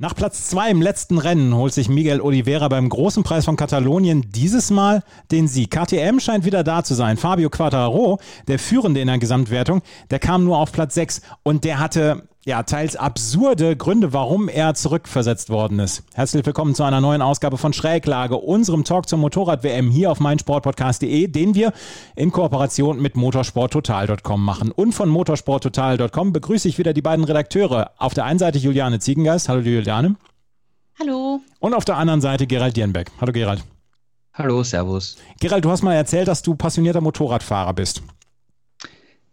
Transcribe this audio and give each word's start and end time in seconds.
Nach 0.00 0.14
Platz 0.14 0.48
2 0.50 0.70
im 0.70 0.80
letzten 0.80 1.18
Rennen 1.18 1.56
holt 1.56 1.74
sich 1.74 1.88
Miguel 1.88 2.20
Oliveira 2.20 2.68
beim 2.68 2.88
großen 2.88 3.24
Preis 3.24 3.44
von 3.44 3.56
Katalonien 3.56 4.24
dieses 4.30 4.70
Mal 4.70 5.02
den 5.32 5.48
Sieg. 5.48 5.72
KTM 5.72 6.20
scheint 6.20 6.44
wieder 6.44 6.62
da 6.62 6.84
zu 6.84 6.94
sein. 6.94 7.16
Fabio 7.16 7.50
Quattararo, 7.50 8.20
der 8.46 8.60
Führende 8.60 9.00
in 9.00 9.08
der 9.08 9.18
Gesamtwertung, 9.18 9.82
der 10.12 10.20
kam 10.20 10.44
nur 10.44 10.58
auf 10.58 10.70
Platz 10.70 10.94
6 10.94 11.22
und 11.42 11.64
der 11.64 11.80
hatte 11.80 12.27
ja, 12.48 12.62
teils 12.62 12.96
absurde 12.96 13.76
Gründe, 13.76 14.14
warum 14.14 14.48
er 14.48 14.72
zurückversetzt 14.72 15.50
worden 15.50 15.80
ist. 15.80 16.02
Herzlich 16.14 16.46
willkommen 16.46 16.74
zu 16.74 16.82
einer 16.82 17.02
neuen 17.02 17.20
Ausgabe 17.20 17.58
von 17.58 17.74
Schräglage, 17.74 18.36
unserem 18.36 18.84
Talk 18.84 19.06
zur 19.06 19.18
Motorrad-WM 19.18 19.90
hier 19.90 20.10
auf 20.10 20.18
meinsportpodcast.de, 20.18 21.26
den 21.26 21.54
wir 21.54 21.74
in 22.16 22.32
Kooperation 22.32 23.02
mit 23.02 23.16
motorsporttotal.com 23.16 24.42
machen. 24.42 24.72
Und 24.72 24.92
von 24.94 25.10
motorsporttotal.com 25.10 26.32
begrüße 26.32 26.68
ich 26.68 26.78
wieder 26.78 26.94
die 26.94 27.02
beiden 27.02 27.26
Redakteure. 27.26 27.90
Auf 27.98 28.14
der 28.14 28.24
einen 28.24 28.38
Seite 28.38 28.56
Juliane 28.56 28.98
Ziegengeist. 28.98 29.50
Hallo 29.50 29.60
Juliane. 29.60 30.16
Hallo. 30.98 31.40
Und 31.60 31.74
auf 31.74 31.84
der 31.84 31.98
anderen 31.98 32.22
Seite 32.22 32.46
Gerald 32.46 32.78
Dierenbeck. 32.78 33.10
Hallo 33.20 33.32
Gerald. 33.32 33.62
Hallo, 34.32 34.62
Servus. 34.62 35.18
Gerald, 35.38 35.66
du 35.66 35.70
hast 35.70 35.82
mal 35.82 35.94
erzählt, 35.94 36.28
dass 36.28 36.40
du 36.40 36.54
passionierter 36.54 37.02
Motorradfahrer 37.02 37.74
bist. 37.74 38.02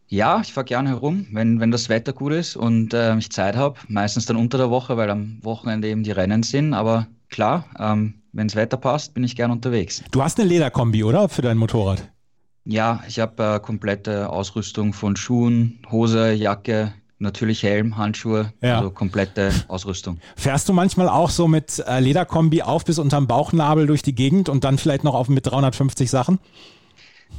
Ja, 0.07 0.39
ich 0.41 0.53
fahre 0.53 0.65
gerne 0.65 0.89
herum, 0.89 1.27
wenn, 1.31 1.59
wenn 1.59 1.71
das 1.71 1.89
Wetter 1.89 2.13
gut 2.13 2.33
ist 2.33 2.55
und 2.55 2.93
äh, 2.93 3.17
ich 3.17 3.31
Zeit 3.31 3.55
habe. 3.55 3.79
Meistens 3.87 4.25
dann 4.25 4.37
unter 4.37 4.57
der 4.57 4.69
Woche, 4.69 4.97
weil 4.97 5.09
am 5.09 5.39
Wochenende 5.41 5.87
eben 5.87 6.03
die 6.03 6.11
Rennen 6.11 6.43
sind. 6.43 6.73
Aber 6.73 7.07
klar, 7.29 7.65
ähm, 7.79 8.15
wenn 8.31 8.47
das 8.47 8.55
Wetter 8.55 8.77
passt, 8.77 9.13
bin 9.13 9.23
ich 9.23 9.35
gern 9.35 9.51
unterwegs. 9.51 10.03
Du 10.11 10.21
hast 10.21 10.39
eine 10.39 10.47
Lederkombi, 10.47 11.03
oder? 11.03 11.27
Für 11.27 11.41
dein 11.41 11.57
Motorrad? 11.57 12.07
Ja, 12.65 13.03
ich 13.07 13.19
habe 13.19 13.55
äh, 13.55 13.59
komplette 13.59 14.29
Ausrüstung 14.29 14.93
von 14.93 15.15
Schuhen, 15.15 15.79
Hose, 15.91 16.33
Jacke, 16.33 16.93
natürlich 17.17 17.63
Helm, 17.63 17.97
Handschuhe, 17.97 18.53
ja. 18.61 18.77
also 18.77 18.91
komplette 18.91 19.51
Ausrüstung. 19.67 20.19
Fährst 20.35 20.67
du 20.67 20.73
manchmal 20.73 21.07
auch 21.07 21.29
so 21.29 21.47
mit 21.47 21.83
äh, 21.87 21.99
Lederkombi 21.99 22.61
auf 22.61 22.85
bis 22.85 22.99
unterm 22.99 23.27
Bauchnabel 23.27 23.87
durch 23.87 24.01
die 24.01 24.15
Gegend 24.15 24.49
und 24.49 24.63
dann 24.63 24.77
vielleicht 24.77 25.03
noch 25.03 25.13
auf 25.13 25.29
mit 25.29 25.45
350 25.45 26.09
Sachen? 26.09 26.39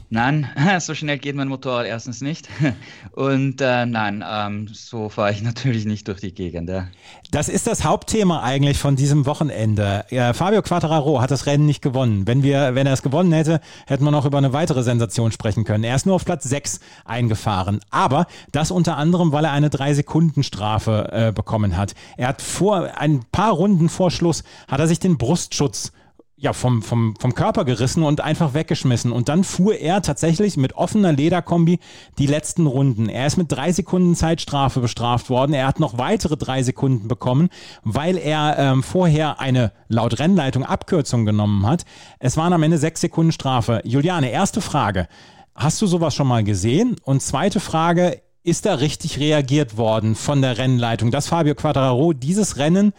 Nein, 0.08 0.48
so 0.78 0.94
schnell 0.94 1.18
geht 1.18 1.34
mein 1.34 1.48
Motorrad 1.48 1.86
erstens 1.86 2.20
nicht. 2.20 2.48
Und 3.12 3.60
äh, 3.60 3.86
nein, 3.86 4.24
ähm, 4.28 4.68
so 4.72 5.08
fahre 5.08 5.32
ich 5.32 5.42
natürlich 5.56 5.84
nicht 5.84 6.06
durch 6.06 6.20
die 6.20 6.32
Gegend. 6.32 6.70
Ja. 6.70 6.88
Das 7.30 7.48
ist 7.48 7.66
das 7.66 7.84
Hauptthema 7.84 8.42
eigentlich 8.42 8.78
von 8.78 8.94
diesem 8.94 9.26
Wochenende. 9.26 10.04
Ja, 10.10 10.32
Fabio 10.32 10.62
Quattararo 10.62 11.20
hat 11.20 11.30
das 11.30 11.46
Rennen 11.46 11.66
nicht 11.66 11.82
gewonnen. 11.82 12.26
Wenn, 12.26 12.42
wir, 12.42 12.74
wenn 12.74 12.86
er 12.86 12.92
es 12.92 13.02
gewonnen 13.02 13.32
hätte, 13.32 13.60
hätten 13.86 14.04
wir 14.04 14.12
noch 14.12 14.26
über 14.26 14.38
eine 14.38 14.52
weitere 14.52 14.84
Sensation 14.84 15.32
sprechen 15.32 15.64
können. 15.64 15.82
Er 15.82 15.96
ist 15.96 16.06
nur 16.06 16.14
auf 16.14 16.24
Platz 16.24 16.44
6 16.44 16.80
eingefahren. 17.04 17.80
Aber 17.90 18.26
das 18.52 18.70
unter 18.70 18.96
anderem, 18.96 19.32
weil 19.32 19.44
er 19.44 19.52
eine 19.52 19.68
3-Sekunden-Strafe 19.68 21.08
äh, 21.10 21.32
bekommen 21.32 21.76
hat. 21.76 21.94
Er 22.16 22.28
hat 22.28 22.42
vor 22.42 22.96
ein 22.96 23.24
paar 23.32 23.52
Runden 23.52 23.88
vor 23.88 24.10
Schluss 24.10 24.44
hat 24.68 24.78
er 24.78 24.86
sich 24.86 25.00
den 25.00 25.18
Brustschutz 25.18 25.92
ja, 26.38 26.52
vom, 26.52 26.82
vom, 26.82 27.14
vom 27.18 27.34
Körper 27.34 27.64
gerissen 27.64 28.02
und 28.02 28.20
einfach 28.20 28.52
weggeschmissen. 28.52 29.10
Und 29.10 29.30
dann 29.30 29.42
fuhr 29.42 29.74
er 29.76 30.02
tatsächlich 30.02 30.58
mit 30.58 30.74
offener 30.74 31.12
Lederkombi 31.12 31.78
die 32.18 32.26
letzten 32.26 32.66
Runden. 32.66 33.08
Er 33.08 33.26
ist 33.26 33.38
mit 33.38 33.50
drei 33.50 33.72
Sekunden 33.72 34.14
Zeitstrafe 34.14 34.80
bestraft 34.80 35.30
worden. 35.30 35.54
Er 35.54 35.66
hat 35.66 35.80
noch 35.80 35.96
weitere 35.96 36.36
drei 36.36 36.62
Sekunden 36.62 37.08
bekommen, 37.08 37.48
weil 37.84 38.18
er 38.18 38.56
ähm, 38.58 38.82
vorher 38.82 39.40
eine 39.40 39.72
laut 39.88 40.18
Rennleitung 40.18 40.62
Abkürzung 40.62 41.24
genommen 41.24 41.66
hat. 41.66 41.86
Es 42.18 42.36
waren 42.36 42.52
am 42.52 42.62
Ende 42.62 42.76
sechs 42.76 43.00
Sekunden 43.00 43.32
Strafe. 43.32 43.80
Juliane, 43.84 44.30
erste 44.30 44.60
Frage. 44.60 45.08
Hast 45.54 45.80
du 45.80 45.86
sowas 45.86 46.14
schon 46.14 46.28
mal 46.28 46.44
gesehen? 46.44 46.96
Und 47.02 47.22
zweite 47.22 47.60
Frage, 47.60 48.20
ist 48.42 48.64
da 48.64 48.74
richtig 48.74 49.18
reagiert 49.18 49.76
worden 49.76 50.14
von 50.14 50.40
der 50.40 50.56
Rennleitung, 50.56 51.10
dass 51.10 51.26
Fabio 51.26 51.56
Quadraro 51.56 52.12
dieses 52.12 52.58
Rennen 52.58 52.92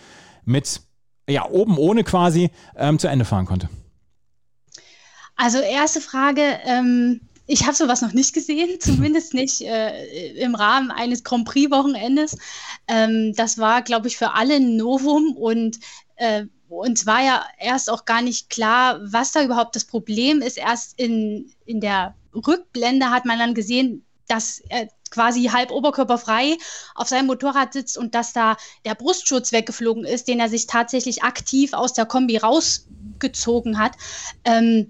mit 0.43 0.81
ja, 1.29 1.49
oben 1.49 1.77
ohne 1.77 2.03
quasi 2.03 2.51
ähm, 2.75 2.99
zu 2.99 3.07
Ende 3.07 3.25
fahren 3.25 3.45
konnte? 3.45 3.69
Also 5.35 5.59
erste 5.59 6.01
Frage, 6.01 6.41
ähm, 6.65 7.21
ich 7.45 7.63
habe 7.65 7.75
sowas 7.75 8.01
noch 8.01 8.13
nicht 8.13 8.33
gesehen, 8.33 8.69
zumindest 8.79 9.33
nicht 9.33 9.61
äh, 9.61 10.33
im 10.33 10.55
Rahmen 10.55 10.91
eines 10.91 11.23
Grand 11.23 11.45
Prix-Wochenendes. 11.45 12.37
Ähm, 12.87 13.33
das 13.35 13.57
war, 13.57 13.81
glaube 13.81 14.07
ich, 14.07 14.17
für 14.17 14.33
alle 14.33 14.55
ein 14.55 14.75
Novum 14.75 15.35
und 15.35 15.79
äh, 16.15 16.45
uns 16.69 17.05
war 17.05 17.23
ja 17.23 17.45
erst 17.59 17.89
auch 17.89 18.03
gar 18.03 18.21
nicht 18.21 18.49
klar, 18.49 18.99
was 19.01 19.31
da 19.31 19.43
überhaupt 19.43 19.75
das 19.75 19.85
Problem 19.85 20.41
ist. 20.41 20.57
Erst 20.57 20.99
in, 20.99 21.49
in 21.65 21.79
der 21.79 22.15
Rückblende 22.35 23.09
hat 23.09 23.25
man 23.25 23.39
dann 23.39 23.53
gesehen, 23.53 24.05
dass 24.27 24.61
er 24.67 24.89
quasi 25.11 25.45
halb 25.45 25.71
oberkörperfrei 25.71 26.57
auf 26.95 27.07
seinem 27.07 27.27
Motorrad 27.27 27.73
sitzt 27.73 27.97
und 27.97 28.15
dass 28.15 28.33
da 28.33 28.57
der 28.85 28.95
Brustschutz 28.95 29.51
weggeflogen 29.51 30.05
ist, 30.05 30.27
den 30.27 30.39
er 30.39 30.49
sich 30.49 30.67
tatsächlich 30.67 31.23
aktiv 31.23 31.73
aus 31.73 31.93
der 31.93 32.05
Kombi 32.05 32.37
rausgezogen 32.37 33.79
hat. 33.79 33.93
Ähm, 34.43 34.87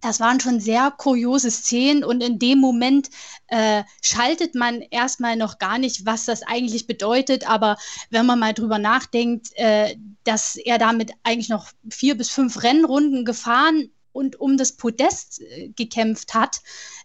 das 0.00 0.20
waren 0.20 0.40
schon 0.40 0.60
sehr 0.60 0.92
kuriose 0.92 1.50
Szenen 1.50 2.04
und 2.04 2.22
in 2.22 2.38
dem 2.38 2.58
Moment 2.58 3.10
äh, 3.48 3.82
schaltet 4.02 4.54
man 4.54 4.82
erstmal 4.82 5.36
noch 5.36 5.58
gar 5.58 5.78
nicht, 5.78 6.06
was 6.06 6.26
das 6.26 6.42
eigentlich 6.42 6.86
bedeutet. 6.86 7.48
Aber 7.48 7.76
wenn 8.10 8.26
man 8.26 8.38
mal 8.38 8.52
drüber 8.52 8.78
nachdenkt, 8.78 9.48
äh, 9.54 9.96
dass 10.24 10.56
er 10.56 10.78
damit 10.78 11.12
eigentlich 11.22 11.48
noch 11.48 11.70
vier 11.90 12.16
bis 12.16 12.30
fünf 12.30 12.62
Rennrunden 12.62 13.24
gefahren 13.24 13.90
und 14.12 14.38
um 14.38 14.56
das 14.56 14.76
Podest 14.76 15.40
äh, 15.40 15.70
gekämpft 15.70 16.34
hat, 16.34 16.60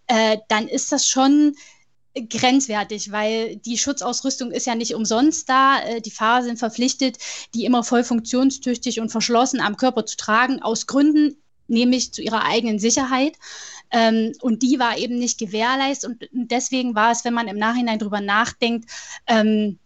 äh, 0.08 0.38
dann 0.48 0.68
ist 0.68 0.92
das 0.92 1.08
schon 1.08 1.56
grenzwertig, 2.14 3.12
weil 3.12 3.56
die 3.58 3.78
Schutzausrüstung 3.78 4.52
ist 4.52 4.68
ja 4.68 4.76
nicht 4.76 4.96
umsonst 4.96 5.48
da. 5.48 5.82
Äh, 5.82 6.02
die 6.02 6.12
Fahrer 6.12 6.44
sind 6.44 6.60
verpflichtet, 6.60 7.18
die 7.54 7.66
immer 7.66 7.84
voll 7.84 8.04
funktionstüchtig 8.04 9.00
und 9.00 9.10
verschlossen 9.10 9.62
am 9.62 9.78
Körper 9.78 10.06
zu 10.06 10.18
tragen, 10.18 10.62
aus 10.62 10.88
Gründen, 10.88 11.38
nämlich 11.68 12.14
zu 12.14 12.22
ihrer 12.22 12.44
eigenen 12.44 12.80
Sicherheit. 12.80 13.38
Ähm, 13.92 14.34
und 14.42 14.62
die 14.62 14.80
war 14.80 14.98
eben 14.98 15.18
nicht 15.18 15.40
gewährleistet. 15.40 16.30
Und 16.34 16.52
deswegen 16.52 16.96
war 16.96 17.12
es, 17.12 17.24
wenn 17.24 17.34
man 17.34 17.48
im 17.48 17.58
Nachhinein 17.58 18.00
drüber 18.00 18.22
nachdenkt, 18.22 18.90
ähm, 19.28 19.80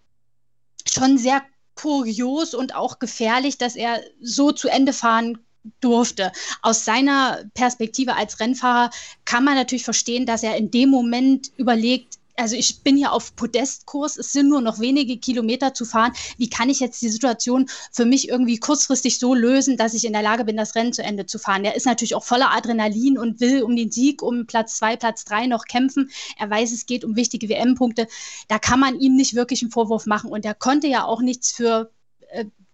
schon 0.88 1.18
sehr 1.18 1.44
kurios 1.76 2.54
und 2.54 2.74
auch 2.74 3.00
gefährlich, 3.00 3.58
dass 3.58 3.76
er 3.76 4.02
so 4.22 4.52
zu 4.52 4.70
Ende 4.70 4.94
fahren 4.94 5.45
durfte. 5.82 6.32
Aus 6.62 6.86
seiner 6.86 7.44
Perspektive 7.54 8.16
als 8.16 8.40
Rennfahrer 8.40 8.90
kann 9.26 9.44
man 9.44 9.56
natürlich 9.56 9.86
verstehen, 9.86 10.26
dass 10.26 10.44
er 10.44 10.58
in 10.58 10.72
dem 10.72 10.90
Moment 10.90 11.52
überlegt, 11.58 12.20
also 12.38 12.56
ich 12.56 12.82
bin 12.82 12.98
hier 12.98 13.12
auf 13.12 13.36
Podestkurs, 13.36 14.18
es 14.18 14.32
sind 14.32 14.50
nur 14.50 14.62
noch 14.62 14.80
wenige 14.80 15.18
Kilometer 15.18 15.74
zu 15.74 15.86
fahren. 15.86 16.14
Wie 16.38 16.50
kann 16.50 16.70
ich 16.70 16.80
jetzt 16.80 17.02
die 17.02 17.10
Situation 17.10 17.70
für 17.92 18.06
mich 18.06 18.30
irgendwie 18.30 18.60
kurzfristig 18.60 19.20
so 19.20 19.34
lösen, 19.34 19.78
dass 19.78 19.94
ich 19.94 20.06
in 20.06 20.14
der 20.14 20.22
Lage 20.22 20.46
bin, 20.46 20.58
das 20.58 20.76
Rennen 20.76 20.94
zu 20.94 21.04
Ende 21.04 21.26
zu 21.26 21.40
fahren? 21.40 21.64
Er 21.64 21.76
ist 21.76 21.86
natürlich 21.86 22.16
auch 22.16 22.24
voller 22.24 22.52
Adrenalin 22.52 23.18
und 23.18 23.40
will 23.40 23.64
um 23.64 23.76
den 23.76 23.92
Sieg, 23.92 24.22
um 24.22 24.46
Platz 24.48 24.78
zwei, 24.78 24.98
Platz 24.98 25.24
drei 25.24 25.48
noch 25.48 25.66
kämpfen. 25.66 26.10
Er 26.38 26.50
weiß, 26.50 26.72
es 26.72 26.86
geht 26.86 27.06
um 27.06 27.16
wichtige 27.16 27.50
WM-Punkte. 27.50 28.08
Da 28.48 28.60
kann 28.60 28.80
man 28.80 29.00
ihm 29.00 29.16
nicht 29.16 29.36
wirklich 29.36 29.62
einen 29.62 29.72
Vorwurf 29.72 30.06
machen. 30.06 30.30
Und 30.30 30.46
er 30.46 30.56
konnte 30.56 30.88
ja 30.88 31.06
auch 31.06 31.22
nichts 31.22 31.52
für 31.52 31.92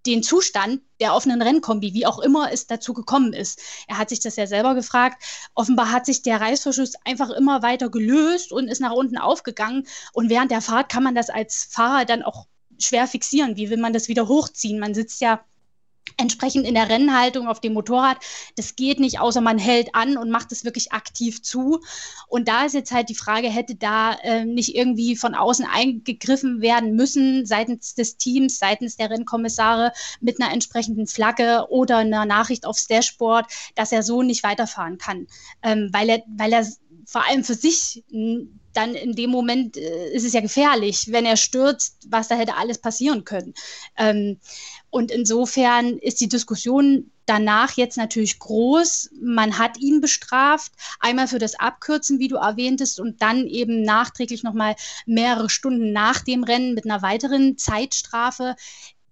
den 0.06 0.22
Zustand 0.22 0.80
der 1.00 1.14
offenen 1.14 1.42
Rennkombi, 1.42 1.94
wie 1.94 2.06
auch 2.06 2.18
immer 2.18 2.52
es 2.52 2.66
dazu 2.66 2.92
gekommen 2.92 3.32
ist. 3.32 3.60
Er 3.86 3.98
hat 3.98 4.08
sich 4.08 4.20
das 4.20 4.36
ja 4.36 4.46
selber 4.46 4.74
gefragt. 4.74 5.22
Offenbar 5.54 5.92
hat 5.92 6.06
sich 6.06 6.22
der 6.22 6.40
Reißverschluss 6.40 6.94
einfach 7.04 7.30
immer 7.30 7.62
weiter 7.62 7.90
gelöst 7.90 8.52
und 8.52 8.68
ist 8.68 8.80
nach 8.80 8.92
unten 8.92 9.18
aufgegangen. 9.18 9.86
Und 10.12 10.30
während 10.30 10.50
der 10.50 10.60
Fahrt 10.60 10.90
kann 10.90 11.02
man 11.02 11.14
das 11.14 11.30
als 11.30 11.68
Fahrer 11.70 12.04
dann 12.04 12.22
auch 12.22 12.46
schwer 12.78 13.06
fixieren. 13.06 13.56
Wie 13.56 13.70
will 13.70 13.78
man 13.78 13.92
das 13.92 14.08
wieder 14.08 14.28
hochziehen? 14.28 14.78
Man 14.78 14.94
sitzt 14.94 15.20
ja 15.20 15.44
entsprechend 16.16 16.66
in 16.66 16.74
der 16.74 16.88
Rennhaltung 16.88 17.48
auf 17.48 17.60
dem 17.60 17.74
Motorrad. 17.74 18.18
Das 18.56 18.76
geht 18.76 19.00
nicht, 19.00 19.20
außer 19.20 19.40
man 19.40 19.58
hält 19.58 19.94
an 19.94 20.16
und 20.16 20.30
macht 20.30 20.52
es 20.52 20.64
wirklich 20.64 20.92
aktiv 20.92 21.42
zu. 21.42 21.80
Und 22.28 22.48
da 22.48 22.64
ist 22.64 22.74
jetzt 22.74 22.92
halt 22.92 23.08
die 23.08 23.14
Frage, 23.14 23.48
hätte 23.48 23.74
da 23.74 24.14
äh, 24.22 24.44
nicht 24.44 24.74
irgendwie 24.74 25.16
von 25.16 25.34
außen 25.34 25.66
eingegriffen 25.66 26.60
werden 26.60 26.94
müssen, 26.94 27.46
seitens 27.46 27.94
des 27.94 28.16
Teams, 28.16 28.58
seitens 28.58 28.96
der 28.96 29.10
Rennkommissare 29.10 29.92
mit 30.20 30.40
einer 30.40 30.52
entsprechenden 30.52 31.06
Flagge 31.06 31.66
oder 31.68 31.98
einer 31.98 32.24
Nachricht 32.24 32.66
aufs 32.66 32.86
Dashboard, 32.86 33.46
dass 33.74 33.92
er 33.92 34.02
so 34.02 34.22
nicht 34.22 34.42
weiterfahren 34.42 34.98
kann, 34.98 35.26
ähm, 35.62 35.90
weil 35.92 36.08
er, 36.08 36.22
weil 36.26 36.52
er 36.52 36.66
vor 37.04 37.26
allem 37.28 37.44
für 37.44 37.54
sich 37.54 38.04
dann 38.72 38.94
in 38.94 39.14
dem 39.14 39.30
Moment 39.30 39.76
äh, 39.76 40.12
ist 40.12 40.24
es 40.24 40.32
ja 40.32 40.40
gefährlich, 40.40 41.06
wenn 41.10 41.26
er 41.26 41.36
stürzt, 41.36 42.06
was 42.08 42.28
da 42.28 42.36
hätte 42.36 42.56
alles 42.56 42.78
passieren 42.78 43.24
können. 43.24 43.54
Ähm, 43.96 44.38
und 44.90 45.10
insofern 45.10 45.98
ist 45.98 46.20
die 46.20 46.28
Diskussion 46.28 47.10
danach 47.26 47.72
jetzt 47.76 47.96
natürlich 47.96 48.38
groß. 48.38 49.10
Man 49.20 49.58
hat 49.58 49.78
ihn 49.78 50.00
bestraft, 50.00 50.72
einmal 51.00 51.28
für 51.28 51.38
das 51.38 51.58
Abkürzen, 51.58 52.18
wie 52.18 52.28
du 52.28 52.36
erwähntest, 52.36 53.00
und 53.00 53.22
dann 53.22 53.46
eben 53.46 53.82
nachträglich 53.82 54.42
nochmal 54.42 54.74
mehrere 55.06 55.48
Stunden 55.48 55.92
nach 55.92 56.20
dem 56.20 56.44
Rennen 56.44 56.74
mit 56.74 56.84
einer 56.84 57.02
weiteren 57.02 57.56
Zeitstrafe. 57.56 58.56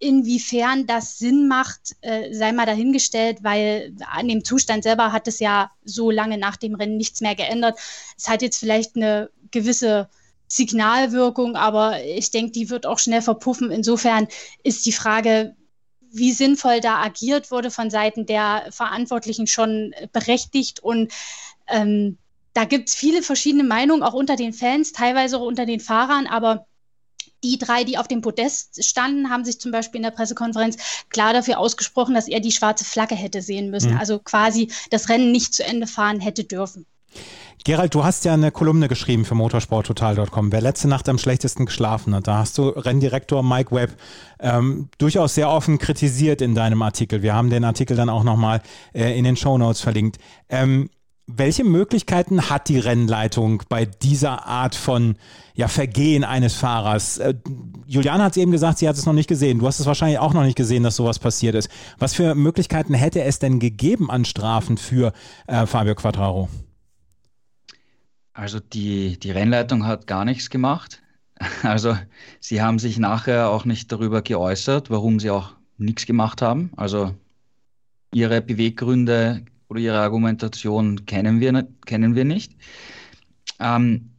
Inwiefern 0.02 0.86
das 0.86 1.18
Sinn 1.18 1.46
macht, 1.46 1.94
äh, 2.00 2.32
sei 2.32 2.52
mal 2.52 2.66
dahingestellt, 2.66 3.44
weil 3.44 3.94
an 4.10 4.28
dem 4.28 4.44
Zustand 4.44 4.82
selber 4.82 5.12
hat 5.12 5.28
es 5.28 5.40
ja 5.40 5.70
so 5.84 6.10
lange 6.10 6.38
nach 6.38 6.56
dem 6.56 6.74
Rennen 6.74 6.96
nichts 6.96 7.20
mehr 7.20 7.34
geändert. 7.34 7.78
Es 8.16 8.26
hat 8.26 8.42
jetzt 8.42 8.58
vielleicht 8.58 8.96
eine 8.96 9.30
gewisse 9.50 10.08
Signalwirkung, 10.48 11.54
aber 11.54 12.02
ich 12.02 12.30
denke, 12.30 12.52
die 12.52 12.70
wird 12.70 12.86
auch 12.86 12.98
schnell 12.98 13.22
verpuffen. 13.22 13.70
Insofern 13.70 14.26
ist 14.64 14.84
die 14.86 14.92
Frage, 14.92 15.54
wie 16.10 16.32
sinnvoll 16.32 16.80
da 16.80 16.96
agiert 17.02 17.50
wurde 17.50 17.70
von 17.70 17.90
Seiten 17.90 18.26
der 18.26 18.66
Verantwortlichen 18.70 19.46
schon 19.46 19.94
berechtigt. 20.12 20.80
Und 20.80 21.12
ähm, 21.68 22.18
da 22.52 22.64
gibt 22.64 22.88
es 22.88 22.94
viele 22.94 23.22
verschiedene 23.22 23.64
Meinungen, 23.64 24.02
auch 24.02 24.14
unter 24.14 24.36
den 24.36 24.52
Fans, 24.52 24.92
teilweise 24.92 25.38
auch 25.38 25.46
unter 25.46 25.66
den 25.66 25.78
Fahrern, 25.78 26.26
aber 26.26 26.66
die 27.42 27.58
drei, 27.58 27.84
die 27.84 27.98
auf 27.98 28.08
dem 28.08 28.20
Podest 28.20 28.84
standen, 28.84 29.30
haben 29.30 29.44
sich 29.44 29.60
zum 29.60 29.72
Beispiel 29.72 29.98
in 29.98 30.04
der 30.04 30.10
Pressekonferenz 30.10 30.76
klar 31.08 31.32
dafür 31.32 31.58
ausgesprochen, 31.58 32.14
dass 32.14 32.28
er 32.28 32.40
die 32.40 32.52
schwarze 32.52 32.84
Flagge 32.84 33.14
hätte 33.14 33.42
sehen 33.42 33.70
müssen. 33.70 33.92
Mhm. 33.92 33.98
Also 33.98 34.18
quasi 34.18 34.70
das 34.90 35.08
Rennen 35.08 35.32
nicht 35.32 35.54
zu 35.54 35.64
Ende 35.64 35.86
fahren 35.86 36.20
hätte 36.20 36.44
dürfen. 36.44 36.86
Gerald, 37.64 37.94
du 37.94 38.04
hast 38.04 38.24
ja 38.24 38.32
eine 38.32 38.50
Kolumne 38.50 38.88
geschrieben 38.88 39.26
für 39.26 39.34
motorsporttotal.com. 39.34 40.50
Wer 40.50 40.62
letzte 40.62 40.88
Nacht 40.88 41.08
am 41.10 41.18
schlechtesten 41.18 41.66
geschlafen 41.66 42.14
hat, 42.14 42.26
da 42.26 42.38
hast 42.38 42.56
du 42.56 42.68
Renndirektor 42.68 43.42
Mike 43.42 43.74
Webb 43.74 43.96
ähm, 44.38 44.88
durchaus 44.96 45.34
sehr 45.34 45.50
offen 45.50 45.78
kritisiert 45.78 46.40
in 46.40 46.54
deinem 46.54 46.80
Artikel. 46.80 47.20
Wir 47.20 47.34
haben 47.34 47.50
den 47.50 47.64
Artikel 47.64 47.96
dann 47.96 48.08
auch 48.08 48.24
nochmal 48.24 48.62
äh, 48.94 49.16
in 49.18 49.24
den 49.24 49.36
Show 49.36 49.58
Notes 49.58 49.82
verlinkt. 49.82 50.18
Ähm, 50.48 50.88
welche 51.36 51.64
Möglichkeiten 51.64 52.50
hat 52.50 52.68
die 52.68 52.78
Rennleitung 52.78 53.62
bei 53.68 53.84
dieser 53.84 54.46
Art 54.46 54.74
von 54.74 55.16
ja, 55.54 55.68
Vergehen 55.68 56.24
eines 56.24 56.54
Fahrers? 56.54 57.18
Äh, 57.18 57.34
Juliane 57.86 58.24
hat 58.24 58.32
es 58.32 58.36
eben 58.36 58.52
gesagt, 58.52 58.78
sie 58.78 58.88
hat 58.88 58.96
es 58.96 59.06
noch 59.06 59.12
nicht 59.12 59.28
gesehen. 59.28 59.58
Du 59.58 59.66
hast 59.66 59.80
es 59.80 59.86
wahrscheinlich 59.86 60.18
auch 60.18 60.34
noch 60.34 60.44
nicht 60.44 60.56
gesehen, 60.56 60.82
dass 60.82 60.96
sowas 60.96 61.18
passiert 61.18 61.54
ist. 61.54 61.68
Was 61.98 62.14
für 62.14 62.34
Möglichkeiten 62.34 62.94
hätte 62.94 63.22
es 63.22 63.38
denn 63.38 63.58
gegeben 63.58 64.10
an 64.10 64.24
Strafen 64.24 64.76
für 64.76 65.12
äh, 65.46 65.66
Fabio 65.66 65.94
Quattraro? 65.94 66.48
Also 68.32 68.60
die, 68.60 69.18
die 69.18 69.30
Rennleitung 69.30 69.86
hat 69.86 70.06
gar 70.06 70.24
nichts 70.24 70.50
gemacht. 70.50 71.02
Also 71.62 71.96
sie 72.38 72.60
haben 72.60 72.78
sich 72.78 72.98
nachher 72.98 73.48
auch 73.48 73.64
nicht 73.64 73.90
darüber 73.90 74.20
geäußert, 74.20 74.90
warum 74.90 75.20
sie 75.20 75.30
auch 75.30 75.54
nichts 75.78 76.04
gemacht 76.04 76.42
haben. 76.42 76.70
Also 76.76 77.14
ihre 78.12 78.42
Beweggründe 78.42 79.46
oder 79.70 79.80
ihre 79.80 80.00
Argumentation 80.00 81.06
kennen 81.06 81.40
wir, 81.40 81.66
kennen 81.86 82.14
wir 82.14 82.24
nicht. 82.24 82.52
Ähm, 83.60 84.10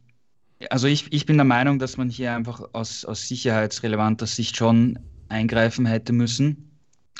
also 0.70 0.86
ich, 0.86 1.12
ich 1.12 1.26
bin 1.26 1.36
der 1.36 1.44
Meinung, 1.44 1.78
dass 1.78 1.96
man 1.96 2.08
hier 2.08 2.34
einfach 2.34 2.62
aus, 2.72 3.04
aus 3.04 3.28
sicherheitsrelevanter 3.28 4.26
Sicht 4.26 4.56
schon 4.56 4.98
eingreifen 5.28 5.86
hätte 5.86 6.12
müssen. 6.12 6.70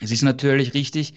Es 0.01 0.11
ist 0.11 0.23
natürlich 0.23 0.75
richtig, 0.75 1.15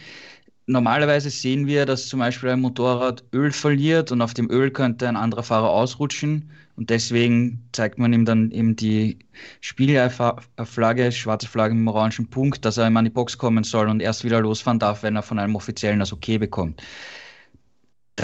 normalerweise 0.67 1.29
sehen 1.29 1.67
wir, 1.67 1.85
dass 1.85 2.07
zum 2.07 2.19
Beispiel 2.19 2.50
ein 2.50 2.62
Motorrad 2.62 3.23
Öl 3.33 3.51
verliert 3.51 4.12
und 4.12 4.21
auf 4.21 4.33
dem 4.33 4.50
Öl 4.50 4.71
könnte 4.71 5.07
ein 5.07 5.15
anderer 5.15 5.44
Fahrer 5.44 5.69
ausrutschen. 5.69 6.51
Und 6.75 6.89
deswegen 6.89 7.68
zeigt 7.72 7.98
man 7.98 8.12
ihm 8.12 8.25
dann 8.25 8.51
eben 8.51 8.75
die 8.75 9.19
Spiegelflagge, 9.62 11.12
schwarze 11.12 11.48
Flagge 11.48 11.74
mit 11.74 11.81
dem 11.81 11.88
orangen 11.88 12.30
Punkt, 12.30 12.66
dass 12.66 12.77
er 12.77 12.88
immer 12.88 13.00
an 13.00 13.06
die 13.06 13.12
Box 13.12 13.38
kommen 13.38 13.63
soll 13.63 13.88
und 13.88 14.01
erst 14.01 14.24
wieder 14.24 14.42
losfahren 14.42 14.80
darf, 14.80 15.04
wenn 15.04 15.16
er 15.16 15.24
von 15.24 15.39
einem 15.39 15.56
Offiziellen 15.56 16.00
das 16.00 16.12
Okay 16.12 16.38
bekommt. 16.38 16.81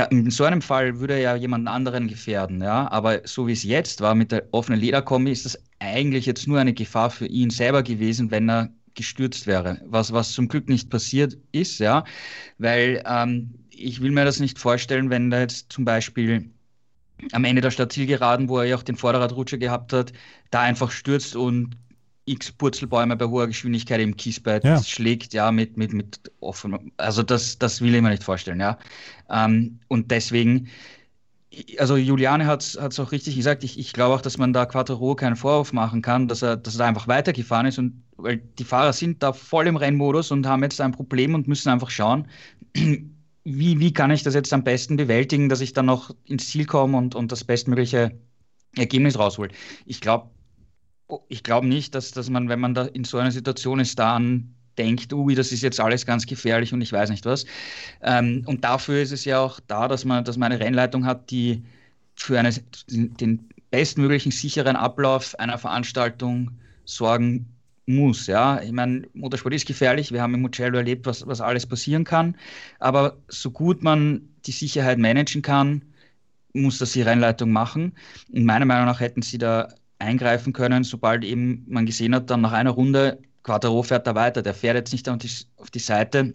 In 0.10 0.32
so 0.32 0.46
einem 0.46 0.62
Fall 0.62 1.00
würde 1.00 1.16
er 1.16 1.20
ja 1.20 1.36
jemanden 1.36 1.68
anderen 1.68 2.08
gefährden, 2.08 2.62
ja. 2.62 2.90
Aber 2.92 3.22
so 3.26 3.48
wie 3.48 3.52
es 3.54 3.64
jetzt 3.64 4.00
war 4.02 4.16
mit 4.16 4.32
der 4.32 4.48
offenen 4.52 4.80
Lederkombi, 4.80 5.32
ist 5.32 5.46
das 5.46 5.58
eigentlich 5.80 6.26
jetzt 6.26 6.48
nur 6.48 6.60
eine 6.60 6.74
Gefahr 6.74 7.10
für 7.10 7.26
ihn 7.28 7.50
selber 7.50 7.84
gewesen, 7.84 8.32
wenn 8.32 8.50
er 8.50 8.70
gestürzt 8.96 9.48
wäre, 9.48 9.82
was, 9.86 10.12
was 10.12 10.34
zum 10.34 10.48
Glück 10.48 10.68
nicht 10.70 10.90
passiert 10.90 11.38
ist, 11.52 11.80
ja, 11.80 12.04
weil 12.58 13.02
ähm, 13.06 13.54
ich 13.70 14.02
will 14.02 14.12
mir 14.12 14.26
das 14.26 14.40
nicht 14.40 14.60
vorstellen, 14.60 15.10
wenn 15.10 15.30
da 15.30 15.40
jetzt 15.40 15.72
zum 15.72 15.86
Beispiel 15.86 16.52
am 17.32 17.44
Ende 17.46 17.62
der 17.62 17.72
Stadtzielgeraden, 17.72 18.50
wo 18.50 18.60
er 18.60 18.66
ja 18.66 18.76
auch 18.76 18.84
den 18.84 18.96
Vorderradrutscher 18.96 19.58
gehabt 19.58 19.94
hat, 19.94 20.14
da 20.50 20.62
einfach 20.62 20.92
stürzt 20.92 21.36
und 21.36 21.78
x 22.26 22.52
Purzelbäume 22.52 23.16
bei 23.16 23.26
hoher 23.26 23.48
Geschwindigkeit 23.48 24.00
im 24.00 24.16
Kiesbett 24.16 24.64
ja. 24.64 24.82
schlägt, 24.84 25.34
ja, 25.34 25.52
mit, 25.52 25.78
mit, 25.78 25.94
mit 25.94 26.32
offen. 26.40 26.92
Also 26.98 27.24
das, 27.24 27.58
das 27.58 27.82
will 27.82 27.96
ich 27.96 28.02
mir 28.02 28.10
nicht 28.10 28.24
vorstellen, 28.24 28.60
ja. 28.60 28.78
Ähm, 29.30 29.80
und 29.88 30.12
deswegen 30.12 30.70
also 31.78 31.98
Juliane 31.98 32.46
hat 32.46 32.62
es 32.62 33.00
auch 33.00 33.12
richtig 33.12 33.36
gesagt, 33.36 33.64
ich, 33.64 33.78
ich 33.78 33.92
glaube 33.94 34.16
auch, 34.16 34.22
dass 34.22 34.38
man 34.38 34.54
da 34.54 34.66
Quattro 34.66 35.16
keinen 35.16 35.36
Vorwurf 35.36 35.74
machen 35.74 36.02
kann, 36.02 36.28
dass 36.28 36.42
er, 36.42 36.56
dass 36.56 36.80
er 36.80 36.86
einfach 36.86 37.08
weitergefahren 37.08 37.66
ist 37.66 37.78
und 37.78 38.04
weil 38.18 38.38
die 38.38 38.64
Fahrer 38.64 38.94
sind 38.94 39.22
da 39.22 39.34
voll 39.34 39.68
im 39.68 39.76
Rennmodus 39.76 40.32
und 40.32 40.46
haben 40.48 40.64
jetzt 40.64 40.80
ein 40.80 40.92
Problem 40.92 41.34
und 41.34 41.48
müssen 41.48 41.70
einfach 41.70 41.90
schauen, 41.90 42.28
wie, 43.44 43.80
wie 43.80 43.94
kann 43.94 44.12
ich 44.12 44.24
das 44.24 44.34
jetzt 44.34 44.54
am 44.54 44.64
besten 44.64 44.98
bewältigen, 44.98 45.50
dass 45.50 45.62
ich 45.62 45.74
dann 45.74 45.88
noch 45.88 46.16
ins 46.26 46.50
Ziel 46.50 46.66
komme 46.66 46.98
und, 46.98 47.16
und 47.16 47.32
das 47.32 47.44
bestmögliche 47.44 48.12
Ergebnis 48.76 49.18
raushole. 49.18 49.52
Ich 49.86 50.02
glaube 50.02 50.30
ich 51.28 51.44
glaube 51.44 51.68
nicht, 51.68 51.94
dass, 51.94 52.12
dass 52.12 52.30
man, 52.30 52.48
wenn 52.48 52.60
man 52.62 52.74
da 52.74 52.86
in 52.86 53.04
so 53.04 53.18
einer 53.18 53.32
Situation 53.32 53.80
ist, 53.82 54.00
da 54.00 54.16
an 54.16 54.56
denkt, 54.78 55.12
ui, 55.12 55.36
das 55.36 55.52
ist 55.52 55.62
jetzt 55.62 55.80
alles 55.80 56.06
ganz 56.06 56.26
gefährlich 56.26 56.74
und 56.74 56.82
ich 56.82 56.94
weiß 56.94 57.10
nicht 57.10 57.26
was. 57.26 57.46
Ähm, 58.02 58.44
und 58.46 58.64
dafür 58.64 59.02
ist 59.02 59.12
es 59.12 59.26
ja 59.26 59.40
auch 59.40 59.60
da, 59.68 59.88
dass 59.88 60.06
man, 60.06 60.24
dass 60.24 60.38
man 60.38 60.52
eine 60.52 60.64
Rennleitung 60.64 61.06
hat, 61.06 61.30
die 61.30 61.64
für 62.16 62.40
eine, 62.40 62.54
den 62.88 63.50
bestmöglichen 63.70 64.32
sicheren 64.32 64.76
Ablauf 64.76 65.38
einer 65.40 65.58
Veranstaltung 65.58 66.52
sorgen 66.86 67.51
muss. 67.86 68.28
Ja, 68.28 68.62
ich 68.62 68.72
meine, 68.72 69.08
Motorsport 69.14 69.54
ist 69.54 69.68
gefährlich. 69.68 70.12
Wir 70.12 70.22
haben 70.22 70.34
im 70.34 70.42
Mugello 70.42 70.78
erlebt, 70.78 71.06
was, 71.06 71.26
was 71.28 71.42
alles 71.42 71.66
passieren 71.66 72.04
kann. 72.04 72.36
Aber 72.80 73.18
so 73.28 73.52
gut 73.52 73.84
man 73.84 74.30
die 74.46 74.52
Sicherheit 74.52 74.98
managen 74.98 75.42
kann, 75.42 75.82
muss 76.54 76.78
das 76.78 76.94
die 76.94 77.02
Rennleitung 77.02 77.52
machen. 77.52 77.94
Und 78.32 78.46
meiner 78.46 78.66
Meinung 78.66 78.86
nach 78.86 79.00
hätten 79.00 79.22
sie 79.22 79.38
da 79.38 79.70
eingreifen 80.00 80.54
können, 80.54 80.84
sobald 80.84 81.24
eben 81.24 81.64
man 81.68 81.86
gesehen 81.86 82.16
hat, 82.16 82.30
dann 82.30 82.42
nach 82.42 82.54
einer 82.54 82.72
Runde, 82.72 83.20
Quattro 83.44 83.84
fährt 83.84 84.08
da 84.08 84.16
weiter, 84.16 84.42
der 84.42 84.54
fährt 84.54 84.76
jetzt 84.76 84.92
nicht 84.92 85.08
auf 85.10 85.18
die, 85.18 85.30
auf 85.58 85.72
die 85.72 85.80
Seite 85.80 86.34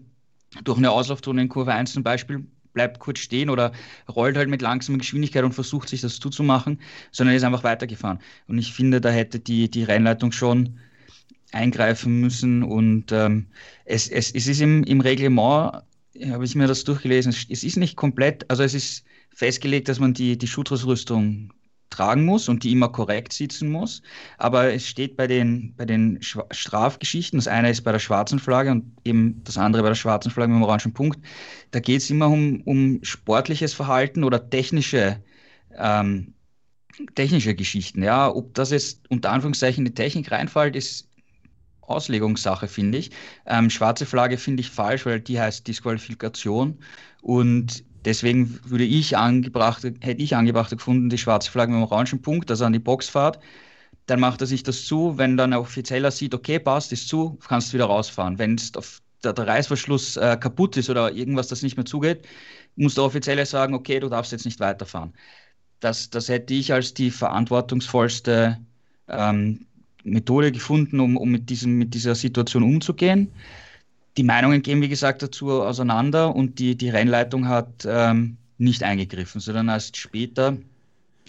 durch 0.65 0.79
eine 0.79 0.91
Auslaufzone 0.91 1.43
in 1.43 1.49
Kurve 1.49 1.73
1 1.73 1.93
zum 1.93 2.03
Beispiel, 2.03 2.47
bleibt 2.73 3.01
kurz 3.01 3.21
stehen 3.21 3.51
oder 3.51 3.73
rollt 4.09 4.37
halt 4.37 4.49
mit 4.49 4.63
langsamer 4.63 4.99
Geschwindigkeit 4.99 5.45
und 5.45 5.53
versucht 5.53 5.89
sich 5.89 6.01
das 6.01 6.21
zuzumachen, 6.21 6.81
sondern 7.11 7.35
ist 7.35 7.43
einfach 7.43 7.65
weitergefahren. 7.65 8.19
Und 8.49 8.59
ich 8.59 8.73
finde, 8.73 9.01
da 9.01 9.11
hätte 9.11 9.41
die, 9.41 9.71
die 9.71 9.83
Rennleitung 9.85 10.33
schon 10.33 10.79
eingreifen 11.57 12.21
müssen 12.21 12.63
und 12.63 13.13
ähm, 13.13 13.47
es, 13.85 14.09
es, 14.09 14.31
es 14.33 14.47
ist 14.47 14.61
im, 14.61 14.85
im 14.85 15.01
Reglement, 15.01 15.83
habe 16.31 16.45
ich 16.45 16.55
mir 16.55 16.67
das 16.67 16.85
durchgelesen, 16.85 17.35
es 17.51 17.65
ist 17.65 17.77
nicht 17.77 17.97
komplett, 17.97 18.49
also 18.51 18.63
es 18.63 18.75
ist 18.75 19.05
festgelegt, 19.35 19.89
dass 19.89 19.99
man 19.99 20.15
die, 20.15 20.39
die 20.39 20.47
Schutzrüstung 20.47 21.53
tragen 21.91 22.25
muss 22.25 22.49
und 22.49 22.65
die 22.65 22.73
immer 22.73 22.89
korrekt 22.89 23.33
sitzen 23.33 23.71
muss. 23.71 24.03
Aber 24.39 24.73
es 24.73 24.87
steht 24.87 25.17
bei 25.17 25.27
den, 25.27 25.75
bei 25.77 25.85
den 25.85 26.19
Strafgeschichten, 26.21 27.39
das 27.39 27.49
eine 27.49 27.71
ist 27.71 27.83
bei 27.83 27.93
der 27.93 27.99
schwarzen 27.99 28.39
Flagge 28.39 28.71
und 28.71 28.93
eben 29.05 29.43
das 29.45 29.59
andere 29.59 29.83
bei 29.83 29.89
der 29.89 29.95
schwarzen 29.95 30.31
Flagge 30.31 30.53
mit 30.53 30.61
dem 30.61 30.65
orangen 30.65 30.93
Punkt, 30.93 31.21
da 31.71 31.81
geht 31.81 32.03
es 32.03 32.11
immer 32.11 32.29
um, 32.29 32.61
um 32.63 32.99
sportliches 33.03 33.73
Verhalten 33.73 34.25
oder 34.25 34.51
technische, 34.51 35.23
ähm, 35.77 36.35
technische 37.15 37.55
Geschichten. 37.55 38.03
Ja, 38.03 38.35
ob 38.35 38.55
das 38.55 38.71
jetzt 38.71 39.09
unter 39.11 39.31
Anführungszeichen 39.31 39.87
in 39.87 39.93
die 39.93 39.95
Technik 39.95 40.31
reinfällt, 40.31 40.77
ist 40.77 41.09
Auslegungssache, 41.89 42.69
finde 42.69 42.99
ich. 42.99 43.11
Ähm, 43.47 43.71
schwarze 43.71 44.07
Flagge 44.07 44.39
finde 44.39 44.61
ich 44.61 44.71
falsch, 44.71 45.07
weil 45.07 45.21
die 45.21 45.41
heißt 45.41 45.67
Disqualifikation 45.67 46.79
und 47.23 47.85
Deswegen 48.07 48.61
würde 48.65 48.85
ich 48.85 49.17
angebracht, 49.17 49.83
hätte 49.83 50.23
ich 50.23 50.37
angebracht 50.37 50.71
gefunden, 50.71 51.11
die 51.11 51.19
schwarze 51.19 51.51
Flagge 51.51 51.73
mit 51.73 51.81
dem 51.81 51.91
orangen 51.91 52.23
Punkt, 52.23 52.49
also 52.53 52.65
an 52.65 52.73
die 52.73 52.79
Box 52.79 53.09
fahrt. 53.09 53.41
Dann 54.07 54.21
macht 54.21 54.41
er 54.41 54.47
sich 54.47 54.63
das 54.63 54.87
zu. 54.87 55.19
Wenn 55.19 55.37
dann 55.37 55.53
ein 55.53 55.59
Offizieller 55.59 56.13
sieht, 56.13 56.33
okay, 56.33 56.61
passt, 56.61 56.93
ist 56.93 57.09
zu, 57.09 57.37
kannst 57.49 57.71
du 57.71 57.75
wieder 57.75 57.87
rausfahren. 57.87 58.39
Wenn 58.39 58.61
der, 59.25 59.33
der 59.33 59.47
Reißverschluss 59.49 60.17
äh, 60.19 60.37
kaputt 60.41 60.77
ist 60.77 60.89
oder 60.89 61.13
irgendwas, 61.13 61.49
das 61.49 61.63
nicht 61.63 61.77
mehr 61.77 61.85
zugeht, 61.85 62.27
muss 62.77 62.95
der 62.95 63.05
Offizielle 63.05 63.45
sagen, 63.45 63.75
okay, 63.75 63.99
du 63.99 64.09
darfst 64.09 64.31
jetzt 64.33 64.45
nicht 64.45 64.61
weiterfahren. 64.61 65.13
Das, 65.81 66.11
das 66.11 66.29
hätte 66.29 66.55
ich 66.55 66.73
als 66.73 66.95
die 66.95 67.11
verantwortungsvollste 67.11 68.59
ähm, 69.09 69.67
Methode 70.13 70.53
gefunden, 70.53 71.01
um, 71.01 71.17
um 71.17 71.31
mit, 71.31 71.51
diesem, 71.51 71.79
mit 71.79 71.95
dieser 71.95 72.15
Situation 72.15 72.63
umzugehen 72.63 73.31
die 74.17 74.23
Meinungen 74.23 74.63
gehen, 74.63 74.81
wie 74.81 74.89
gesagt, 74.89 75.23
dazu 75.23 75.51
auseinander 75.63 76.35
und 76.35 76.59
die, 76.59 76.77
die 76.77 76.89
Rennleitung 76.89 77.49
hat 77.49 77.87
ähm, 77.87 78.37
nicht 78.59 78.83
eingegriffen, 78.83 79.41
sondern 79.41 79.69
erst 79.69 79.97
später 79.97 80.57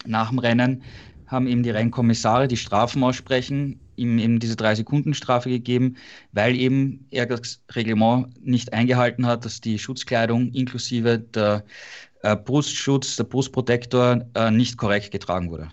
nach 0.06 0.30
dem 0.30 0.38
Rennen 0.38 0.82
haben 1.26 1.46
eben 1.46 1.62
die 1.62 1.70
Rennkommissare, 1.70 2.48
die 2.48 2.56
Strafen 2.56 3.04
aussprechen, 3.04 3.78
ihm 3.96 4.18
eben 4.18 4.38
diese 4.38 4.56
drei 4.56 4.74
Sekunden 4.74 5.12
Strafe 5.12 5.50
gegeben, 5.50 5.96
weil 6.32 6.56
eben 6.56 7.06
er 7.10 7.26
das 7.26 7.60
Reglement 7.74 8.28
nicht 8.42 8.72
eingehalten 8.72 9.26
hat, 9.26 9.44
dass 9.44 9.60
die 9.60 9.78
Schutzkleidung 9.78 10.50
inklusive 10.52 11.18
der 11.18 11.64
äh, 12.22 12.34
Brustschutz, 12.34 13.16
der 13.16 13.24
Brustprotektor 13.24 14.24
äh, 14.34 14.50
nicht 14.50 14.78
korrekt 14.78 15.10
getragen 15.10 15.50
wurde. 15.50 15.68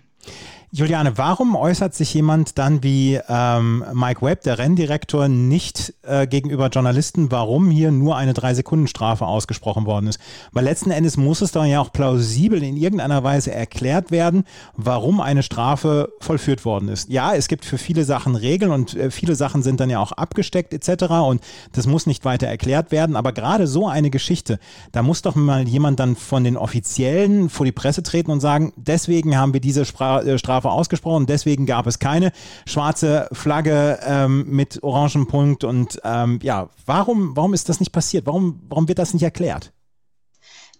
Juliane, 0.72 1.16
warum 1.16 1.54
äußert 1.54 1.94
sich 1.94 2.12
jemand 2.12 2.58
dann 2.58 2.82
wie 2.82 3.20
ähm, 3.28 3.84
Mike 3.94 4.20
Webb, 4.20 4.42
der 4.42 4.58
Renndirektor, 4.58 5.28
nicht 5.28 5.94
äh, 6.02 6.26
gegenüber 6.26 6.68
Journalisten, 6.68 7.30
warum 7.30 7.70
hier 7.70 7.92
nur 7.92 8.16
eine 8.16 8.34
Drei-Sekunden-Strafe 8.34 9.24
ausgesprochen 9.26 9.86
worden 9.86 10.08
ist? 10.08 10.18
Weil 10.50 10.64
letzten 10.64 10.90
Endes 10.90 11.16
muss 11.16 11.40
es 11.40 11.52
doch 11.52 11.64
ja 11.64 11.80
auch 11.80 11.92
plausibel 11.92 12.62
in 12.64 12.76
irgendeiner 12.76 13.22
Weise 13.22 13.52
erklärt 13.52 14.10
werden, 14.10 14.42
warum 14.74 15.20
eine 15.20 15.44
Strafe 15.44 16.12
vollführt 16.20 16.64
worden 16.64 16.88
ist. 16.88 17.08
Ja, 17.10 17.32
es 17.32 17.46
gibt 17.46 17.64
für 17.64 17.78
viele 17.78 18.04
Sachen 18.04 18.34
Regeln 18.34 18.72
und 18.72 18.96
äh, 18.96 19.12
viele 19.12 19.36
Sachen 19.36 19.62
sind 19.62 19.78
dann 19.78 19.88
ja 19.88 20.00
auch 20.00 20.12
abgesteckt 20.12 20.74
etc. 20.74 21.04
und 21.26 21.42
das 21.72 21.86
muss 21.86 22.06
nicht 22.06 22.24
weiter 22.24 22.48
erklärt 22.48 22.90
werden. 22.90 23.14
Aber 23.14 23.30
gerade 23.30 23.68
so 23.68 23.86
eine 23.86 24.10
Geschichte, 24.10 24.58
da 24.90 25.04
muss 25.04 25.22
doch 25.22 25.36
mal 25.36 25.68
jemand 25.68 26.00
dann 26.00 26.16
von 26.16 26.42
den 26.42 26.56
Offiziellen 26.56 27.50
vor 27.50 27.64
die 27.64 27.72
Presse 27.72 28.02
treten 28.02 28.32
und 28.32 28.40
sagen, 28.40 28.72
deswegen 28.76 29.36
haben 29.36 29.52
wir 29.52 29.60
diese 29.60 29.84
Spra 29.84 30.22
äh, 30.22 30.36
Strafe 30.38 30.55
Strafe 30.56 30.70
ausgesprochen. 30.70 31.26
Deswegen 31.26 31.66
gab 31.66 31.86
es 31.86 31.98
keine 31.98 32.32
schwarze 32.66 33.28
Flagge 33.32 33.98
ähm, 34.02 34.46
mit 34.48 34.82
orangen 34.82 35.26
Punkt. 35.26 35.64
Und 35.64 36.00
ähm, 36.02 36.38
ja, 36.42 36.70
warum, 36.86 37.36
warum 37.36 37.52
ist 37.52 37.68
das 37.68 37.78
nicht 37.80 37.92
passiert? 37.92 38.26
Warum, 38.26 38.60
warum 38.68 38.88
wird 38.88 38.98
das 38.98 39.12
nicht 39.12 39.22
erklärt? 39.22 39.72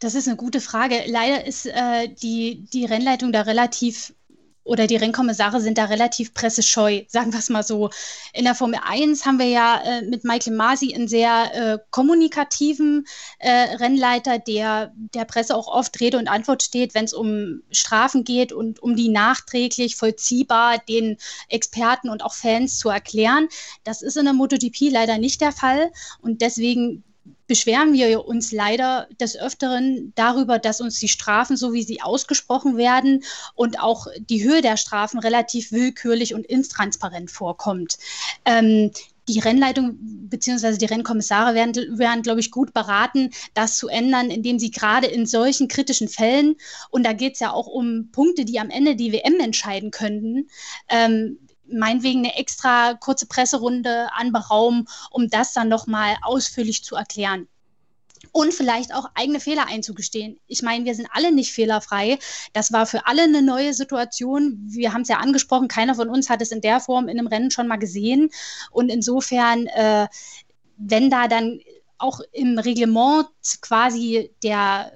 Das 0.00 0.14
ist 0.14 0.28
eine 0.28 0.36
gute 0.36 0.60
Frage. 0.60 1.02
Leider 1.06 1.46
ist 1.46 1.66
äh, 1.66 2.08
die, 2.22 2.66
die 2.72 2.86
Rennleitung 2.86 3.32
da 3.32 3.42
relativ 3.42 4.14
oder 4.66 4.86
die 4.86 4.96
Rennkommissare 4.96 5.60
sind 5.60 5.78
da 5.78 5.84
relativ 5.84 6.34
pressescheu, 6.34 7.02
sagen 7.08 7.32
wir 7.32 7.38
es 7.38 7.48
mal 7.48 7.62
so. 7.62 7.90
In 8.32 8.44
der 8.44 8.54
Formel 8.54 8.80
1 8.84 9.24
haben 9.24 9.38
wir 9.38 9.46
ja 9.46 9.80
äh, 9.82 10.02
mit 10.02 10.24
Michael 10.24 10.56
Masi 10.56 10.92
einen 10.92 11.08
sehr 11.08 11.54
äh, 11.54 11.78
kommunikativen 11.90 13.06
äh, 13.38 13.76
Rennleiter, 13.76 14.38
der 14.38 14.92
der 15.14 15.24
Presse 15.24 15.54
auch 15.54 15.68
oft 15.68 16.00
Rede 16.00 16.18
und 16.18 16.28
Antwort 16.28 16.64
steht, 16.64 16.94
wenn 16.94 17.04
es 17.04 17.14
um 17.14 17.62
Strafen 17.70 18.24
geht 18.24 18.52
und 18.52 18.82
um 18.82 18.96
die 18.96 19.08
nachträglich 19.08 19.96
vollziehbar 19.96 20.78
den 20.78 21.16
Experten 21.48 22.08
und 22.08 22.24
auch 22.24 22.34
Fans 22.34 22.78
zu 22.78 22.88
erklären. 22.88 23.48
Das 23.84 24.02
ist 24.02 24.16
in 24.16 24.24
der 24.24 24.34
MotoGP 24.34 24.90
leider 24.90 25.18
nicht 25.18 25.40
der 25.40 25.52
Fall 25.52 25.92
und 26.20 26.42
deswegen 26.42 27.04
beschweren 27.46 27.92
wir 27.92 28.24
uns 28.26 28.52
leider 28.52 29.08
des 29.20 29.36
Öfteren 29.36 30.12
darüber, 30.14 30.58
dass 30.58 30.80
uns 30.80 30.98
die 30.98 31.08
Strafen, 31.08 31.56
so 31.56 31.72
wie 31.72 31.82
sie 31.82 32.02
ausgesprochen 32.02 32.76
werden 32.76 33.24
und 33.54 33.80
auch 33.80 34.06
die 34.18 34.44
Höhe 34.44 34.62
der 34.62 34.76
Strafen 34.76 35.20
relativ 35.20 35.72
willkürlich 35.72 36.34
und 36.34 36.46
intransparent 36.46 37.30
vorkommt. 37.30 37.98
Ähm, 38.44 38.90
die 39.28 39.40
Rennleitung 39.40 39.96
bzw. 39.98 40.76
die 40.76 40.84
Rennkommissare 40.84 41.54
werden, 41.54 41.98
werden, 41.98 42.22
glaube 42.22 42.40
ich, 42.40 42.50
gut 42.50 42.72
beraten, 42.72 43.30
das 43.54 43.76
zu 43.76 43.88
ändern, 43.88 44.30
indem 44.30 44.58
sie 44.58 44.70
gerade 44.70 45.06
in 45.06 45.26
solchen 45.26 45.68
kritischen 45.68 46.08
Fällen, 46.08 46.56
und 46.90 47.04
da 47.04 47.12
geht 47.12 47.34
es 47.34 47.40
ja 47.40 47.52
auch 47.52 47.66
um 47.66 48.10
Punkte, 48.12 48.44
die 48.44 48.60
am 48.60 48.70
Ende 48.70 48.94
die 48.94 49.12
WM 49.12 49.40
entscheiden 49.40 49.90
könnten, 49.90 50.48
ähm, 50.88 51.38
meinetwegen 51.68 52.20
eine 52.20 52.36
extra 52.36 52.94
kurze 52.94 53.26
Presserunde 53.26 54.08
anberaumen, 54.12 54.88
um 55.10 55.28
das 55.28 55.52
dann 55.52 55.68
nochmal 55.68 56.16
ausführlich 56.22 56.84
zu 56.84 56.96
erklären. 56.96 57.48
Und 58.32 58.52
vielleicht 58.52 58.92
auch 58.94 59.08
eigene 59.14 59.40
Fehler 59.40 59.66
einzugestehen. 59.66 60.38
Ich 60.46 60.62
meine, 60.62 60.84
wir 60.84 60.94
sind 60.94 61.08
alle 61.12 61.32
nicht 61.32 61.52
fehlerfrei. 61.52 62.18
Das 62.52 62.72
war 62.72 62.86
für 62.86 63.06
alle 63.06 63.22
eine 63.22 63.42
neue 63.42 63.72
Situation. 63.72 64.58
Wir 64.66 64.92
haben 64.92 65.02
es 65.02 65.08
ja 65.08 65.18
angesprochen, 65.18 65.68
keiner 65.68 65.94
von 65.94 66.08
uns 66.08 66.28
hat 66.28 66.42
es 66.42 66.50
in 66.50 66.60
der 66.60 66.80
Form 66.80 67.08
in 67.08 67.18
einem 67.18 67.28
Rennen 67.28 67.50
schon 67.50 67.68
mal 67.68 67.76
gesehen. 67.76 68.30
Und 68.70 68.90
insofern, 68.90 69.66
äh, 69.66 70.08
wenn 70.76 71.08
da 71.08 71.28
dann 71.28 71.60
auch 71.98 72.20
im 72.32 72.58
Reglement 72.58 73.26
quasi 73.60 74.30
der 74.42 74.92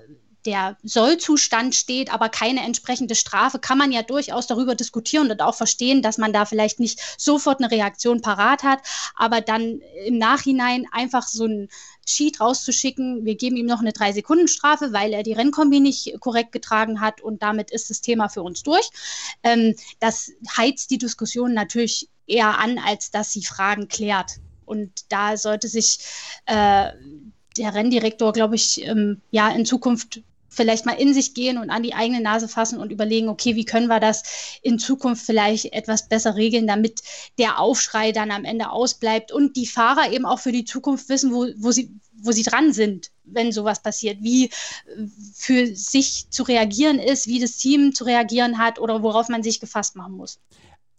der 0.47 0.77
Sollzustand 0.83 1.75
steht, 1.75 2.13
aber 2.13 2.29
keine 2.29 2.65
entsprechende 2.65 3.15
Strafe, 3.15 3.59
kann 3.59 3.79
man 3.79 3.93
ja 3.93 4.03
durchaus 4.03 4.47
darüber 4.47 4.75
diskutieren 4.75 5.31
und 5.31 5.43
auch 5.43 5.55
verstehen, 5.55 6.03
dass 6.03 6.19
man 6.19 6.33
da 6.33 6.45
vielleicht 6.45 6.81
nicht 6.81 7.01
sofort 7.19 7.61
eine 7.61 7.71
Reaktion 7.71 8.21
parat 8.23 8.63
hat, 8.63 8.81
aber 9.17 9.41
dann 9.41 9.81
im 10.07 10.19
Nachhinein 10.19 10.87
einfach 10.93 11.27
so 11.27 11.47
ein 11.47 11.69
Sheet 12.07 12.41
rauszuschicken, 12.41 13.25
wir 13.25 13.37
geben 13.37 13.57
ihm 13.57 13.67
noch 13.67 13.81
eine 13.81 13.93
Drei-Sekunden-Strafe, 13.93 14.93
weil 14.93 15.13
er 15.13 15.23
die 15.23 15.33
Rennkombi 15.33 15.81
nicht 15.81 16.19
korrekt 16.21 16.53
getragen 16.53 17.01
hat 17.01 17.21
und 17.21 17.43
damit 17.43 17.71
ist 17.71 17.91
das 17.91 18.01
Thema 18.01 18.29
für 18.29 18.43
uns 18.43 18.63
durch. 18.63 18.89
Ähm, 19.43 19.75
das 20.01 20.33
heizt 20.57 20.91
die 20.91 20.99
Diskussion 20.99 21.55
natürlich 21.55 22.09
eher 22.27 22.59
an, 22.59 22.79
als 22.79 23.11
dass 23.11 23.33
sie 23.33 23.45
Fragen 23.45 23.89
klärt. 23.89 24.37
Und 24.65 25.13
da 25.13 25.37
sollte 25.37 25.69
sich 25.69 25.99
äh, 26.47 26.91
der 27.57 27.75
Renndirektor, 27.75 28.33
glaube 28.33 28.55
ich, 28.55 28.85
ähm, 28.87 29.21
ja 29.31 29.49
in 29.51 29.67
Zukunft 29.67 30.23
vielleicht 30.51 30.85
mal 30.85 30.93
in 30.93 31.15
sich 31.15 31.33
gehen 31.33 31.57
und 31.57 31.71
an 31.71 31.83
die 31.83 31.95
eigene 31.95 32.21
Nase 32.21 32.49
fassen 32.49 32.79
und 32.79 32.91
überlegen, 32.93 33.29
okay, 33.29 33.55
wie 33.55 33.65
können 33.65 33.87
wir 33.87 34.01
das 34.01 34.59
in 34.63 34.79
Zukunft 34.79 35.25
vielleicht 35.25 35.73
etwas 35.73 36.09
besser 36.09 36.37
regeln, 36.37 36.67
damit 36.67 37.03
der 37.39 37.59
Aufschrei 37.59 38.13
dann 38.13 38.31
am 38.31 38.45
Ende 38.45 38.71
ausbleibt 38.71 39.33
und 39.33 39.57
die 39.57 39.67
Fahrer 39.67 40.13
eben 40.13 40.27
auch 40.27 40.41
für 40.41 40.53
die 40.53 40.65
Zukunft 40.65 41.09
wissen, 41.09 41.33
wo, 41.33 41.47
wo, 41.57 41.71
sie, 41.71 41.91
wo 42.13 42.33
sie 42.33 42.43
dran 42.43 42.73
sind, 42.73 43.11
wenn 43.25 43.53
sowas 43.53 43.81
passiert, 43.81 44.19
wie 44.23 44.51
für 45.35 45.75
sich 45.75 46.29
zu 46.31 46.43
reagieren 46.43 46.99
ist, 46.99 47.29
wie 47.29 47.41
das 47.41 47.57
Team 47.57 47.95
zu 47.95 48.05
reagieren 48.05 48.59
hat 48.59 48.79
oder 48.81 49.03
worauf 49.03 49.29
man 49.29 49.43
sich 49.43 49.61
gefasst 49.61 49.95
machen 49.95 50.17
muss. 50.17 50.41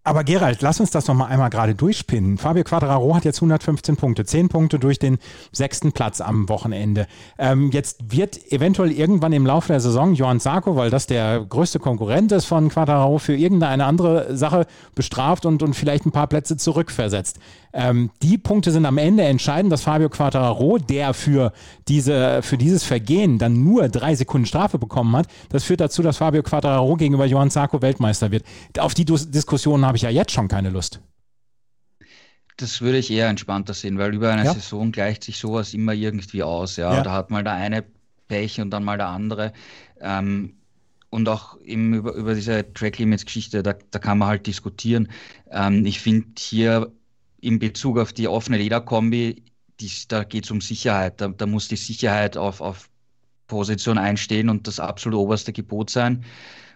Aber 0.03 0.23
Gerald, 0.23 0.63
lass 0.63 0.79
uns 0.79 0.89
das 0.89 1.07
noch 1.07 1.13
mal 1.13 1.27
einmal 1.27 1.51
gerade 1.51 1.75
durchspinnen. 1.75 2.39
Fabio 2.39 2.63
Quadraro 2.63 3.15
hat 3.15 3.23
jetzt 3.23 3.37
115 3.37 3.97
Punkte, 3.97 4.25
10 4.25 4.49
Punkte 4.49 4.79
durch 4.79 4.97
den 4.97 5.19
sechsten 5.51 5.91
Platz 5.91 6.21
am 6.21 6.49
Wochenende. 6.49 7.05
Ähm, 7.37 7.69
jetzt 7.71 8.11
wird 8.11 8.51
eventuell 8.51 8.91
irgendwann 8.91 9.31
im 9.31 9.45
Laufe 9.45 9.67
der 9.67 9.79
Saison 9.79 10.15
Johann 10.15 10.39
Sarko, 10.39 10.75
weil 10.75 10.89
das 10.89 11.05
der 11.05 11.45
größte 11.47 11.77
Konkurrent 11.77 12.31
ist 12.31 12.45
von 12.45 12.69
Quadraro, 12.69 13.19
für 13.19 13.35
irgendeine 13.35 13.85
andere 13.85 14.35
Sache 14.35 14.65
bestraft 14.95 15.45
und, 15.45 15.61
und 15.61 15.75
vielleicht 15.75 16.07
ein 16.07 16.11
paar 16.11 16.25
Plätze 16.25 16.57
zurückversetzt. 16.57 17.37
Ähm, 17.73 18.09
die 18.21 18.37
Punkte 18.37 18.71
sind 18.71 18.85
am 18.85 18.97
Ende 18.97 19.23
entscheidend, 19.23 19.71
dass 19.71 19.83
Fabio 19.83 20.09
Quattararo, 20.09 20.77
der 20.77 21.13
für, 21.13 21.53
diese, 21.87 22.41
für 22.41 22.57
dieses 22.57 22.83
Vergehen 22.83 23.37
dann 23.37 23.63
nur 23.63 23.87
drei 23.89 24.15
Sekunden 24.15 24.45
Strafe 24.45 24.77
bekommen 24.77 25.15
hat, 25.15 25.27
das 25.49 25.63
führt 25.63 25.79
dazu, 25.79 26.01
dass 26.01 26.17
Fabio 26.17 26.43
Quattararo 26.43 26.95
gegenüber 26.95 27.25
Johann 27.25 27.51
Zarco 27.51 27.81
Weltmeister 27.81 28.31
wird. 28.31 28.43
Auf 28.79 28.93
die 28.93 29.05
Diskussion 29.05 29.85
habe 29.91 29.97
ich 29.97 30.03
ja 30.03 30.09
jetzt 30.09 30.31
schon 30.31 30.47
keine 30.47 30.69
Lust. 30.69 31.01
Das 32.55 32.79
würde 32.79 32.97
ich 32.97 33.11
eher 33.11 33.27
entspannter 33.27 33.73
sehen, 33.73 33.97
weil 33.97 34.13
über 34.13 34.31
eine 34.31 34.45
ja. 34.45 34.53
Saison 34.53 34.93
gleicht 34.93 35.25
sich 35.25 35.37
sowas 35.37 35.73
immer 35.73 35.91
irgendwie 35.91 36.43
aus. 36.43 36.77
Ja? 36.77 36.93
ja. 36.93 37.03
Da 37.03 37.11
hat 37.11 37.29
mal 37.29 37.43
der 37.43 37.55
eine 37.55 37.83
Pech 38.29 38.61
und 38.61 38.69
dann 38.69 38.85
mal 38.85 38.95
der 38.95 39.09
andere. 39.09 39.51
Ähm, 39.99 40.53
und 41.09 41.27
auch 41.27 41.59
eben 41.59 41.93
über, 41.93 42.13
über 42.13 42.35
diese 42.35 42.71
Track 42.73 42.99
Limits 42.99 43.25
Geschichte, 43.25 43.63
da, 43.63 43.73
da 43.73 43.99
kann 43.99 44.17
man 44.17 44.29
halt 44.29 44.47
diskutieren. 44.47 45.09
Ähm, 45.49 45.85
ich 45.85 45.99
finde 45.99 46.27
hier 46.37 46.89
in 47.41 47.59
Bezug 47.59 47.99
auf 47.99 48.13
die 48.13 48.29
offene 48.29 48.59
Lederkombi, 48.59 49.43
die, 49.81 49.91
da 50.07 50.23
geht 50.23 50.45
es 50.45 50.51
um 50.51 50.61
Sicherheit. 50.61 51.19
Da, 51.19 51.27
da, 51.27 51.45
muss 51.45 51.67
die 51.67 51.75
Sicherheit 51.75 52.37
auf, 52.37 52.61
auf 52.61 52.89
Position 53.47 53.97
einstehen 53.97 54.47
und 54.47 54.67
das 54.67 54.79
absolut 54.79 55.19
oberste 55.19 55.51
Gebot 55.51 55.89
sein. 55.89 56.23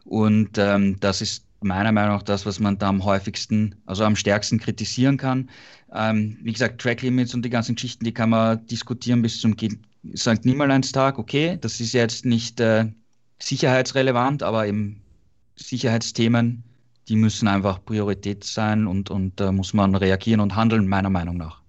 Und 0.04 0.58
ähm, 0.58 1.00
das 1.00 1.22
ist 1.22 1.46
meiner 1.62 1.92
Meinung 1.92 2.16
nach 2.16 2.24
das, 2.24 2.46
was 2.46 2.60
man 2.60 2.78
da 2.78 2.90
am 2.90 3.04
häufigsten, 3.04 3.76
also 3.86 4.04
am 4.04 4.16
stärksten 4.16 4.60
kritisieren 4.60 5.18
kann. 5.18 5.50
Ähm, 5.94 6.38
wie 6.42 6.54
gesagt, 6.54 6.82
Track 6.82 7.02
Limits 7.02 7.34
und 7.34 7.44
die 7.44 7.50
ganzen 7.50 7.76
Geschichten, 7.76 8.06
die 8.06 8.14
kann 8.14 8.30
man 8.30 8.66
diskutieren 8.68 9.22
bis 9.22 9.40
zum 9.40 9.56
St. 10.16 10.46
Nimmerleinstag. 10.46 11.18
Okay, 11.18 11.58
das 11.60 11.80
ist 11.80 11.94
jetzt 11.94 12.26
nicht 12.26 12.60
äh, 12.60 12.86
sicherheitsrelevant, 13.40 14.44
aber 14.44 14.68
eben 14.68 15.02
Sicherheitsthemen 15.56 16.64
die 17.08 17.16
müssen 17.16 17.48
einfach 17.48 17.84
Priorität 17.84 18.44
sein 18.44 18.88
und, 18.88 19.10
und 19.10 19.40
da 19.40 19.50
äh, 19.50 19.52
muss 19.52 19.74
man 19.74 19.96
reagieren 19.96 20.40
und 20.40 20.56
handeln, 20.56 20.88
meiner 20.88 21.10
Meinung 21.10 21.38
nach. 21.38 21.62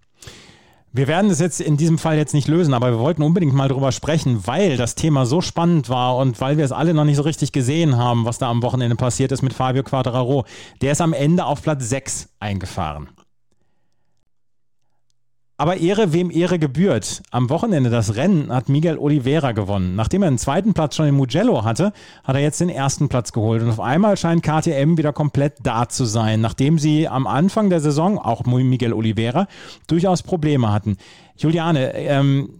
Wir 0.96 1.08
werden 1.08 1.30
es 1.30 1.40
jetzt 1.40 1.60
in 1.60 1.76
diesem 1.76 1.98
Fall 1.98 2.16
jetzt 2.16 2.32
nicht 2.32 2.48
lösen, 2.48 2.72
aber 2.72 2.90
wir 2.90 2.98
wollten 2.98 3.22
unbedingt 3.22 3.52
mal 3.52 3.68
drüber 3.68 3.92
sprechen, 3.92 4.46
weil 4.46 4.78
das 4.78 4.94
Thema 4.94 5.26
so 5.26 5.42
spannend 5.42 5.90
war 5.90 6.16
und 6.16 6.40
weil 6.40 6.56
wir 6.56 6.64
es 6.64 6.72
alle 6.72 6.94
noch 6.94 7.04
nicht 7.04 7.16
so 7.16 7.22
richtig 7.22 7.52
gesehen 7.52 7.98
haben, 7.98 8.24
was 8.24 8.38
da 8.38 8.48
am 8.48 8.62
Wochenende 8.62 8.96
passiert 8.96 9.30
ist 9.30 9.42
mit 9.42 9.52
Fabio 9.52 9.82
Quadraro. 9.82 10.46
Der 10.80 10.92
ist 10.92 11.02
am 11.02 11.12
Ende 11.12 11.44
auf 11.44 11.60
Platz 11.60 11.86
6 11.90 12.30
eingefahren. 12.40 13.10
Aber 15.58 15.78
Ehre, 15.78 16.12
wem 16.12 16.30
Ehre 16.30 16.58
gebührt. 16.58 17.22
Am 17.30 17.48
Wochenende 17.48 17.88
das 17.88 18.16
Rennen 18.16 18.52
hat 18.52 18.68
Miguel 18.68 18.98
Oliveira 18.98 19.52
gewonnen. 19.52 19.94
Nachdem 19.94 20.22
er 20.22 20.30
den 20.30 20.36
zweiten 20.36 20.74
Platz 20.74 20.96
schon 20.96 21.06
in 21.06 21.14
Mugello 21.14 21.64
hatte, 21.64 21.94
hat 22.24 22.36
er 22.36 22.42
jetzt 22.42 22.60
den 22.60 22.68
ersten 22.68 23.08
Platz 23.08 23.32
geholt. 23.32 23.62
Und 23.62 23.70
auf 23.70 23.80
einmal 23.80 24.18
scheint 24.18 24.42
KTM 24.42 24.98
wieder 24.98 25.14
komplett 25.14 25.54
da 25.62 25.88
zu 25.88 26.04
sein, 26.04 26.42
nachdem 26.42 26.78
sie 26.78 27.08
am 27.08 27.26
Anfang 27.26 27.70
der 27.70 27.80
Saison, 27.80 28.18
auch 28.18 28.44
Miguel 28.44 28.92
Oliveira, 28.92 29.46
durchaus 29.86 30.22
Probleme 30.22 30.70
hatten. 30.70 30.98
Juliane, 31.38 31.94
ähm, 31.94 32.50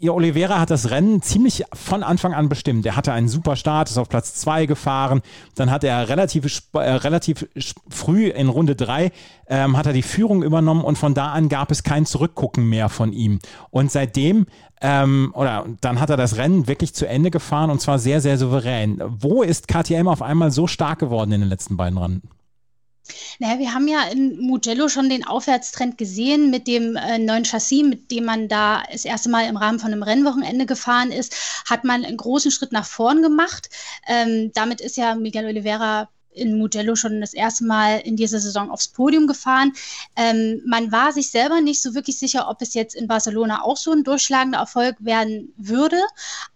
ihr 0.00 0.14
Oliveira 0.14 0.58
hat 0.58 0.70
das 0.70 0.90
Rennen 0.90 1.22
ziemlich 1.22 1.64
von 1.72 2.02
Anfang 2.02 2.34
an 2.34 2.48
bestimmt. 2.48 2.86
Er 2.86 2.96
hatte 2.96 3.12
einen 3.12 3.28
super 3.28 3.54
Start, 3.54 3.90
ist 3.90 3.98
auf 3.98 4.08
Platz 4.08 4.34
2 4.34 4.66
gefahren. 4.66 5.20
Dann 5.54 5.70
hat 5.70 5.84
er 5.84 6.08
relativ, 6.08 6.62
äh, 6.72 6.78
relativ 6.78 7.46
früh 7.88 8.28
in 8.28 8.48
Runde 8.48 8.74
3 8.74 9.12
ähm, 9.46 9.76
hat 9.76 9.86
er 9.86 9.92
die 9.92 10.02
Führung 10.02 10.42
übernommen 10.42 10.82
und 10.82 10.96
von 10.96 11.12
da 11.12 11.32
an 11.32 11.48
gab 11.48 11.70
es 11.70 11.82
kein 11.82 12.06
Zurückgucken 12.06 12.68
mehr 12.68 12.88
von 12.88 13.12
ihm. 13.12 13.40
Und 13.70 13.92
seitdem 13.92 14.46
ähm, 14.80 15.32
oder 15.34 15.66
dann 15.82 16.00
hat 16.00 16.08
er 16.08 16.16
das 16.16 16.38
Rennen 16.38 16.66
wirklich 16.66 16.94
zu 16.94 17.06
Ende 17.06 17.30
gefahren 17.30 17.70
und 17.70 17.80
zwar 17.80 17.98
sehr, 17.98 18.22
sehr 18.22 18.38
souverän. 18.38 19.02
Wo 19.06 19.42
ist 19.42 19.68
KTM 19.68 20.08
auf 20.08 20.22
einmal 20.22 20.50
so 20.50 20.66
stark 20.66 21.00
geworden 21.00 21.32
in 21.32 21.40
den 21.40 21.50
letzten 21.50 21.76
beiden 21.76 21.98
Rennen? 21.98 22.22
Naja, 23.38 23.58
wir 23.58 23.74
haben 23.74 23.88
ja 23.88 24.02
in 24.04 24.40
Mugello 24.40 24.88
schon 24.88 25.08
den 25.08 25.26
Aufwärtstrend 25.26 25.98
gesehen 25.98 26.50
mit 26.50 26.66
dem 26.66 26.96
äh, 26.96 27.18
neuen 27.18 27.44
Chassis, 27.44 27.82
mit 27.82 28.10
dem 28.10 28.24
man 28.24 28.48
da 28.48 28.82
das 28.90 29.04
erste 29.04 29.28
Mal 29.28 29.48
im 29.48 29.56
Rahmen 29.56 29.78
von 29.78 29.92
einem 29.92 30.02
Rennwochenende 30.02 30.66
gefahren 30.66 31.12
ist, 31.12 31.34
hat 31.68 31.84
man 31.84 32.04
einen 32.04 32.16
großen 32.16 32.50
Schritt 32.50 32.72
nach 32.72 32.86
vorn 32.86 33.22
gemacht. 33.22 33.70
Ähm, 34.06 34.50
damit 34.54 34.80
ist 34.80 34.96
ja 34.96 35.14
Miguel 35.14 35.46
Oliveira 35.46 36.08
in 36.32 36.58
Mugello 36.58 36.94
schon 36.94 37.20
das 37.20 37.34
erste 37.34 37.64
Mal 37.64 37.98
in 38.00 38.16
dieser 38.16 38.40
Saison 38.40 38.70
aufs 38.70 38.88
Podium 38.88 39.26
gefahren. 39.26 39.72
Ähm, 40.16 40.62
man 40.66 40.92
war 40.92 41.12
sich 41.12 41.30
selber 41.30 41.60
nicht 41.60 41.82
so 41.82 41.94
wirklich 41.94 42.18
sicher, 42.18 42.48
ob 42.48 42.62
es 42.62 42.74
jetzt 42.74 42.94
in 42.94 43.08
Barcelona 43.08 43.62
auch 43.62 43.76
so 43.76 43.92
ein 43.92 44.04
durchschlagender 44.04 44.58
Erfolg 44.58 44.96
werden 45.00 45.52
würde. 45.56 46.00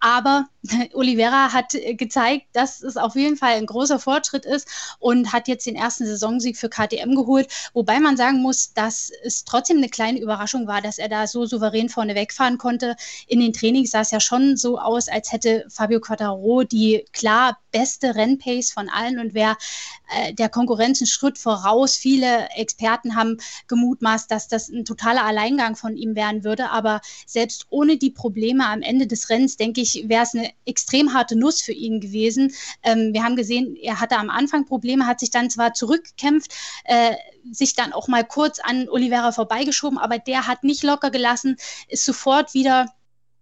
Aber 0.00 0.46
Oliveira 0.94 1.52
hat 1.52 1.72
gezeigt, 1.72 2.46
dass 2.52 2.82
es 2.82 2.96
auf 2.96 3.14
jeden 3.14 3.36
Fall 3.36 3.54
ein 3.54 3.66
großer 3.66 3.98
Fortschritt 3.98 4.44
ist 4.44 4.68
und 4.98 5.32
hat 5.32 5.48
jetzt 5.48 5.66
den 5.66 5.76
ersten 5.76 6.06
Saisonsieg 6.06 6.56
für 6.56 6.68
KTM 6.68 7.14
geholt. 7.14 7.48
Wobei 7.72 8.00
man 8.00 8.16
sagen 8.16 8.40
muss, 8.40 8.72
dass 8.72 9.10
es 9.24 9.44
trotzdem 9.44 9.78
eine 9.78 9.88
kleine 9.88 10.20
Überraschung 10.20 10.66
war, 10.66 10.80
dass 10.80 10.98
er 10.98 11.08
da 11.08 11.26
so 11.26 11.44
souverän 11.46 11.88
vorne 11.88 12.14
wegfahren 12.14 12.58
konnte. 12.58 12.96
In 13.26 13.40
den 13.40 13.52
Trainings 13.52 13.90
sah 13.90 14.00
es 14.00 14.10
ja 14.10 14.20
schon 14.20 14.56
so 14.56 14.78
aus, 14.78 15.08
als 15.08 15.32
hätte 15.32 15.66
Fabio 15.68 16.00
Quattaro 16.00 16.64
die 16.64 17.04
klar 17.12 17.58
beste 17.70 18.14
Rennpace 18.14 18.70
von 18.70 18.88
allen 18.88 19.18
und 19.18 19.34
wäre 19.34 19.56
äh, 20.03 20.03
der 20.38 20.48
Konkurrenz 20.48 21.00
einen 21.00 21.06
Schritt 21.06 21.38
voraus. 21.38 21.96
Viele 21.96 22.48
Experten 22.50 23.16
haben 23.16 23.38
gemutmaßt, 23.68 24.30
dass 24.30 24.48
das 24.48 24.68
ein 24.68 24.84
totaler 24.84 25.24
Alleingang 25.24 25.76
von 25.76 25.96
ihm 25.96 26.14
werden 26.14 26.44
würde. 26.44 26.70
Aber 26.70 27.00
selbst 27.26 27.66
ohne 27.70 27.96
die 27.96 28.10
Probleme 28.10 28.66
am 28.66 28.82
Ende 28.82 29.06
des 29.06 29.30
Rennens, 29.30 29.56
denke 29.56 29.80
ich, 29.80 30.08
wäre 30.08 30.22
es 30.22 30.34
eine 30.34 30.50
extrem 30.66 31.14
harte 31.14 31.36
Nuss 31.36 31.62
für 31.62 31.72
ihn 31.72 32.00
gewesen. 32.00 32.52
Ähm, 32.82 33.12
wir 33.12 33.24
haben 33.24 33.36
gesehen, 33.36 33.76
er 33.76 34.00
hatte 34.00 34.16
am 34.18 34.30
Anfang 34.30 34.66
Probleme, 34.66 35.06
hat 35.06 35.20
sich 35.20 35.30
dann 35.30 35.50
zwar 35.50 35.74
zurückgekämpft, 35.74 36.52
äh, 36.84 37.14
sich 37.50 37.74
dann 37.74 37.92
auch 37.92 38.08
mal 38.08 38.24
kurz 38.24 38.58
an 38.58 38.88
Oliveira 38.88 39.32
vorbeigeschoben, 39.32 39.98
aber 39.98 40.18
der 40.18 40.46
hat 40.46 40.64
nicht 40.64 40.82
locker 40.82 41.10
gelassen, 41.10 41.56
ist 41.88 42.04
sofort 42.04 42.54
wieder 42.54 42.86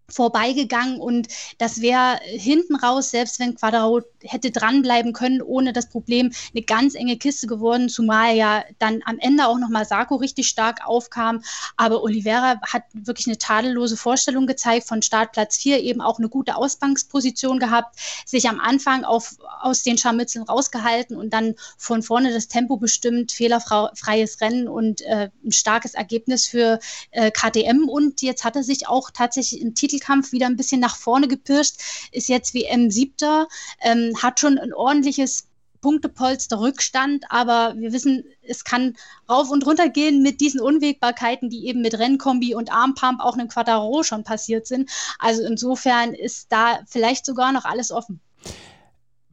vorbeigegangen 0.08 1.00
und 1.00 1.28
das 1.58 1.80
wäre 1.80 2.20
hinten 2.24 2.76
raus, 2.76 3.10
selbst 3.10 3.38
wenn 3.38 3.54
Quadraro 3.54 4.02
hätte 4.22 4.50
dranbleiben 4.50 5.12
können, 5.12 5.42
ohne 5.42 5.72
das 5.72 5.88
Problem, 5.88 6.32
eine 6.54 6.62
ganz 6.62 6.94
enge 6.94 7.16
Kiste 7.16 7.46
geworden, 7.46 7.88
zumal 7.88 8.36
ja 8.36 8.64
dann 8.78 9.00
am 9.04 9.18
Ende 9.18 9.46
auch 9.46 9.58
nochmal 9.58 9.84
Sarko 9.84 10.16
richtig 10.16 10.48
stark 10.48 10.86
aufkam. 10.86 11.42
Aber 11.76 12.02
Oliveira 12.02 12.60
hat 12.62 12.84
wirklich 12.92 13.26
eine 13.26 13.38
tadellose 13.38 13.96
Vorstellung 13.96 14.46
gezeigt, 14.46 14.86
von 14.86 15.02
Startplatz 15.02 15.56
4 15.56 15.82
eben 15.82 16.00
auch 16.00 16.18
eine 16.18 16.28
gute 16.28 16.56
Ausgangsposition 16.56 17.58
gehabt, 17.58 17.98
sich 18.26 18.48
am 18.48 18.60
Anfang 18.60 19.04
auf, 19.04 19.36
aus 19.60 19.82
den 19.82 19.98
Scharmützeln 19.98 20.44
rausgehalten 20.44 21.16
und 21.16 21.32
dann 21.32 21.54
von 21.76 22.02
vorne 22.02 22.32
das 22.32 22.48
Tempo 22.48 22.76
bestimmt, 22.76 23.32
fehlerfreies 23.32 24.40
Rennen 24.40 24.68
und 24.68 25.00
äh, 25.02 25.30
ein 25.44 25.52
starkes 25.52 25.94
Ergebnis 25.94 26.46
für 26.46 26.78
äh, 27.10 27.30
KTM 27.30 27.88
und 27.88 28.22
jetzt 28.22 28.44
hat 28.44 28.56
er 28.56 28.62
sich 28.62 28.88
auch 28.88 29.10
tatsächlich 29.10 29.60
im 29.60 29.74
Titel 29.74 29.91
Titelkampf 29.92 30.32
wieder 30.32 30.46
ein 30.46 30.56
bisschen 30.56 30.80
nach 30.80 30.96
vorne 30.96 31.28
gepirscht, 31.28 31.76
ist 32.12 32.28
jetzt 32.28 32.54
WM 32.54 32.90
siebter, 32.90 33.48
ähm, 33.80 34.12
hat 34.22 34.40
schon 34.40 34.58
ein 34.58 34.72
ordentliches 34.72 35.48
Punktepolster 35.80 36.60
Rückstand, 36.60 37.24
aber 37.28 37.74
wir 37.76 37.92
wissen, 37.92 38.24
es 38.42 38.64
kann 38.64 38.96
rauf 39.28 39.50
und 39.50 39.66
runter 39.66 39.88
gehen 39.88 40.22
mit 40.22 40.40
diesen 40.40 40.60
Unwägbarkeiten, 40.60 41.50
die 41.50 41.66
eben 41.66 41.82
mit 41.82 41.98
Rennkombi 41.98 42.54
und 42.54 42.72
Armpump 42.72 43.20
auch 43.20 43.34
einem 43.34 43.48
Quattaro 43.48 44.04
schon 44.04 44.22
passiert 44.22 44.66
sind. 44.66 44.90
Also 45.18 45.42
insofern 45.42 46.14
ist 46.14 46.46
da 46.52 46.80
vielleicht 46.86 47.26
sogar 47.26 47.52
noch 47.52 47.64
alles 47.64 47.90
offen 47.90 48.20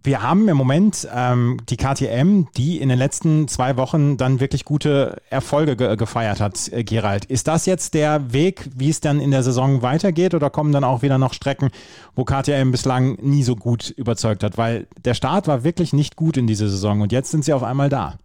wir 0.09 0.23
haben 0.23 0.47
im 0.47 0.57
Moment 0.57 1.07
ähm, 1.13 1.57
die 1.69 1.77
KTM, 1.77 2.45
die 2.57 2.79
in 2.79 2.89
den 2.89 2.97
letzten 2.97 3.47
zwei 3.47 3.77
Wochen 3.77 4.17
dann 4.17 4.39
wirklich 4.39 4.65
gute 4.65 5.21
Erfolge 5.29 5.75
ge 5.75 5.95
gefeiert 5.97 6.39
hat, 6.39 6.67
äh, 6.73 6.83
Gerald. 6.83 7.25
Ist 7.25 7.47
das 7.47 7.67
jetzt 7.67 7.93
der 7.93 8.33
Weg, 8.33 8.67
wie 8.75 8.89
es 8.89 9.01
dann 9.01 9.19
in 9.19 9.29
der 9.29 9.43
Saison 9.43 9.83
weitergeht 9.83 10.33
oder 10.33 10.49
kommen 10.49 10.71
dann 10.71 10.83
auch 10.83 11.03
wieder 11.03 11.19
noch 11.19 11.35
Strecken, 11.35 11.69
wo 12.15 12.25
KTM 12.25 12.71
bislang 12.71 13.19
nie 13.21 13.43
so 13.43 13.55
gut 13.55 13.91
überzeugt 13.91 14.43
hat? 14.43 14.57
Weil 14.57 14.87
der 15.05 15.13
Start 15.13 15.47
war 15.47 15.63
wirklich 15.63 15.93
nicht 15.93 16.15
gut 16.15 16.37
in 16.37 16.47
dieser 16.47 16.69
Saison 16.69 17.01
und 17.01 17.11
jetzt 17.11 17.29
sind 17.29 17.45
sie 17.45 17.53
auf 17.53 17.61
einmal 17.61 17.89
da. 17.89 18.17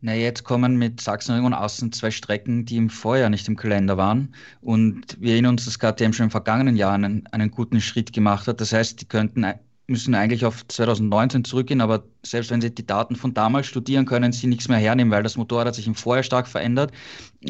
Na, 0.00 0.14
jetzt 0.14 0.44
kommen 0.44 0.78
mit 0.78 1.02
Sachsenring 1.02 1.44
und 1.44 1.52
Außen 1.52 1.92
zwei 1.92 2.10
Strecken, 2.10 2.64
die 2.64 2.78
im 2.78 2.88
Vorjahr 2.88 3.28
nicht 3.28 3.46
im 3.46 3.56
Kalender 3.56 3.98
waren. 3.98 4.34
Und 4.62 5.20
wir 5.20 5.32
erinnern 5.32 5.56
uns, 5.56 5.66
dass 5.66 5.78
KTM 5.78 6.14
schon 6.14 6.24
im 6.24 6.30
vergangenen 6.30 6.76
Jahr 6.76 6.94
einen, 6.94 7.26
einen 7.26 7.50
guten 7.50 7.82
Schritt 7.82 8.14
gemacht 8.14 8.48
hat. 8.48 8.62
Das 8.62 8.72
heißt, 8.72 9.02
die 9.02 9.04
könnten 9.04 9.44
müssen 9.90 10.14
eigentlich 10.14 10.44
auf 10.44 10.66
2019 10.68 11.44
zurückgehen, 11.44 11.80
aber 11.80 12.04
selbst 12.24 12.50
wenn 12.50 12.60
Sie 12.60 12.74
die 12.74 12.86
Daten 12.86 13.16
von 13.16 13.34
damals 13.34 13.66
studieren, 13.66 14.06
können 14.06 14.32
Sie 14.32 14.46
nichts 14.46 14.68
mehr 14.68 14.78
hernehmen, 14.78 15.12
weil 15.12 15.22
das 15.22 15.36
Motorrad 15.36 15.66
hat 15.66 15.74
sich 15.74 15.86
im 15.86 15.94
Vorjahr 15.94 16.22
stark 16.22 16.48
verändert 16.48 16.92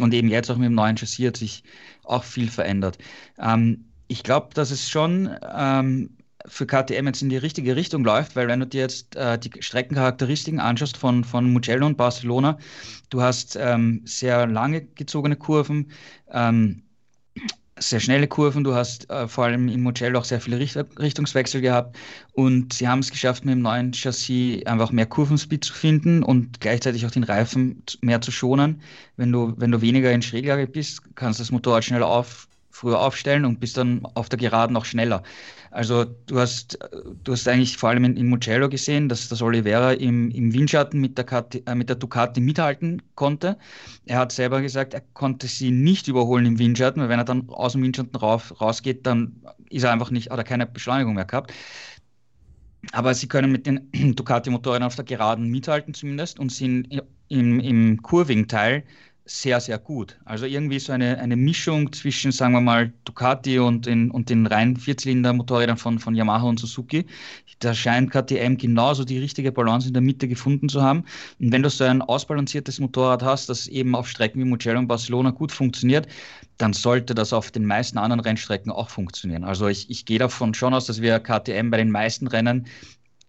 und 0.01 0.13
eben 0.15 0.29
jetzt 0.29 0.51
auch 0.51 0.57
mit 0.57 0.67
dem 0.67 0.75
neuen 0.75 0.97
Chassis 0.97 1.27
hat 1.27 1.37
sich 1.37 1.63
auch 2.05 2.25
viel 2.25 2.51
verändert. 2.51 2.99
Ähm, 3.39 3.85
ich 4.09 4.23
glaube, 4.23 4.49
dass 4.55 4.71
es 4.71 4.89
schon 4.89 5.31
ähm, 5.55 6.17
für 6.47 6.67
KTM 6.67 7.07
jetzt 7.07 7.23
in 7.23 7.29
die 7.29 7.37
richtige 7.37 7.77
Richtung 7.77 8.05
läuft, 8.05 8.35
weil 8.37 8.49
wenn 8.49 8.61
du 8.61 8.67
dir 8.67 8.81
jetzt 8.81 9.15
äh, 9.17 9.39
die 9.39 9.51
Streckencharakteristiken 9.61 10.61
anschaust 10.61 10.97
von, 10.97 11.25
von 11.25 11.53
Mugello 11.53 11.87
und 11.87 11.97
Barcelona, 11.97 12.59
du 13.11 13.21
hast 13.21 13.57
ähm, 13.61 14.03
sehr 14.05 14.47
lange 14.47 14.83
gezogene 14.83 15.37
Kurven, 15.37 15.91
ähm, 16.31 16.83
sehr 17.81 18.01
schnelle 18.01 18.29
Kurven, 18.29 18.63
du 18.63 18.75
hast 18.75 19.09
äh, 19.11 19.27
vor 19.27 19.45
allem 19.45 19.69
im 19.69 19.83
Mugello 19.83 20.19
auch 20.19 20.25
sehr 20.25 20.41
viele 20.41 20.59
Richt 20.59 20.77
Richtungswechsel 20.99 21.61
gehabt 21.61 21.97
und 22.33 22.73
sie 22.73 22.87
haben 22.87 23.01
es 23.01 23.11
geschafft, 23.11 23.45
mit 23.45 23.55
dem 23.55 23.63
neuen 23.63 23.93
Chassis 23.93 24.65
einfach 24.67 24.93
mehr 24.93 25.07
Kurvenspeed 25.07 25.65
zu 25.65 25.73
finden 25.73 26.23
und 26.23 26.61
gleichzeitig 26.61 27.07
auch 27.07 27.11
den 27.11 27.25
Reifen 27.25 27.83
mehr 28.03 28.21
zu 28.21 28.31
schonen. 28.31 28.83
Wenn 29.17 29.33
du, 29.33 29.55
wenn 29.57 29.71
du 29.71 29.81
weniger 29.81 30.13
in 30.13 30.23
Schräglage 30.23 30.67
bist, 30.67 31.03
kannst 31.15 31.39
du 31.39 31.43
das 31.43 31.51
Motorrad 31.51 31.85
schneller 31.85 32.07
auf, 32.07 32.49
früher 32.71 33.01
aufstellen 33.01 33.45
und 33.45 33.61
bist 33.61 33.77
dann 33.77 34.07
auf 34.15 34.29
der 34.29 34.39
Geraden 34.39 34.75
noch 34.75 34.85
schneller. 34.85 35.23
Also 35.71 36.05
du 36.05 36.39
hast, 36.41 36.79
du 37.23 37.33
hast 37.33 37.47
eigentlich 37.47 37.77
vor 37.77 37.91
allem 37.91 38.05
in, 38.05 38.17
in 38.17 38.29
Mugello 38.29 38.69
gesehen, 38.69 39.09
dass 39.09 39.29
das 39.29 39.41
Oliveira 39.41 39.93
im, 39.93 40.31
im 40.33 40.53
Windschatten 40.53 41.01
mit 41.01 41.17
der, 41.17 41.25
Kati, 41.25 41.63
äh, 41.67 41.77
mit 41.77 41.89
der 41.89 41.97
Ducati 41.97 42.41
mithalten 42.41 43.01
konnte. 43.15 43.57
Er 44.07 44.19
hat 44.19 44.33
selber 44.33 44.63
gesagt, 44.63 44.95
er 44.95 45.03
konnte 45.15 45.47
sie 45.47 45.71
nicht 45.71 46.09
überholen 46.09 46.47
im 46.47 46.59
Windschatten, 46.59 47.01
weil 47.01 47.09
wenn 47.09 47.21
er 47.21 47.25
dann 47.25 47.49
aus 47.51 47.73
dem 47.73 47.85
Windschatten 47.85 48.17
rauf, 48.17 48.61
rausgeht, 48.61 49.07
dann 49.07 49.43
ist 49.71 49.85
er 49.85 49.93
einfach 49.93 50.11
nicht, 50.11 50.31
hat 50.31 50.39
er 50.39 50.45
keine 50.45 50.67
Beschleunigung 50.67 51.15
mehr 51.15 51.25
gehabt. 51.25 51.53
Aber 52.93 53.15
sie 53.15 53.29
können 53.29 53.53
mit 53.53 53.67
den 53.67 53.91
Ducati-Motoren 54.17 54.83
auf 54.83 54.97
der 54.97 55.05
Geraden 55.05 55.49
mithalten 55.49 55.95
zumindest 55.95 56.41
und 56.41 56.51
sind 56.51 56.89
im, 57.29 57.61
im 57.61 58.03
Kurving-Teil 58.03 58.83
sehr, 59.31 59.61
sehr 59.61 59.79
gut. 59.79 60.19
Also 60.25 60.45
irgendwie 60.45 60.81
so 60.81 60.93
eine, 60.93 61.17
eine 61.19 61.37
Mischung 61.37 61.93
zwischen, 61.93 62.33
sagen 62.33 62.53
wir 62.53 62.61
mal, 62.61 62.93
Ducati 63.05 63.61
und 63.61 63.87
den, 63.87 64.11
und 64.11 64.29
den 64.29 64.45
reinen 64.45 64.77
Vierzylinder-Motorrädern 64.77 65.77
von, 65.77 66.01
von 66.01 66.17
Yamaha 66.17 66.49
und 66.49 66.59
Suzuki. 66.59 67.07
Da 67.61 67.73
scheint 67.73 68.11
KTM 68.11 68.57
genauso 68.57 69.05
die 69.05 69.19
richtige 69.19 69.53
Balance 69.53 69.87
in 69.87 69.95
der 69.95 70.03
Mitte 70.03 70.27
gefunden 70.27 70.69
zu 70.69 70.83
haben. 70.83 71.05
Und 71.39 71.53
wenn 71.53 71.63
du 71.63 71.71
so 71.71 71.85
ein 71.85 72.03
ausbalanciertes 72.03 72.81
Motorrad 72.81 73.23
hast, 73.23 73.49
das 73.49 73.69
eben 73.69 73.95
auf 73.95 74.09
Strecken 74.09 74.41
wie 74.41 74.45
Mugello 74.47 74.81
und 74.81 74.89
Barcelona 74.89 75.31
gut 75.31 75.53
funktioniert, 75.53 76.09
dann 76.59 76.73
sollte 76.73 77.15
das 77.15 77.33
auf 77.33 77.53
den 77.53 77.67
meisten 77.67 77.99
anderen 77.99 78.21
Rennstrecken 78.21 78.73
auch 78.73 78.91
funktionieren. 78.91 79.45
Also 79.45 79.69
ich, 79.69 79.89
ich 79.91 80.07
gehe 80.07 80.19
davon 80.19 80.55
schon 80.55 80.75
aus, 80.75 80.87
dass 80.87 81.01
wir 81.01 81.21
KTM 81.21 81.71
bei 81.71 81.77
den 81.77 81.93
meisten 81.93 82.27
Rennen 82.27 82.67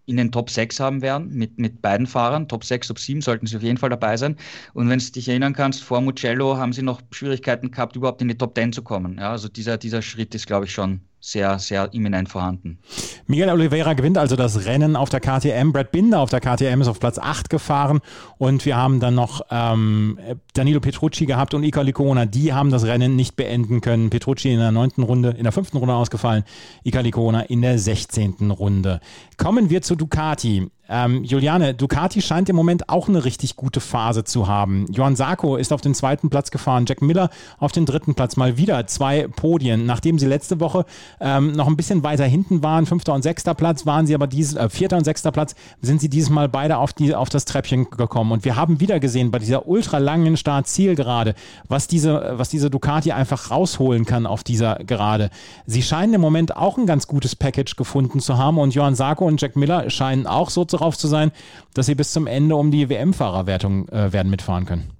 in 0.05 0.17
den 0.17 0.31
Top 0.31 0.49
6 0.49 0.79
haben 0.79 1.01
werden 1.01 1.33
mit, 1.33 1.59
mit 1.59 1.81
beiden 1.81 2.07
Fahrern. 2.07 2.47
Top 2.47 2.63
6, 2.63 2.87
Top 2.87 2.99
7 2.99 3.21
sollten 3.21 3.47
sie 3.47 3.57
auf 3.57 3.63
jeden 3.63 3.77
Fall 3.77 3.89
dabei 3.89 4.17
sein. 4.17 4.37
Und 4.73 4.89
wenn 4.89 4.99
du 4.99 5.11
dich 5.11 5.27
erinnern 5.29 5.53
kannst, 5.53 5.83
vor 5.83 6.01
Mugello 6.01 6.57
haben 6.57 6.73
sie 6.73 6.81
noch 6.81 7.01
Schwierigkeiten 7.11 7.71
gehabt, 7.71 7.95
überhaupt 7.95 8.21
in 8.21 8.27
die 8.27 8.37
Top 8.37 8.55
10 8.55 8.73
zu 8.73 8.83
kommen. 8.83 9.17
Ja, 9.19 9.31
also 9.31 9.47
dieser, 9.49 9.77
dieser 9.77 10.01
Schritt 10.01 10.35
ist, 10.35 10.47
glaube 10.47 10.65
ich, 10.65 10.73
schon 10.73 11.01
sehr, 11.21 11.59
sehr 11.59 11.93
imminent 11.93 12.29
vorhanden. 12.29 12.79
Miguel 13.27 13.49
Oliveira 13.49 13.93
gewinnt 13.93 14.17
also 14.17 14.35
das 14.35 14.65
Rennen 14.65 14.95
auf 14.95 15.09
der 15.09 15.19
KTM. 15.19 15.71
Brad 15.71 15.91
Binder 15.91 16.19
auf 16.19 16.31
der 16.31 16.41
KTM 16.41 16.81
ist 16.81 16.87
auf 16.87 16.99
Platz 16.99 17.19
8 17.19 17.49
gefahren 17.49 17.99
und 18.39 18.65
wir 18.65 18.75
haben 18.75 18.99
dann 18.99 19.13
noch 19.15 19.41
ähm, 19.51 20.19
Danilo 20.53 20.79
Petrucci 20.79 21.27
gehabt 21.27 21.53
und 21.53 21.63
Ika 21.63 21.81
Licona. 21.81 22.25
Die 22.25 22.53
haben 22.53 22.71
das 22.71 22.85
Rennen 22.85 23.15
nicht 23.15 23.35
beenden 23.35 23.81
können. 23.81 24.09
Petrucci 24.09 24.51
in 24.51 24.59
der 24.59 24.71
neunten 24.71 25.03
Runde, 25.03 25.29
in 25.29 25.43
der 25.43 25.51
fünften 25.51 25.77
Runde 25.77 25.93
ausgefallen, 25.93 26.43
Ika 26.83 27.01
Licona 27.01 27.41
in 27.41 27.61
der 27.61 27.77
sechzehnten 27.77 28.49
Runde. 28.49 28.99
Kommen 29.37 29.69
wir 29.69 29.83
zu 29.83 29.95
Ducati. 29.95 30.69
Ähm, 30.89 31.23
Juliane, 31.23 31.73
Ducati 31.73 32.21
scheint 32.21 32.49
im 32.49 32.55
Moment 32.55 32.89
auch 32.89 33.07
eine 33.07 33.23
richtig 33.23 33.55
gute 33.55 33.79
Phase 33.79 34.23
zu 34.23 34.47
haben. 34.47 34.85
Johann 34.91 35.15
Sarko 35.15 35.55
ist 35.55 35.71
auf 35.71 35.81
den 35.81 35.93
zweiten 35.93 36.29
Platz 36.29 36.51
gefahren, 36.51 36.85
Jack 36.87 37.01
Miller 37.01 37.29
auf 37.59 37.71
den 37.71 37.85
dritten 37.85 38.15
Platz. 38.15 38.35
Mal 38.35 38.57
wieder 38.57 38.85
zwei 38.87 39.27
Podien. 39.27 39.85
Nachdem 39.85 40.19
sie 40.19 40.25
letzte 40.25 40.59
Woche 40.59 40.85
ähm, 41.19 41.53
noch 41.53 41.67
ein 41.67 41.77
bisschen 41.77 42.03
weiter 42.03 42.25
hinten 42.25 42.63
waren, 42.63 42.85
fünfter 42.85 43.13
und 43.13 43.21
sechster 43.21 43.53
Platz, 43.53 43.85
waren 43.85 44.05
sie 44.05 44.15
aber 44.15 44.27
dieses, 44.27 44.55
äh, 44.55 44.69
vierter 44.69 44.97
und 44.97 45.05
sechster 45.05 45.31
Platz, 45.31 45.55
sind 45.81 46.01
sie 46.01 46.09
dieses 46.09 46.29
Mal 46.29 46.49
beide 46.49 46.77
auf, 46.77 46.93
die, 46.93 47.15
auf 47.15 47.29
das 47.29 47.45
Treppchen 47.45 47.89
gekommen. 47.89 48.31
Und 48.31 48.43
wir 48.43 48.55
haben 48.55 48.79
wieder 48.79 48.99
gesehen 48.99 49.31
bei 49.31 49.39
dieser 49.39 49.67
ultra 49.67 49.97
langen 49.97 50.35
Start-Ziel-Gerade, 50.35 51.35
was 51.69 51.87
diese, 51.87 52.33
was 52.35 52.49
diese 52.49 52.69
Ducati 52.69 53.11
einfach 53.11 53.51
rausholen 53.51 54.05
kann 54.05 54.25
auf 54.25 54.43
dieser 54.43 54.75
Gerade. 54.75 55.29
Sie 55.65 55.83
scheinen 55.83 56.15
im 56.15 56.21
Moment 56.21 56.57
auch 56.57 56.77
ein 56.77 56.85
ganz 56.85 57.07
gutes 57.07 57.35
Package 57.35 57.75
gefunden 57.75 58.19
zu 58.19 58.37
haben 58.37 58.57
und 58.57 58.73
Johann 58.73 58.95
Sarko 58.95 59.25
und 59.25 59.41
Jack 59.41 59.55
Miller 59.55 59.89
scheinen 59.89 60.27
auch 60.27 60.49
so 60.49 60.65
drauf 60.81 60.97
zu 60.97 61.07
sein, 61.07 61.31
dass 61.73 61.85
sie 61.85 61.95
bis 61.95 62.11
zum 62.11 62.27
Ende 62.27 62.55
um 62.55 62.71
die 62.71 62.89
WM-Fahrerwertung 62.89 63.87
äh, 63.89 64.11
werden 64.11 64.29
mitfahren 64.29 64.65
können. 64.65 64.91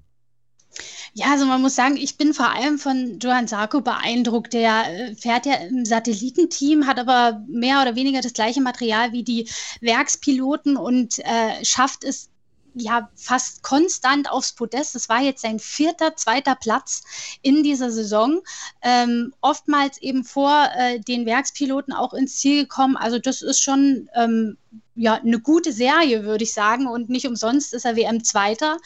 Ja, 1.14 1.32
also 1.32 1.46
man 1.46 1.62
muss 1.62 1.76
sagen, 1.76 1.98
ich 1.98 2.18
bin 2.18 2.34
vor 2.34 2.52
allem 2.52 2.80
von 2.80 3.20
Johann 3.20 3.48
Sarko 3.48 3.82
beeindruckt. 3.82 4.54
Der 4.54 4.84
äh, 4.88 5.16
fährt 5.16 5.46
ja 5.46 5.56
im 5.56 5.84
Satellitenteam, 5.84 6.88
hat 6.88 7.00
aber 7.00 7.44
mehr 7.50 7.82
oder 7.82 7.96
weniger 7.96 8.22
das 8.22 8.32
gleiche 8.32 8.62
Material 8.62 9.12
wie 9.12 9.24
die 9.24 9.50
Werkspiloten 9.82 10.78
und 10.78 11.20
äh, 11.20 11.66
schafft 11.66 12.06
es 12.06 12.31
ja 12.74 13.10
fast 13.16 13.64
konstant 13.64 14.30
aufs 14.30 14.54
Podest. 14.54 14.96
Das 14.96 15.10
war 15.10 15.22
jetzt 15.22 15.42
sein 15.42 15.60
vierter, 15.60 16.16
zweiter 16.16 16.56
Platz 16.56 17.04
in 17.42 17.64
dieser 17.64 17.92
Saison. 17.92 18.42
Ähm, 18.82 19.34
oftmals 19.42 20.02
eben 20.02 20.24
vor 20.24 20.70
äh, 20.76 21.00
den 21.00 21.26
Werkspiloten 21.26 21.94
auch 21.94 22.14
ins 22.14 22.38
Ziel 22.38 22.64
gekommen. 22.64 22.98
Also 22.98 23.20
das 23.20 23.42
ist 23.42 23.62
schon 23.62 24.10
ähm, 24.16 24.58
ja, 24.96 25.16
eine 25.16 25.40
gute 25.40 25.72
Serie, 25.72 26.24
würde 26.24 26.44
ich 26.44 26.54
sagen. 26.54 26.88
Und 26.88 27.10
nicht 27.10 27.28
umsonst 27.28 27.74
ist 27.74 27.86
er 27.86 27.96
WM-Zweiter. 27.96 28.78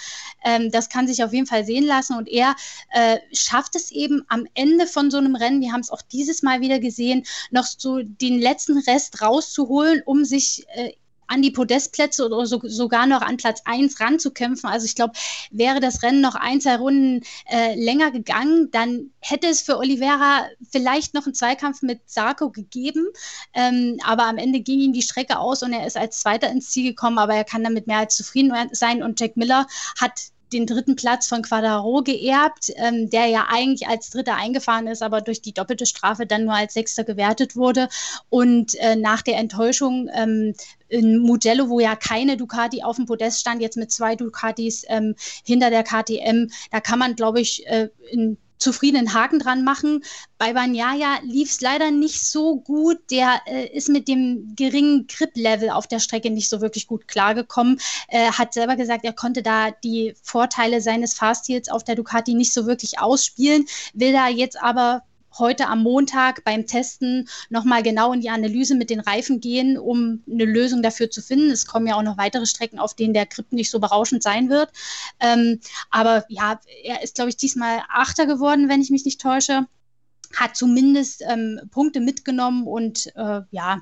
Ähm, 0.44 0.72
das 0.72 0.90
kann 0.90 1.08
sich 1.08 1.24
auf 1.24 1.34
jeden 1.34 1.48
Fall 1.48 1.66
sehen 1.66 1.86
lassen. 1.86 2.16
Und 2.18 2.28
er 2.28 2.56
äh, 2.92 3.18
schafft 3.34 3.76
es 3.76 3.92
eben 3.92 4.24
am 4.28 4.48
Ende 4.54 4.88
von 4.88 5.12
so 5.12 5.18
einem 5.18 5.36
Rennen, 5.36 5.62
wir 5.62 5.72
haben 5.72 5.82
es 5.82 5.92
auch 5.92 6.02
dieses 6.02 6.44
Mal 6.44 6.62
wieder 6.62 6.80
gesehen, 6.80 7.26
noch 7.52 7.66
so 7.66 8.02
den 8.02 8.40
letzten 8.40 8.78
Rest 8.78 9.22
rauszuholen, 9.22 10.02
um 10.06 10.26
sich 10.26 10.66
äh, 10.70 10.94
an 11.28 11.42
die 11.42 11.52
Podestplätze 11.52 12.26
oder 12.26 12.46
so, 12.46 12.62
sogar 12.64 13.08
noch 13.08 13.22
an 13.22 13.38
Platz 13.38 13.62
1 13.66 14.00
ranzukämpfen. 14.00 14.70
Also 14.70 14.86
ich 14.86 14.96
glaube, 14.96 15.14
wäre 15.52 15.80
das 15.80 16.04
Rennen 16.04 16.22
noch 16.22 16.36
ein, 16.36 16.62
zwei 16.62 16.78
Runden 16.78 17.24
äh, 17.50 17.76
länger 17.76 18.12
gegangen, 18.12 18.70
dann 18.72 19.12
hätte 19.20 19.48
es 19.48 19.62
für 19.62 19.78
Oliveira 19.78 20.48
vielleicht 20.70 21.14
noch 21.14 21.26
einen 21.26 21.34
Zweikampf 21.34 21.82
mit 21.82 22.02
Sarko 22.06 22.52
gegeben. 22.52 23.08
Ähm, 23.54 24.00
aber 24.04 24.26
am 24.26 24.38
Ende 24.38 24.60
ging 24.60 24.80
ihm 24.80 24.94
die 24.94 25.02
Strecke 25.02 25.40
aus 25.40 25.64
und 25.64 25.74
er 25.74 25.88
ist 25.88 25.98
als 25.98 26.20
Zweiter 26.20 26.50
ins 26.50 26.70
Ziel 26.70 26.90
gekommen, 26.90 27.18
aber 27.18 27.36
er 27.36 27.44
kann 27.44 27.64
damit 27.64 27.88
mehr 27.88 28.00
als 28.00 28.16
zufrieden 28.16 28.54
sein. 28.72 29.04
Und 29.04 29.20
Jack 29.20 29.38
Miller 29.38 29.68
hat 30.00 30.35
den 30.56 30.66
dritten 30.66 30.96
Platz 30.96 31.28
von 31.28 31.42
Quadaro 31.42 32.02
geerbt, 32.02 32.72
ähm, 32.78 33.10
der 33.10 33.28
ja 33.28 33.48
eigentlich 33.50 33.88
als 33.88 34.10
Dritter 34.10 34.36
eingefahren 34.36 34.88
ist, 34.88 35.04
aber 35.04 35.22
durch 35.22 35.42
die 35.42 35.54
doppelte 35.54 35.86
Strafe 35.86 36.26
dann 36.26 36.46
nur 36.46 36.54
als 36.54 36.74
Sechster 36.74 37.04
gewertet 37.04 37.56
wurde. 37.56 37.90
Und 38.30 38.76
äh, 38.76 38.96
nach 38.96 39.22
der 39.22 39.38
Enttäuschung 39.38 40.10
ähm, 40.14 40.54
in 40.88 41.20
Mugello, 41.20 41.70
wo 41.70 41.80
ja 41.80 41.96
keine 41.96 42.38
Ducati 42.38 42.84
auf 42.84 42.96
dem 42.96 43.06
Podest 43.06 43.42
stand, 43.42 43.62
jetzt 43.62 43.76
mit 43.76 43.92
zwei 43.92 44.16
Ducatis 44.16 44.86
ähm, 44.88 45.16
hinter 45.44 45.70
der 45.70 45.84
KTM, 45.84 46.50
da 46.72 46.80
kann 46.80 47.00
man, 47.00 47.16
glaube 47.16 47.42
ich, 47.42 47.68
äh, 47.68 47.90
in 48.10 48.38
zufriedenen 48.58 49.14
Haken 49.14 49.40
dran 49.40 49.64
machen. 49.64 50.04
Bei 50.38 50.54
Banyaya 50.54 51.20
lief 51.24 51.50
es 51.50 51.62
leider 51.62 51.92
nicht 51.92 52.26
so 52.26 52.58
gut. 52.58 53.00
Der 53.12 53.42
äh, 53.46 53.68
ist 53.68 53.90
mit 53.90 54.08
dem 54.08 54.54
geringen 54.56 55.08
Grip-Level 55.08 55.70
auf 55.70 55.88
der 55.88 56.00
Strecke 56.00 56.30
nicht 56.30 56.50
so 56.50 56.62
wirklich 56.62 56.88
gut 56.88 57.08
klargekommen. 57.08 57.80
Äh, 58.08 58.32
hat 58.32 58.54
selber 58.54 58.76
gesagt, 58.76 59.06
er 59.06 59.14
konnte 59.14 59.44
da 59.44 59.72
die 59.72 60.14
Vorteile 60.22 60.82
seines 60.82 61.14
Fahrstils 61.14 61.70
auf 61.70 61.84
der 61.84 61.96
Ducati 61.96 62.34
nicht 62.34 62.54
so 62.54 62.66
wirklich 62.66 63.00
ausspielen, 63.00 63.66
will 63.94 64.14
da 64.14 64.28
jetzt 64.28 64.62
aber 64.62 65.04
heute 65.40 65.68
am 65.68 65.84
Montag 65.84 66.44
beim 66.44 66.66
Testen 66.66 67.28
nochmal 67.50 67.84
genau 67.84 68.14
in 68.14 68.22
die 68.22 68.30
Analyse 68.30 68.76
mit 68.76 68.90
den 68.90 69.00
Reifen 69.00 69.40
gehen, 69.40 69.78
um 69.78 70.24
eine 70.30 70.46
Lösung 70.46 70.82
dafür 70.82 71.10
zu 71.10 71.22
finden. 71.22 71.52
Es 71.52 71.66
kommen 71.66 71.88
ja 71.88 71.96
auch 71.96 72.04
noch 72.04 72.18
weitere 72.18 72.46
Strecken, 72.46 72.80
auf 72.80 72.94
denen 72.94 73.14
der 73.14 73.26
Grip 73.26 73.52
nicht 73.52 73.72
so 73.72 73.80
berauschend 73.80 74.24
sein 74.24 74.50
wird. 74.50 74.72
Ähm, 75.20 75.60
aber 75.90 76.26
ja, 76.30 76.60
er 76.84 77.04
ist, 77.04 77.16
glaube 77.16 77.30
ich, 77.30 77.38
diesmal 77.38 77.80
Achter 77.90 78.26
geworden, 78.26 78.70
wenn 78.70 78.82
ich 78.82 78.90
mich 78.90 79.06
nicht 79.06 79.22
täusche 79.22 79.66
hat 80.36 80.56
zumindest 80.56 81.24
ähm, 81.28 81.62
Punkte 81.72 82.00
mitgenommen 82.02 82.68
und 82.68 83.16
äh, 83.16 83.42
ja, 83.52 83.82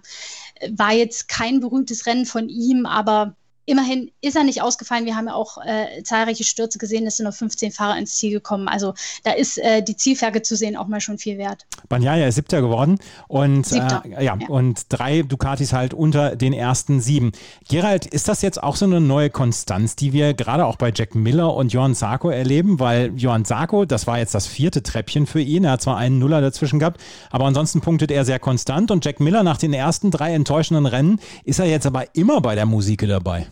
war 0.69 0.93
jetzt 0.93 1.27
kein 1.27 1.59
berühmtes 1.59 2.05
Rennen 2.05 2.25
von 2.25 2.49
ihm, 2.49 2.85
aber 2.85 3.35
Immerhin 3.65 4.11
ist 4.21 4.35
er 4.35 4.43
nicht 4.43 4.61
ausgefallen. 4.61 5.05
Wir 5.05 5.15
haben 5.15 5.27
ja 5.27 5.35
auch 5.35 5.57
äh, 5.57 6.03
zahlreiche 6.03 6.43
Stürze 6.43 6.79
gesehen. 6.79 7.07
Es 7.07 7.17
sind 7.17 7.25
noch 7.25 7.33
15 7.33 7.71
Fahrer 7.71 7.97
ins 7.97 8.15
Ziel 8.15 8.31
gekommen. 8.31 8.67
Also 8.67 8.93
da 9.23 9.31
ist 9.31 9.57
äh, 9.57 9.81
die 9.81 9.95
Zielflagge 9.95 10.41
zu 10.41 10.55
sehen 10.55 10.75
auch 10.75 10.87
mal 10.87 10.99
schon 10.99 11.17
viel 11.17 11.37
wert. 11.37 11.65
Banyaya 11.87 12.27
ist 12.27 12.35
siebter 12.35 12.61
geworden 12.61 12.99
und, 13.27 13.71
äh, 13.71 13.77
ja, 13.77 14.03
ja, 14.19 14.37
und 14.49 14.81
drei 14.89 15.21
Ducatis 15.21 15.71
halt 15.71 15.93
unter 15.93 16.35
den 16.35 16.51
ersten 16.51 16.99
sieben. 16.99 17.31
Gerald, 17.69 18.05
ist 18.05 18.27
das 18.27 18.41
jetzt 18.41 18.61
auch 18.61 18.75
so 18.75 18.85
eine 18.85 18.99
neue 18.99 19.29
Konstanz, 19.29 19.95
die 19.95 20.11
wir 20.11 20.33
gerade 20.33 20.65
auch 20.65 20.75
bei 20.75 20.91
Jack 20.93 21.15
Miller 21.15 21.53
und 21.53 21.71
Johann 21.71 21.93
Sarko 21.93 22.29
erleben? 22.29 22.79
Weil 22.79 23.13
Johann 23.15 23.45
Sarko, 23.45 23.85
das 23.85 24.07
war 24.07 24.17
jetzt 24.17 24.35
das 24.35 24.45
vierte 24.45 24.83
Treppchen 24.83 25.25
für 25.25 25.41
ihn. 25.41 25.63
Er 25.63 25.71
hat 25.71 25.81
zwar 25.81 25.97
einen 25.97 26.19
Nuller 26.19 26.41
dazwischen 26.41 26.79
gehabt, 26.79 26.99
aber 27.31 27.45
ansonsten 27.45 27.79
punktet 27.79 28.11
er 28.11 28.25
sehr 28.25 28.39
konstant. 28.39 28.91
Und 28.91 29.05
Jack 29.05 29.21
Miller 29.21 29.43
nach 29.43 29.57
den 29.57 29.73
ersten 29.73 30.11
drei 30.11 30.33
enttäuschenden 30.33 30.85
Rennen 30.85 31.19
ist 31.45 31.59
er 31.59 31.65
jetzt 31.65 31.85
aber 31.85 32.13
immer 32.15 32.41
bei 32.41 32.55
der 32.55 32.65
Musik 32.65 33.07
dabei. 33.07 33.47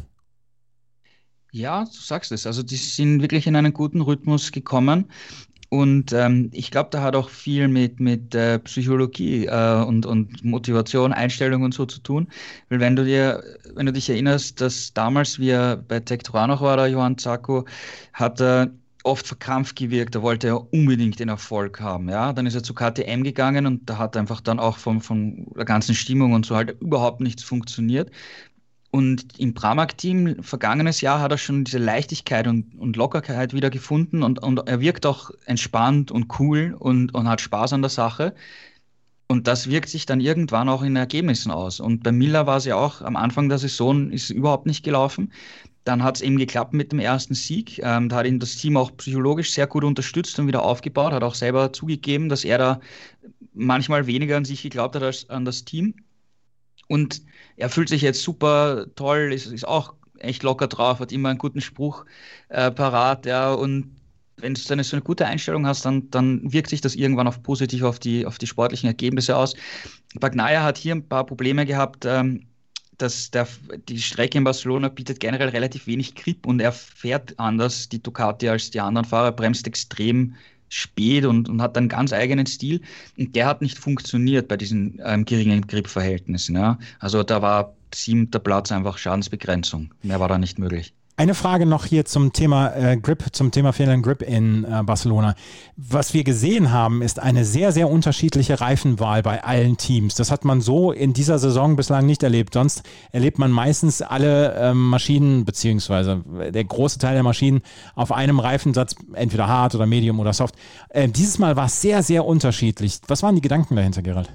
Ja, 1.52 1.84
du 1.84 1.92
sagst 1.92 2.32
es. 2.32 2.48
Also 2.48 2.64
die 2.64 2.78
sind 2.78 3.22
wirklich 3.22 3.46
in 3.46 3.56
einen 3.56 3.74
guten 3.74 4.02
Rhythmus 4.02 4.52
gekommen. 4.52 5.06
Und 5.70 6.12
ähm, 6.12 6.50
ich 6.54 6.70
glaube, 6.72 6.90
da 6.92 7.02
hat 7.02 7.16
auch 7.16 7.30
viel 7.30 7.68
mit, 7.70 8.00
mit 8.02 8.36
äh, 8.36 8.60
Psychologie 8.60 9.46
äh, 9.46 9.84
und, 9.84 10.06
und 10.06 10.44
Motivation, 10.44 11.14
Einstellung 11.14 11.64
und 11.64 11.74
so 11.74 11.86
zu 11.86 12.02
tun. 12.02 12.28
Weil 12.70 12.82
wenn 12.82 12.96
du 12.96 13.06
dir, 13.06 13.42
wenn 13.76 13.86
du 13.86 13.94
dich 13.94 14.10
erinnerst, 14.10 14.60
dass 14.60 14.94
damals, 14.94 15.40
wie 15.40 15.50
er 15.50 15.78
bei 15.78 16.02
Tektora 16.02 16.48
noch 16.48 16.62
war, 16.62 16.76
der 16.76 16.88
Johann 16.88 17.18
Zacko, 17.18 17.66
hat 18.14 18.42
er 18.42 18.72
oft 19.04 19.26
verkrampft 19.28 19.76
gewirkt, 19.78 20.16
da 20.16 20.22
wollte 20.22 20.48
er 20.48 20.74
unbedingt 20.74 21.20
den 21.20 21.30
Erfolg 21.30 21.80
haben. 21.80 22.10
Ja? 22.10 22.34
Dann 22.34 22.46
ist 22.46 22.56
er 22.56 22.64
zu 22.64 22.74
KTM 22.74 23.24
gegangen 23.24 23.66
und 23.66 23.90
da 23.90 23.98
hat 23.98 24.18
einfach 24.18 24.42
dann 24.42 24.60
auch 24.60 24.78
von, 24.78 25.02
von 25.02 25.48
der 25.56 25.66
ganzen 25.66 25.96
Stimmung 25.96 26.34
und 26.34 26.46
so 26.46 26.56
halt 26.56 26.80
überhaupt 26.82 27.22
nichts 27.22 27.44
funktioniert. 27.44 28.12
Und 28.92 29.40
im 29.40 29.54
Pramac-Team 29.54 30.44
vergangenes 30.44 31.00
Jahr 31.00 31.22
hat 31.22 31.32
er 31.32 31.38
schon 31.38 31.64
diese 31.64 31.78
Leichtigkeit 31.78 32.46
und, 32.46 32.78
und 32.78 32.98
Lockerheit 32.98 33.54
wieder 33.54 33.70
gefunden 33.70 34.22
und, 34.22 34.44
und 34.44 34.68
er 34.68 34.82
wirkt 34.82 35.06
auch 35.06 35.32
entspannt 35.46 36.12
und 36.12 36.40
cool 36.40 36.76
und, 36.78 37.14
und 37.16 37.30
hat 37.30 37.40
Spaß 37.40 37.72
an 37.72 37.82
der 37.82 37.90
Sache. 37.90 38.36
Und 39.30 39.48
das 39.48 39.70
wirkt 39.70 39.88
sich 39.88 40.06
dann 40.06 40.20
irgendwann 40.20 40.68
auch 40.68 40.82
in 40.82 40.98
Ergebnissen 40.98 41.52
aus. 41.52 41.80
Und 41.80 42.04
bei 42.04 42.12
Miller 42.12 42.48
war 42.48 42.58
es 42.58 42.66
ja 42.66 42.76
auch 42.76 43.02
am 43.02 43.16
Anfang 43.16 43.48
der 43.48 43.60
Saison 43.60 44.12
ist 44.12 44.30
überhaupt 44.30 44.66
nicht 44.66 44.84
gelaufen. 44.84 45.32
Dann 45.86 46.04
hat 46.04 46.18
es 46.18 46.22
eben 46.22 46.38
geklappt 46.38 46.74
mit 46.74 46.92
dem 46.92 47.00
ersten 47.00 47.34
Sieg. 47.34 47.80
Ähm, 47.82 48.10
da 48.10 48.18
hat 48.18 48.26
ihn 48.26 48.40
das 48.40 48.58
Team 48.58 48.76
auch 48.76 48.92
psychologisch 48.98 49.54
sehr 49.54 49.68
gut 49.68 49.86
unterstützt 49.86 50.38
und 50.38 50.48
wieder 50.48 50.64
aufgebaut, 50.64 51.14
hat 51.14 51.24
auch 51.24 51.36
selber 51.36 51.72
zugegeben, 51.72 52.28
dass 52.28 52.44
er 52.44 52.58
da 52.58 52.82
manchmal 53.54 54.06
weniger 54.06 54.36
an 54.36 54.44
sich 54.44 54.64
geglaubt 54.64 54.98
hat 54.98 55.04
als 55.04 55.30
an 55.30 55.46
das 55.46 55.64
Team. 55.64 55.96
Und 56.90 57.22
er 57.62 57.70
fühlt 57.70 57.90
sich 57.90 58.02
jetzt 58.02 58.24
super 58.24 58.88
toll, 58.96 59.32
ist, 59.32 59.46
ist 59.46 59.68
auch 59.68 59.94
echt 60.18 60.44
locker 60.44 60.68
drauf, 60.68 61.00
hat 61.00 61.12
immer 61.12 61.30
einen 61.30 61.38
guten 61.38 61.62
Spruch 61.62 62.06
äh, 62.50 62.72
parat, 62.72 63.26
ja, 63.26 63.54
und 63.54 63.96
wenn 64.38 64.56
du 64.56 64.62
eine, 64.74 64.84
so 64.84 64.96
eine 64.96 65.04
gute 65.04 65.28
Einstellung 65.28 65.68
hast, 65.68 65.86
dann, 65.86 66.10
dann 66.10 66.52
wirkt 66.52 66.70
sich 66.72 66.82
das 66.82 66.96
irgendwann 66.96 67.28
auch 67.28 67.42
positiv 67.44 67.84
auf 67.84 68.00
die, 68.00 68.26
auf 68.26 68.40
die 68.40 68.48
sportlichen 68.48 68.88
Ergebnisse 68.88 69.38
aus. 69.38 69.54
Bagnaia 70.16 70.64
hat 70.64 70.78
hier 70.80 70.96
ein 70.96 71.08
paar 71.08 71.26
Probleme 71.26 71.66
gehabt, 71.68 72.06
ähm, 72.06 72.48
dass 72.98 73.30
der, 73.30 73.48
die 73.88 74.00
Strecke 74.00 74.40
in 74.40 74.44
Barcelona 74.44 74.90
bietet 74.90 75.20
generell 75.20 75.50
relativ 75.50 75.86
wenig 75.86 76.16
Grip 76.16 76.46
und 76.46 76.60
er 76.60 76.72
fährt 76.72 77.38
anders, 77.40 77.90
die 77.90 78.02
Ducati, 78.02 78.50
als 78.50 78.72
die 78.72 78.80
anderen 78.80 79.06
Fahrer, 79.06 79.32
bremst 79.32 79.68
extrem 79.68 80.36
spät 80.72 81.26
und, 81.26 81.50
und 81.50 81.62
hat 81.62 81.78
einen 81.78 81.90
ganz 81.90 82.14
eigenen 82.14 82.46
Stil. 82.46 82.82
Und 83.18 83.36
der 83.36 83.46
hat 83.46 83.62
nicht 83.62 83.78
funktioniert 83.78 84.48
bei 84.48 84.58
diesen 84.58 85.00
ähm, 85.04 85.26
geringen 85.26 85.68
Grip-Verhältnissen. 85.68 86.56
Ja. 86.56 86.80
Also 87.00 87.24
da 87.24 87.42
war 87.42 87.76
siebter 87.94 88.40
Platz 88.40 88.72
einfach 88.72 88.98
Schadensbegrenzung. 88.98 89.94
Mehr 90.02 90.20
war 90.20 90.30
da 90.30 90.38
nicht 90.38 90.60
möglich. 90.60 90.94
Eine 91.18 91.36
Frage 91.36 91.66
noch 91.66 91.86
hier 91.86 92.06
zum 92.06 92.34
Thema 92.34 92.74
äh, 92.74 92.98
Grip, 92.98 93.26
zum 93.32 93.52
Thema 93.52 93.74
fehlenden 93.74 94.02
Grip 94.02 94.22
in 94.22 94.64
äh, 94.64 94.82
Barcelona. 94.84 95.36
Was 95.76 96.14
wir 96.14 96.24
gesehen 96.24 96.72
haben, 96.72 97.02
ist 97.02 97.20
eine 97.20 97.46
sehr, 97.46 97.72
sehr 97.72 97.90
unterschiedliche 97.90 98.60
Reifenwahl 98.60 99.22
bei 99.22 99.44
allen 99.44 99.78
Teams. 99.78 100.16
Das 100.16 100.32
hat 100.32 100.46
man 100.46 100.62
so 100.62 100.92
in 100.92 101.14
dieser 101.14 101.38
Saison 101.38 101.76
bislang 101.76 102.06
nicht 102.06 102.24
erlebt. 102.24 102.54
Sonst 102.54 102.84
erlebt 103.12 103.40
man 103.40 103.52
meistens 103.52 104.02
alle 104.02 104.54
äh, 104.54 104.74
Maschinen, 104.74 105.46
beziehungsweise 105.46 106.24
der 106.52 106.64
große 106.64 106.98
Teil 106.98 107.14
der 107.14 107.24
Maschinen 107.24 107.62
auf 107.94 108.12
einem 108.12 108.40
Reifensatz, 108.40 108.96
entweder 109.14 109.48
hart 109.48 109.76
oder 109.76 109.86
medium 109.86 110.20
oder 110.20 110.34
soft. 110.34 110.56
Äh, 110.90 111.08
dieses 111.10 111.38
Mal 111.38 111.56
war 111.56 111.66
es 111.66 111.82
sehr, 111.82 112.04
sehr 112.04 112.26
unterschiedlich. 112.26 113.00
Was 113.08 113.22
waren 113.22 113.36
die 113.36 113.42
Gedanken 113.42 113.76
dahinter, 113.76 114.02
Gerald? 114.02 114.32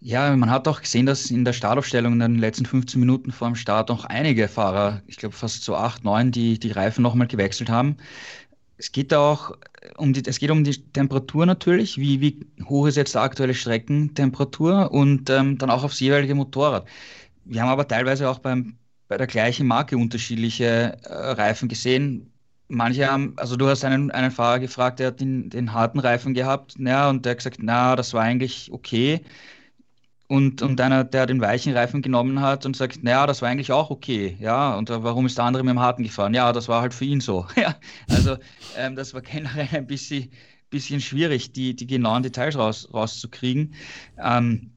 Ja, 0.00 0.34
man 0.36 0.50
hat 0.50 0.68
auch 0.68 0.80
gesehen, 0.82 1.06
dass 1.06 1.30
in 1.30 1.44
der 1.44 1.52
Startaufstellung 1.52 2.12
in 2.14 2.18
den 2.20 2.38
letzten 2.38 2.66
15 2.66 3.00
Minuten 3.00 3.32
vor 3.32 3.48
dem 3.48 3.56
Start 3.56 3.88
noch 3.88 4.04
einige 4.04 4.46
Fahrer, 4.46 5.02
ich 5.06 5.16
glaube 5.16 5.34
fast 5.34 5.64
so 5.64 5.74
acht, 5.74 6.04
neun, 6.04 6.30
die 6.30 6.58
die 6.58 6.70
Reifen 6.70 7.02
nochmal 7.02 7.26
gewechselt 7.26 7.70
haben. 7.70 7.96
Es 8.78 8.92
geht 8.92 9.14
auch 9.14 9.52
um 9.98 10.12
die, 10.12 10.22
es 10.26 10.38
geht 10.38 10.50
um 10.50 10.64
die 10.64 10.76
Temperatur 10.92 11.46
natürlich, 11.46 11.98
wie, 11.98 12.20
wie 12.20 12.46
hoch 12.66 12.86
ist 12.88 12.96
jetzt 12.96 13.14
die 13.14 13.18
aktuelle 13.18 13.54
Streckentemperatur 13.54 14.92
und 14.92 15.30
ähm, 15.30 15.58
dann 15.58 15.70
auch 15.70 15.84
aufs 15.84 16.00
jeweilige 16.00 16.34
Motorrad. 16.34 16.86
Wir 17.44 17.62
haben 17.62 17.70
aber 17.70 17.88
teilweise 17.88 18.28
auch 18.30 18.38
beim, 18.40 18.78
bei 19.08 19.16
der 19.18 19.26
gleichen 19.28 19.66
Marke 19.66 19.96
unterschiedliche 19.98 20.98
äh, 21.04 21.12
Reifen 21.12 21.68
gesehen. 21.68 22.32
Manche 22.68 23.08
haben, 23.10 23.34
also 23.38 23.56
du 23.56 23.68
hast 23.68 23.84
einen, 23.84 24.10
einen 24.10 24.30
Fahrer 24.32 24.60
gefragt, 24.60 25.00
der 25.00 25.08
hat 25.08 25.20
den, 25.20 25.50
den 25.50 25.72
harten 25.72 26.00
Reifen 26.00 26.34
gehabt, 26.34 26.76
ja, 26.78 27.08
und 27.10 27.24
der 27.24 27.32
hat 27.32 27.38
gesagt, 27.38 27.58
na, 27.62 27.96
das 27.96 28.14
war 28.14 28.22
eigentlich 28.22 28.72
okay. 28.72 29.22
Und, 30.28 30.60
und 30.60 30.80
einer, 30.80 31.04
der 31.04 31.26
den 31.26 31.40
weichen 31.40 31.72
Reifen 31.72 32.02
genommen 32.02 32.40
hat 32.40 32.66
und 32.66 32.76
sagt, 32.76 33.04
naja, 33.04 33.26
das 33.26 33.42
war 33.42 33.48
eigentlich 33.48 33.70
auch 33.70 33.90
okay, 33.90 34.36
ja, 34.40 34.74
und 34.76 34.90
warum 34.90 35.26
ist 35.26 35.38
der 35.38 35.44
andere 35.44 35.62
mit 35.62 35.70
dem 35.70 35.80
harten 35.80 36.02
gefahren? 36.02 36.34
Ja, 36.34 36.52
das 36.52 36.68
war 36.68 36.82
halt 36.82 36.94
für 36.94 37.04
ihn 37.04 37.20
so. 37.20 37.46
ja, 37.56 37.76
also 38.08 38.36
ähm, 38.76 38.96
das 38.96 39.14
war 39.14 39.20
generell 39.22 39.68
ein 39.72 39.86
bisschen, 39.86 40.30
bisschen 40.70 41.00
schwierig, 41.00 41.52
die, 41.52 41.76
die 41.76 41.86
genauen 41.86 42.24
Details 42.24 42.56
raus, 42.56 42.88
rauszukriegen. 42.92 43.74
Ähm, 44.18 44.72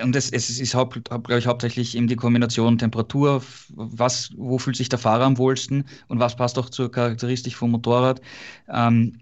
und 0.00 0.16
es, 0.16 0.30
es 0.30 0.50
ist, 0.58 0.72
glaube 0.72 1.38
ich, 1.38 1.46
hauptsächlich 1.46 1.96
eben 1.96 2.08
die 2.08 2.16
Kombination 2.16 2.78
Temperatur, 2.78 3.42
was, 3.70 4.32
wo 4.36 4.58
fühlt 4.58 4.76
sich 4.76 4.88
der 4.88 4.98
Fahrer 4.98 5.24
am 5.24 5.38
wohlsten 5.38 5.84
und 6.08 6.18
was 6.18 6.36
passt 6.36 6.58
auch 6.58 6.68
zur 6.68 6.90
Charakteristik 6.90 7.54
vom 7.54 7.70
Motorrad. 7.70 8.20
Ähm, 8.68 9.20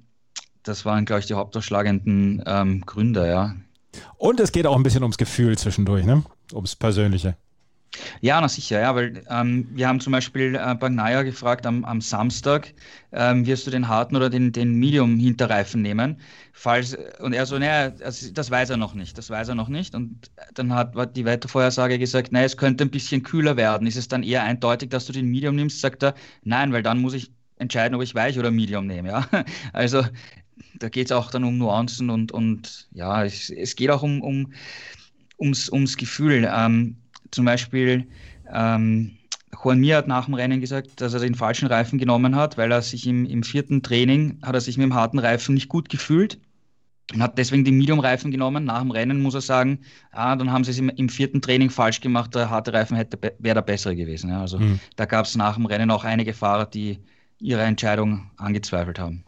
das 0.63 0.85
waren, 0.85 1.05
glaube 1.05 1.21
ich, 1.21 1.27
die 1.27 1.35
hauptausschlagenden 1.35 2.43
ähm, 2.47 2.81
Gründe, 2.83 3.27
ja. 3.29 3.55
Und 4.17 4.41
es 4.41 4.53
geht 4.53 4.67
auch 4.67 4.77
ein 4.77 4.83
bisschen 4.83 5.03
ums 5.03 5.19
Gefühl 5.19 5.57
zwischendurch, 5.59 6.05
ne? 6.05 6.23
ums 6.53 6.77
Persönliche. 6.77 7.37
Ja, 8.23 8.41
na 8.41 8.49
sicher, 8.49 8.81
ja, 8.81 8.95
weil 8.95 9.23
ähm, 9.29 9.69
wir 9.73 9.87
haben 9.87 10.01
zum 10.01 10.13
Beispiel 10.13 10.55
äh, 10.55 10.75
Bagnaya 10.75 11.23
gefragt 11.23 11.67
am, 11.67 11.85
am 11.85 12.01
Samstag, 12.01 12.73
ähm, 13.13 13.45
wirst 13.45 13.67
du 13.67 13.71
den 13.71 13.87
harten 13.87 14.17
oder 14.17 14.31
den, 14.31 14.51
den 14.53 14.75
Medium-Hinterreifen 14.75 15.83
nehmen? 15.83 16.19
Falls, 16.53 16.97
und 17.21 17.35
er 17.35 17.45
so, 17.45 17.59
naja, 17.59 17.93
also, 18.03 18.33
das 18.33 18.51
weiß 18.51 18.71
er 18.71 18.79
noch 18.79 18.95
nicht, 18.95 19.19
das 19.19 19.29
weiß 19.29 19.49
er 19.49 19.55
noch 19.55 19.69
nicht. 19.69 19.95
Und 19.95 20.31
dann 20.55 20.73
hat 20.75 21.17
die 21.17 21.27
Wettervorhersage 21.27 21.99
gesagt, 21.99 22.33
naja, 22.33 22.47
es 22.47 22.57
könnte 22.57 22.85
ein 22.85 22.91
bisschen 22.91 23.23
kühler 23.23 23.59
werden. 23.59 23.87
Ist 23.87 23.97
es 23.97 24.09
dann 24.09 24.23
eher 24.23 24.43
eindeutig, 24.43 24.89
dass 24.89 25.05
du 25.05 25.13
den 25.13 25.27
Medium 25.27 25.55
nimmst? 25.55 25.81
Sagt 25.81 26.03
er, 26.03 26.15
nein, 26.45 26.73
weil 26.73 26.83
dann 26.83 26.99
muss 26.99 27.13
ich 27.13 27.31
entscheiden, 27.59 27.95
ob 27.95 28.03
ich 28.03 28.15
weich 28.15 28.39
oder 28.39 28.51
Medium 28.51 28.87
nehme. 28.87 29.11
Ja? 29.11 29.29
Also 29.73 30.03
da 30.79 30.89
geht 30.89 31.07
es 31.07 31.13
auch 31.13 31.31
dann 31.31 31.45
um 31.45 31.59
Nuancen 31.59 32.11
und, 32.11 32.33
und 32.33 32.89
ja, 32.93 33.25
es, 33.25 33.51
es 33.51 33.77
geht 33.77 33.91
auch 33.91 34.03
um, 34.03 34.21
um, 34.23 34.53
ums, 35.39 35.71
ums 35.71 35.97
Gefühl. 35.97 36.49
Ähm, 36.53 36.97
zum 37.31 37.45
Beispiel, 37.45 38.07
ähm, 38.53 39.13
Juan 39.63 39.79
Mir 39.79 39.97
hat 39.97 40.09
nach 40.09 40.27
dem 40.27 40.35
Rennen 40.35 40.61
gesagt, 40.61 41.01
dass 41.01 41.15
er 41.15 41.21
den 41.21 41.35
falschen 41.35 41.67
Reifen 41.67 41.99
genommen 41.99 42.37
hat, 42.37 42.57
weil 42.59 42.73
er 42.73 42.83
sich 42.83 43.07
im, 43.07 43.27
im 43.27 43.43
vierten 43.43 43.83
Training, 43.83 44.39
hat 44.43 44.55
er 44.55 44.61
sich 44.61 44.77
mit 44.77 44.85
dem 44.85 44.95
harten 44.95 45.19
Reifen 45.19 45.55
nicht 45.55 45.69
gut 45.69 45.89
gefühlt 45.89 46.39
und 47.13 47.23
hat 47.23 47.39
deswegen 47.39 47.65
den 47.65 47.77
Medium-Reifen 47.77 48.31
genommen. 48.31 48.65
Nach 48.65 48.81
dem 48.81 48.91
Rennen 48.91 49.21
muss 49.21 49.35
er 49.35 49.41
sagen, 49.41 49.81
ah, 50.11 50.35
dann 50.37 50.51
haben 50.51 50.65
sie 50.65 50.71
es 50.71 50.79
im, 50.79 50.89
im 50.89 51.09
vierten 51.09 51.43
Training 51.43 51.71
falsch 51.71 52.01
gemacht, 52.01 52.35
der 52.35 52.51
harte 52.51 52.73
Reifen 52.73 52.97
wäre 52.97 53.55
der 53.55 53.63
bessere 53.63 53.95
gewesen. 53.95 54.31
Ja. 54.31 54.41
Also 54.41 54.59
mhm. 54.59 54.81
da 54.97 55.05
gab 55.05 55.27
es 55.27 55.37
nach 55.37 55.57
dem 55.57 55.67
Rennen 55.67 55.91
auch 55.91 56.05
einige 56.05 56.33
Fahrer, 56.33 56.67
die 56.67 56.99
ihre 57.39 57.63
Entscheidung 57.63 58.31
angezweifelt 58.37 58.99
haben. 58.99 59.25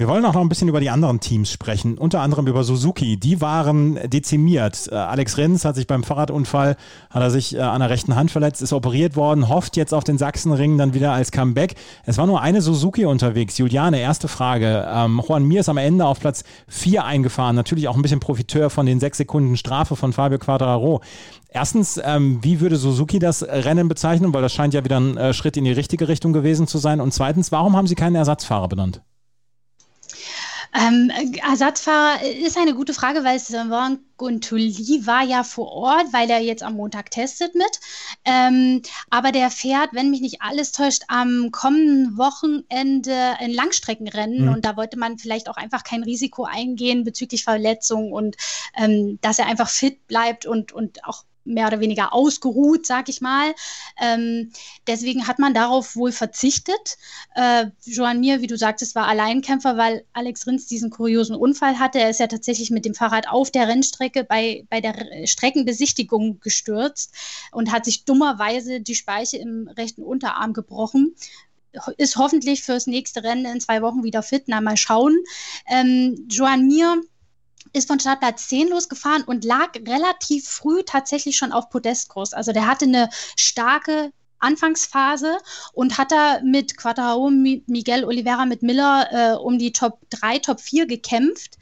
Wir 0.00 0.08
wollen 0.08 0.24
auch 0.24 0.32
noch 0.32 0.40
ein 0.40 0.48
bisschen 0.48 0.68
über 0.68 0.80
die 0.80 0.88
anderen 0.88 1.20
Teams 1.20 1.52
sprechen, 1.52 1.98
unter 1.98 2.22
anderem 2.22 2.46
über 2.46 2.64
Suzuki. 2.64 3.18
Die 3.18 3.42
waren 3.42 3.98
dezimiert. 4.08 4.88
Äh, 4.90 4.94
Alex 4.94 5.36
Rins 5.36 5.66
hat 5.66 5.76
sich 5.76 5.86
beim 5.86 6.04
Fahrradunfall, 6.04 6.78
hat 7.10 7.22
er 7.22 7.30
sich 7.30 7.54
äh, 7.54 7.60
an 7.60 7.80
der 7.80 7.90
rechten 7.90 8.16
Hand 8.16 8.30
verletzt, 8.30 8.62
ist 8.62 8.72
operiert 8.72 9.14
worden, 9.14 9.50
hofft 9.50 9.76
jetzt 9.76 9.92
auf 9.92 10.02
den 10.02 10.16
Sachsenring 10.16 10.78
dann 10.78 10.94
wieder 10.94 11.12
als 11.12 11.32
Comeback. 11.32 11.74
Es 12.06 12.16
war 12.16 12.26
nur 12.26 12.40
eine 12.40 12.62
Suzuki 12.62 13.04
unterwegs. 13.04 13.58
Juliane, 13.58 14.00
erste 14.00 14.26
Frage. 14.26 14.88
Ähm, 14.90 15.20
Juan 15.22 15.44
Mir 15.44 15.60
ist 15.60 15.68
am 15.68 15.76
Ende 15.76 16.06
auf 16.06 16.18
Platz 16.18 16.44
4 16.68 17.04
eingefahren, 17.04 17.54
natürlich 17.54 17.86
auch 17.86 17.96
ein 17.96 18.00
bisschen 18.00 18.20
Profiteur 18.20 18.70
von 18.70 18.86
den 18.86 19.00
sechs 19.00 19.18
Sekunden 19.18 19.58
Strafe 19.58 19.96
von 19.96 20.14
Fabio 20.14 20.38
Quadraro. 20.38 21.02
Erstens, 21.50 22.00
ähm, 22.02 22.38
wie 22.40 22.60
würde 22.60 22.76
Suzuki 22.76 23.18
das 23.18 23.42
Rennen 23.42 23.88
bezeichnen? 23.88 24.32
Weil 24.32 24.40
das 24.40 24.54
scheint 24.54 24.72
ja 24.72 24.82
wieder 24.82 24.98
ein 24.98 25.18
äh, 25.18 25.34
Schritt 25.34 25.58
in 25.58 25.64
die 25.64 25.72
richtige 25.72 26.08
Richtung 26.08 26.32
gewesen 26.32 26.66
zu 26.66 26.78
sein. 26.78 27.02
Und 27.02 27.12
zweitens, 27.12 27.52
warum 27.52 27.76
haben 27.76 27.86
sie 27.86 27.96
keinen 27.96 28.16
Ersatzfahrer 28.16 28.68
benannt? 28.68 29.02
Ähm, 30.72 31.10
Ersatzfahrer 31.42 32.22
ist 32.22 32.56
eine 32.56 32.74
gute 32.74 32.94
Frage, 32.94 33.24
weil 33.24 33.38
Savan 33.38 33.98
Guntuli 34.16 35.04
war 35.06 35.24
ja 35.24 35.42
vor 35.42 35.72
Ort, 35.72 36.12
weil 36.12 36.30
er 36.30 36.40
jetzt 36.40 36.62
am 36.62 36.74
Montag 36.74 37.10
testet 37.10 37.54
mit. 37.54 37.80
Ähm, 38.24 38.82
aber 39.08 39.32
der 39.32 39.50
fährt, 39.50 39.90
wenn 39.92 40.10
mich 40.10 40.20
nicht 40.20 40.42
alles 40.42 40.72
täuscht, 40.72 41.02
am 41.08 41.50
kommenden 41.50 42.16
Wochenende 42.18 43.14
ein 43.38 43.50
Langstreckenrennen. 43.50 44.46
Mhm. 44.46 44.52
Und 44.52 44.64
da 44.64 44.76
wollte 44.76 44.98
man 44.98 45.18
vielleicht 45.18 45.48
auch 45.48 45.56
einfach 45.56 45.82
kein 45.82 46.02
Risiko 46.04 46.44
eingehen 46.44 47.02
bezüglich 47.02 47.44
Verletzungen 47.44 48.12
und 48.12 48.36
ähm, 48.76 49.18
dass 49.22 49.38
er 49.38 49.46
einfach 49.46 49.68
fit 49.68 50.06
bleibt 50.06 50.46
und, 50.46 50.72
und 50.72 51.04
auch 51.04 51.24
mehr 51.44 51.66
oder 51.66 51.80
weniger 51.80 52.12
ausgeruht, 52.12 52.86
sag 52.86 53.08
ich 53.08 53.20
mal. 53.20 53.54
Ähm, 54.00 54.52
deswegen 54.86 55.26
hat 55.26 55.38
man 55.38 55.54
darauf 55.54 55.96
wohl 55.96 56.12
verzichtet. 56.12 56.98
Äh, 57.34 57.66
Joan 57.84 58.20
Mir, 58.20 58.40
wie 58.40 58.46
du 58.46 58.56
sagtest, 58.56 58.94
war 58.94 59.08
Alleinkämpfer, 59.08 59.76
weil 59.76 60.04
Alex 60.12 60.46
Rins 60.46 60.66
diesen 60.66 60.90
kuriosen 60.90 61.36
Unfall 61.36 61.78
hatte. 61.78 61.98
Er 61.98 62.10
ist 62.10 62.20
ja 62.20 62.26
tatsächlich 62.26 62.70
mit 62.70 62.84
dem 62.84 62.94
Fahrrad 62.94 63.28
auf 63.28 63.50
der 63.50 63.68
Rennstrecke 63.68 64.24
bei, 64.24 64.64
bei 64.70 64.80
der 64.80 65.26
Streckenbesichtigung 65.26 66.40
gestürzt 66.40 67.14
und 67.52 67.72
hat 67.72 67.84
sich 67.84 68.04
dummerweise 68.04 68.80
die 68.80 68.94
Speiche 68.94 69.38
im 69.38 69.68
rechten 69.68 70.02
Unterarm 70.02 70.52
gebrochen 70.52 71.14
ist 71.96 72.16
hoffentlich 72.16 72.62
fürs 72.62 72.86
nächste 72.86 73.22
Rennen 73.22 73.44
in 73.44 73.60
zwei 73.60 73.82
Wochen 73.82 74.02
wieder 74.02 74.22
fit. 74.22 74.44
Na, 74.46 74.60
mal 74.60 74.76
schauen. 74.76 75.16
Ähm, 75.68 76.26
Joan 76.28 76.66
Mir 76.66 77.00
ist 77.72 77.88
von 77.88 78.00
Startplatz 78.00 78.48
10 78.48 78.68
losgefahren 78.68 79.22
und 79.24 79.44
lag 79.44 79.74
relativ 79.86 80.48
früh 80.48 80.82
tatsächlich 80.84 81.36
schon 81.36 81.52
auf 81.52 81.70
Podestkurs. 81.70 82.32
Also 82.32 82.52
der 82.52 82.66
hatte 82.66 82.86
eine 82.86 83.08
starke 83.36 84.12
Anfangsphase 84.40 85.38
und 85.72 85.98
hat 85.98 86.12
da 86.12 86.40
mit 86.42 86.76
Quadrao, 86.76 87.30
Miguel 87.30 88.04
Oliveira, 88.04 88.46
mit 88.46 88.62
Miller 88.62 89.08
äh, 89.10 89.36
um 89.36 89.58
die 89.58 89.72
Top 89.72 89.98
3, 90.10 90.38
Top 90.38 90.60
4 90.60 90.86
gekämpft, 90.86 91.58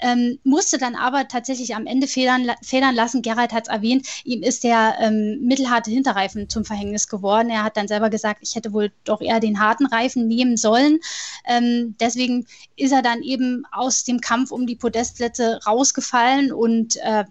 ähm, 0.00 0.38
musste 0.44 0.78
dann 0.78 0.94
aber 0.94 1.28
tatsächlich 1.28 1.74
am 1.74 1.86
Ende 1.86 2.06
federn, 2.06 2.50
federn 2.62 2.94
lassen. 2.94 3.22
Gerald 3.22 3.52
hat 3.52 3.64
es 3.64 3.72
erwähnt, 3.72 4.06
ihm 4.24 4.42
ist 4.42 4.64
der 4.64 4.96
ähm, 5.00 5.40
mittelharte 5.42 5.90
Hinterreifen 5.90 6.48
zum 6.48 6.64
Verhängnis 6.64 7.08
geworden. 7.08 7.50
Er 7.50 7.64
hat 7.64 7.76
dann 7.76 7.88
selber 7.88 8.10
gesagt, 8.10 8.40
ich 8.42 8.54
hätte 8.54 8.72
wohl 8.72 8.90
doch 9.04 9.20
eher 9.20 9.40
den 9.40 9.60
harten 9.60 9.86
Reifen 9.86 10.26
nehmen 10.26 10.56
sollen. 10.56 11.00
Ähm, 11.46 11.96
deswegen 12.00 12.46
ist 12.76 12.92
er 12.92 13.02
dann 13.02 13.22
eben 13.22 13.64
aus 13.70 14.04
dem 14.04 14.20
Kampf 14.20 14.50
um 14.50 14.66
die 14.66 14.76
Podestplätze 14.76 15.60
rausgefallen 15.66 16.52
und 16.52 16.96
äh, 16.96 17.24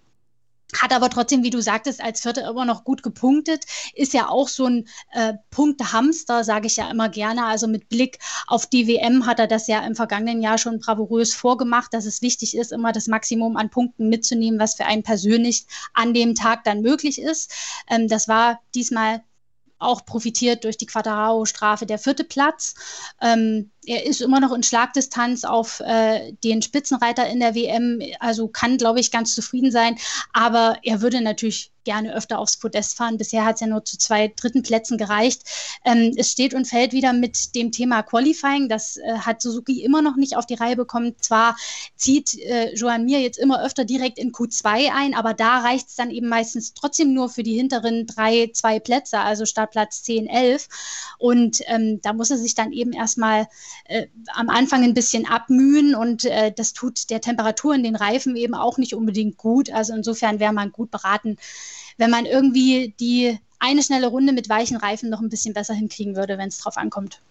hat 0.80 0.94
aber 0.94 1.10
trotzdem, 1.10 1.44
wie 1.44 1.50
du 1.50 1.62
sagtest, 1.62 2.02
als 2.02 2.22
Vierter 2.22 2.50
immer 2.50 2.66
noch 2.66 2.84
gut 2.84 3.04
gepunktet. 3.04 3.66
Ist 3.96 4.14
ja 4.14 4.30
auch 4.30 4.48
so 4.48 4.66
ein 4.66 4.88
äh, 5.12 5.34
Punktehamster, 5.50 6.44
sage 6.44 6.68
ich 6.68 6.78
ja 6.78 6.90
immer 6.90 7.10
gerne. 7.10 7.46
Also 7.46 7.68
mit 7.68 7.90
Blick 7.90 8.20
auf 8.48 8.66
die 8.66 8.88
WM 8.88 9.26
hat 9.26 9.40
er 9.40 9.48
das 9.48 9.68
ja 9.68 9.86
im 9.86 9.96
vergangenen 9.96 10.42
Jahr 10.42 10.58
schon 10.58 10.80
bravourös 10.80 11.34
vorgemacht, 11.34 11.94
dass 11.94 12.06
es 12.06 12.22
wichtig 12.22 12.56
ist, 12.56 12.72
immer 12.72 12.92
das 12.92 13.08
Maximum 13.08 13.58
an 13.58 13.70
Punkten 13.70 14.10
mitzunehmen, 14.10 14.60
was 14.60 14.76
für 14.76 14.86
einen 14.86 15.04
persönlich 15.04 15.66
an 15.94 16.14
dem 16.14 16.36
Tag 16.36 16.64
dann 16.64 16.82
möglich 16.82 17.22
ist. 17.22 17.52
Ähm, 17.90 18.08
das 18.08 18.28
war 18.28 18.62
diesmal 18.76 19.24
auch 19.82 20.06
profitiert 20.06 20.64
durch 20.64 20.78
die 20.78 20.86
Quadrao-Strafe 20.86 21.86
der 21.86 21.98
vierte 21.98 22.24
Platz. 22.24 22.76
Ähm, 23.20 23.72
er 23.86 24.06
ist 24.06 24.22
immer 24.22 24.40
noch 24.40 24.54
in 24.54 24.64
Schlagdistanz 24.64 25.44
auf 25.44 25.80
äh, 25.80 26.34
den 26.44 26.62
Spitzenreiter 26.62 27.28
in 27.28 27.40
der 27.40 27.56
WM, 27.56 28.00
also 28.20 28.48
kann, 28.48 28.78
glaube 28.78 29.00
ich, 29.00 29.12
ganz 29.12 29.34
zufrieden 29.34 29.72
sein. 29.72 29.98
Aber 30.34 30.78
er 30.84 31.02
würde 31.02 31.22
natürlich 31.22 31.72
gerne 31.84 32.14
öfter 32.14 32.40
aufs 32.40 32.58
Podest 32.58 32.96
fahren. 32.96 33.18
Bisher 33.18 33.46
hat 33.46 33.56
es 33.56 33.62
ja 33.62 33.68
nur 33.68 33.84
zu 33.84 33.98
zwei 33.98 34.32
dritten 34.36 34.62
Plätzen 34.62 34.98
gereicht. 34.98 35.44
Ähm, 35.86 36.14
es 36.16 36.32
steht 36.32 36.54
und 36.54 36.66
fällt 36.66 36.94
wieder 36.94 37.14
mit 37.14 37.56
dem 37.56 37.72
Thema 37.72 38.04
Qualifying. 38.04 38.70
Das 38.70 38.98
äh, 38.98 39.18
hat 39.20 39.42
Suzuki 39.42 39.84
immer 39.84 40.02
noch 40.02 40.16
nicht 40.16 40.36
auf 40.36 40.46
die 40.46 40.54
Reihe 40.54 40.76
bekommen. 40.76 41.16
Zwar 41.20 41.56
zieht 41.96 42.38
äh, 42.38 42.74
Joan 42.76 43.06
Mir 43.06 43.20
jetzt 43.20 43.40
immer 43.40 43.64
öfter 43.64 43.86
direkt 43.86 44.20
in 44.20 44.32
Q2 44.32 44.92
ein, 44.94 45.14
aber 45.16 45.34
da 45.34 45.60
reicht 45.60 45.90
es 45.90 45.96
dann 45.96 46.12
eben 46.12 46.28
meistens 46.28 46.74
trotzdem 46.74 47.14
nur 47.14 47.30
für 47.30 47.44
die 47.44 47.56
hinteren 47.56 48.06
drei, 48.06 48.52
zwei 48.54 48.80
Plätze, 48.80 49.20
also 49.20 49.46
Startplatz 49.46 50.04
10, 50.04 50.28
11. 50.28 50.68
Und 51.18 51.62
ähm, 51.66 52.00
da 52.02 52.14
muss 52.14 52.32
er 52.32 52.38
sich 52.38 52.56
dann 52.56 52.72
eben 52.72 52.94
erstmal 52.94 53.48
äh, 53.86 54.08
am 54.34 54.50
Anfang 54.50 54.84
ein 54.84 54.94
bisschen 54.94 55.28
abmühen 55.28 55.96
und 55.96 56.26
äh, 56.26 56.52
das 56.52 56.74
tut 56.74 57.10
der 57.10 57.22
Temperatur 57.22 57.76
in 57.76 57.84
den 57.84 57.96
Reifen 57.96 58.36
eben 58.36 58.54
auch 58.54 58.78
nicht 58.78 58.94
unbedingt 58.94 59.38
gut. 59.38 59.72
Also 59.72 59.94
insofern 59.94 60.40
wäre 60.40 60.54
man 60.54 60.72
gut 60.72 60.92
beraten, 60.92 61.38
wenn 61.98 62.10
man 62.10 62.26
irgendwie 62.26 62.94
die 63.00 63.38
eine 63.60 63.84
schnelle 63.84 64.08
Runde 64.08 64.34
mit 64.34 64.50
weichen 64.50 64.78
Reifen 64.78 65.10
noch 65.10 65.22
ein 65.22 65.30
bisschen 65.30 65.54
besser 65.54 65.74
hinkriegen 65.74 66.16
würde, 66.16 66.38
wenn 66.38 66.50
es 66.50 66.58
drauf 66.58 66.78
ankommt. 66.78 67.22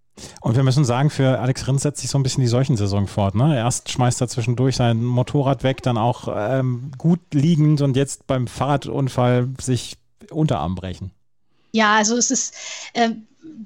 Und 0.41 0.57
wir 0.57 0.63
müssen 0.63 0.85
sagen, 0.85 1.11
für 1.11 1.39
Alex 1.39 1.67
Rins 1.67 1.83
setzt 1.83 2.01
sich 2.01 2.11
so 2.11 2.19
ein 2.19 2.23
bisschen 2.23 2.43
die 2.43 2.49
Seuchensaison 2.49 3.07
fort. 3.07 3.35
Ne? 3.35 3.57
Erst 3.57 3.91
schmeißt 3.91 4.21
er 4.21 4.29
zwischendurch 4.29 4.77
sein 4.77 5.03
Motorrad 5.03 5.63
weg, 5.63 5.83
dann 5.83 5.99
auch 5.99 6.29
ähm, 6.35 6.93
gut 6.99 7.21
liegend 7.33 7.81
und 7.81 7.97
jetzt 7.97 8.27
beim 8.27 8.47
Fahrradunfall 8.47 9.49
sich 9.61 9.97
Unterarm 10.31 10.75
brechen. 10.75 11.11
Ja, 11.73 11.97
also 11.97 12.17
es 12.17 12.31
ist, 12.31 12.55
äh, 12.95 13.11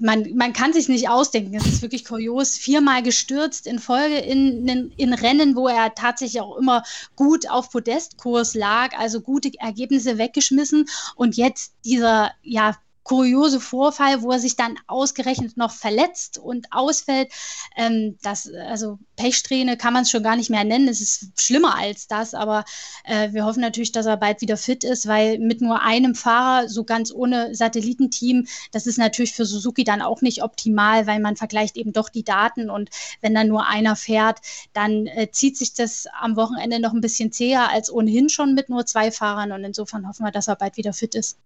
man, 0.01 0.35
man 0.37 0.53
kann 0.53 0.73
sich 0.73 0.89
nicht 0.89 1.09
ausdenken. 1.09 1.55
Es 1.55 1.67
ist 1.67 1.83
wirklich 1.83 2.05
kurios. 2.05 2.57
Viermal 2.57 3.03
gestürzt 3.03 3.67
in 3.67 3.79
Folge 3.79 4.19
in, 4.19 4.69
in, 4.69 4.93
in, 4.97 5.15
Rennen, 5.15 5.57
wo 5.57 5.69
er 5.69 5.95
tatsächlich 5.95 6.41
auch 6.41 6.57
immer 6.57 6.83
gut 7.17 7.49
auf 7.49 7.71
Podestkurs 7.71 8.55
lag, 8.55 8.97
also 8.99 9.21
gute 9.21 9.51
Ergebnisse 9.59 10.19
weggeschmissen. 10.19 10.87
Und 11.15 11.37
jetzt 11.37 11.75
dieser, 11.85 12.33
ja, 12.43 12.77
kuriose 13.05 13.61
Vorfall, 13.61 14.23
wo 14.23 14.33
er 14.33 14.39
sich 14.39 14.57
dann 14.57 14.79
ausgerechnet 14.87 15.57
noch 15.57 15.71
verletzt 15.71 16.39
und 16.39 16.67
ausfällt. 16.73 17.31
Ähm, 17.77 18.19
das, 18.23 18.51
also 18.51 18.99
Pechsträhne 19.17 19.77
kann 19.77 19.93
man 19.93 20.03
es 20.03 20.11
schon 20.11 20.23
gar 20.23 20.37
nicht 20.37 20.51
mehr 20.51 20.65
nennen. 20.65 20.89
Es 20.89 21.01
ist 21.01 21.39
schlimmer 21.39 21.77
als 21.77 22.09
das, 22.09 22.35
aber 22.35 22.65
äh, 23.05 23.33
wir 23.33 23.45
hoffen 23.45 23.61
natürlich, 23.61 23.93
dass 23.93 24.07
er 24.07 24.17
bald 24.17 24.41
wieder 24.41 24.57
fit 24.57 24.85
ist, 24.85 25.07
weil 25.07 25.39
mit 25.39 25.61
nur 25.61 25.83
einem 25.83 26.15
Fahrer, 26.15 26.69
so 26.69 26.85
ganz 26.85 27.13
ohne 27.13 27.55
Satellitenteam, 27.55 28.47
das 28.73 28.87
ist 28.87 28.99
natürlich 28.99 29.35
für 29.35 29.45
Suzuki 29.45 29.85
dann 29.85 30.01
auch 30.01 30.23
nicht 30.23 30.43
optimal, 30.43 31.07
weil 31.07 31.21
man 31.21 31.37
vergleicht 31.37 31.77
eben 31.77 31.93
doch 31.93 32.09
die 32.09 32.25
Daten 32.25 32.71
und 32.71 32.89
wenn 33.21 33.35
dann 33.35 33.49
nur 33.49 33.67
einer 33.67 33.97
fährt, 33.97 34.41
dann 34.73 35.07
äh, 35.07 35.31
zieht 35.31 35.59
sich 35.59 35.75
das 35.75 36.07
am 36.19 36.37
Wochenende 36.37 36.81
noch 36.81 36.95
ein 36.95 37.03
bisschen 37.03 37.33
zäher 37.33 37.71
als 37.71 37.93
ohnehin 37.93 38.31
schon 38.31 38.55
mit 38.55 38.71
nur 38.71 38.87
zwei 38.87 39.11
Fahrern 39.11 39.53
und 39.53 39.63
insofern 39.63 40.09
hoffen 40.09 40.25
wir, 40.25 40.33
dass 40.33 40.49
er 40.49 40.57
bald 40.57 40.79
wieder 40.79 40.95
fit 40.95 41.15
ist. 41.15 41.37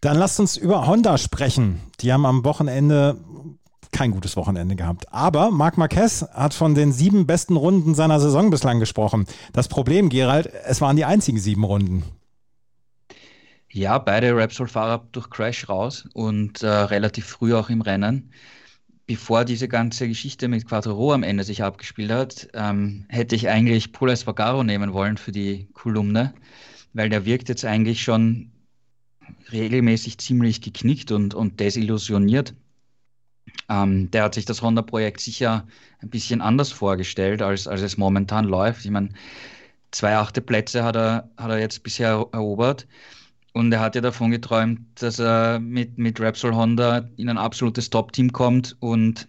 Dann 0.00 0.16
lasst 0.16 0.38
uns 0.38 0.56
über 0.56 0.86
Honda 0.86 1.18
sprechen. 1.18 1.80
Die 2.00 2.12
haben 2.12 2.24
am 2.24 2.44
Wochenende 2.44 3.16
kein 3.90 4.10
gutes 4.10 4.36
Wochenende 4.36 4.76
gehabt. 4.76 5.12
Aber 5.12 5.50
Marc 5.50 5.76
Marquez 5.76 6.22
hat 6.32 6.54
von 6.54 6.74
den 6.74 6.92
sieben 6.92 7.26
besten 7.26 7.56
Runden 7.56 7.94
seiner 7.94 8.20
Saison 8.20 8.50
bislang 8.50 8.80
gesprochen. 8.80 9.26
Das 9.52 9.68
Problem, 9.68 10.08
Gerald, 10.08 10.50
es 10.66 10.80
waren 10.80 10.96
die 10.96 11.04
einzigen 11.04 11.38
sieben 11.38 11.64
Runden. 11.64 12.04
Ja, 13.70 13.98
beide 13.98 14.34
Repsol-Fahrer 14.36 15.06
durch 15.12 15.28
Crash 15.30 15.68
raus 15.68 16.08
und 16.14 16.62
äh, 16.62 16.68
relativ 16.68 17.26
früh 17.26 17.54
auch 17.54 17.68
im 17.70 17.80
Rennen. 17.80 18.32
Bevor 19.06 19.44
diese 19.44 19.68
ganze 19.68 20.06
Geschichte 20.06 20.48
mit 20.48 20.66
Quattro 20.66 21.12
am 21.12 21.22
Ende 21.22 21.44
sich 21.44 21.62
abgespielt 21.62 22.10
hat, 22.10 22.48
ähm, 22.54 23.04
hätte 23.08 23.34
ich 23.34 23.48
eigentlich 23.48 23.92
Paul 23.92 24.10
Espargaro 24.10 24.64
nehmen 24.64 24.92
wollen 24.92 25.16
für 25.16 25.32
die 25.32 25.68
Kolumne, 25.72 26.34
weil 26.92 27.08
der 27.08 27.24
wirkt 27.24 27.48
jetzt 27.48 27.64
eigentlich 27.64 28.02
schon 28.02 28.52
regelmäßig 29.52 30.18
ziemlich 30.18 30.60
geknickt 30.60 31.12
und, 31.12 31.34
und 31.34 31.60
desillusioniert. 31.60 32.54
Ähm, 33.68 34.10
der 34.10 34.24
hat 34.24 34.34
sich 34.34 34.44
das 34.44 34.62
Honda-Projekt 34.62 35.20
sicher 35.20 35.66
ein 36.00 36.10
bisschen 36.10 36.40
anders 36.40 36.72
vorgestellt, 36.72 37.42
als, 37.42 37.66
als 37.66 37.82
es 37.82 37.96
momentan 37.96 38.44
läuft. 38.44 38.84
Ich 38.84 38.90
meine, 38.90 39.10
zwei 39.90 40.16
achte 40.16 40.40
Plätze 40.40 40.84
hat 40.84 40.96
er, 40.96 41.30
hat 41.36 41.50
er 41.50 41.58
jetzt 41.58 41.82
bisher 41.82 42.26
erobert. 42.32 42.86
Und 43.52 43.72
er 43.72 43.80
hat 43.80 43.94
ja 43.94 44.00
davon 44.00 44.30
geträumt, 44.30 44.80
dass 45.02 45.18
er 45.18 45.58
mit, 45.58 45.98
mit 45.98 46.20
Repsol 46.20 46.54
Honda 46.54 47.08
in 47.16 47.28
ein 47.28 47.38
absolutes 47.38 47.90
Top-Team 47.90 48.32
kommt 48.32 48.76
und 48.78 49.26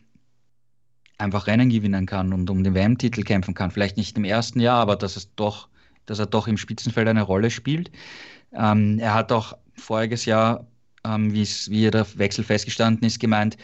einfach 1.17 1.47
Rennen 1.47 1.69
gewinnen 1.69 2.05
kann 2.05 2.33
und 2.33 2.49
um 2.49 2.63
den 2.63 2.73
WM-Titel 2.73 3.23
kämpfen 3.23 3.53
kann. 3.53 3.71
Vielleicht 3.71 3.97
nicht 3.97 4.17
im 4.17 4.23
ersten 4.23 4.59
Jahr, 4.59 4.79
aber 4.79 4.95
dass, 4.95 5.15
es 5.15 5.33
doch, 5.35 5.67
dass 6.05 6.19
er 6.19 6.25
doch 6.25 6.47
im 6.47 6.57
Spitzenfeld 6.57 7.07
eine 7.07 7.23
Rolle 7.23 7.49
spielt. 7.49 7.91
Ähm, 8.53 8.99
er 8.99 9.13
hat 9.13 9.31
auch 9.31 9.57
voriges 9.79 10.25
Jahr, 10.25 10.67
ähm, 11.03 11.33
wie 11.33 11.89
der 11.89 12.05
Wechsel 12.17 12.43
festgestanden 12.43 13.05
ist, 13.05 13.19
gemeint, 13.19 13.57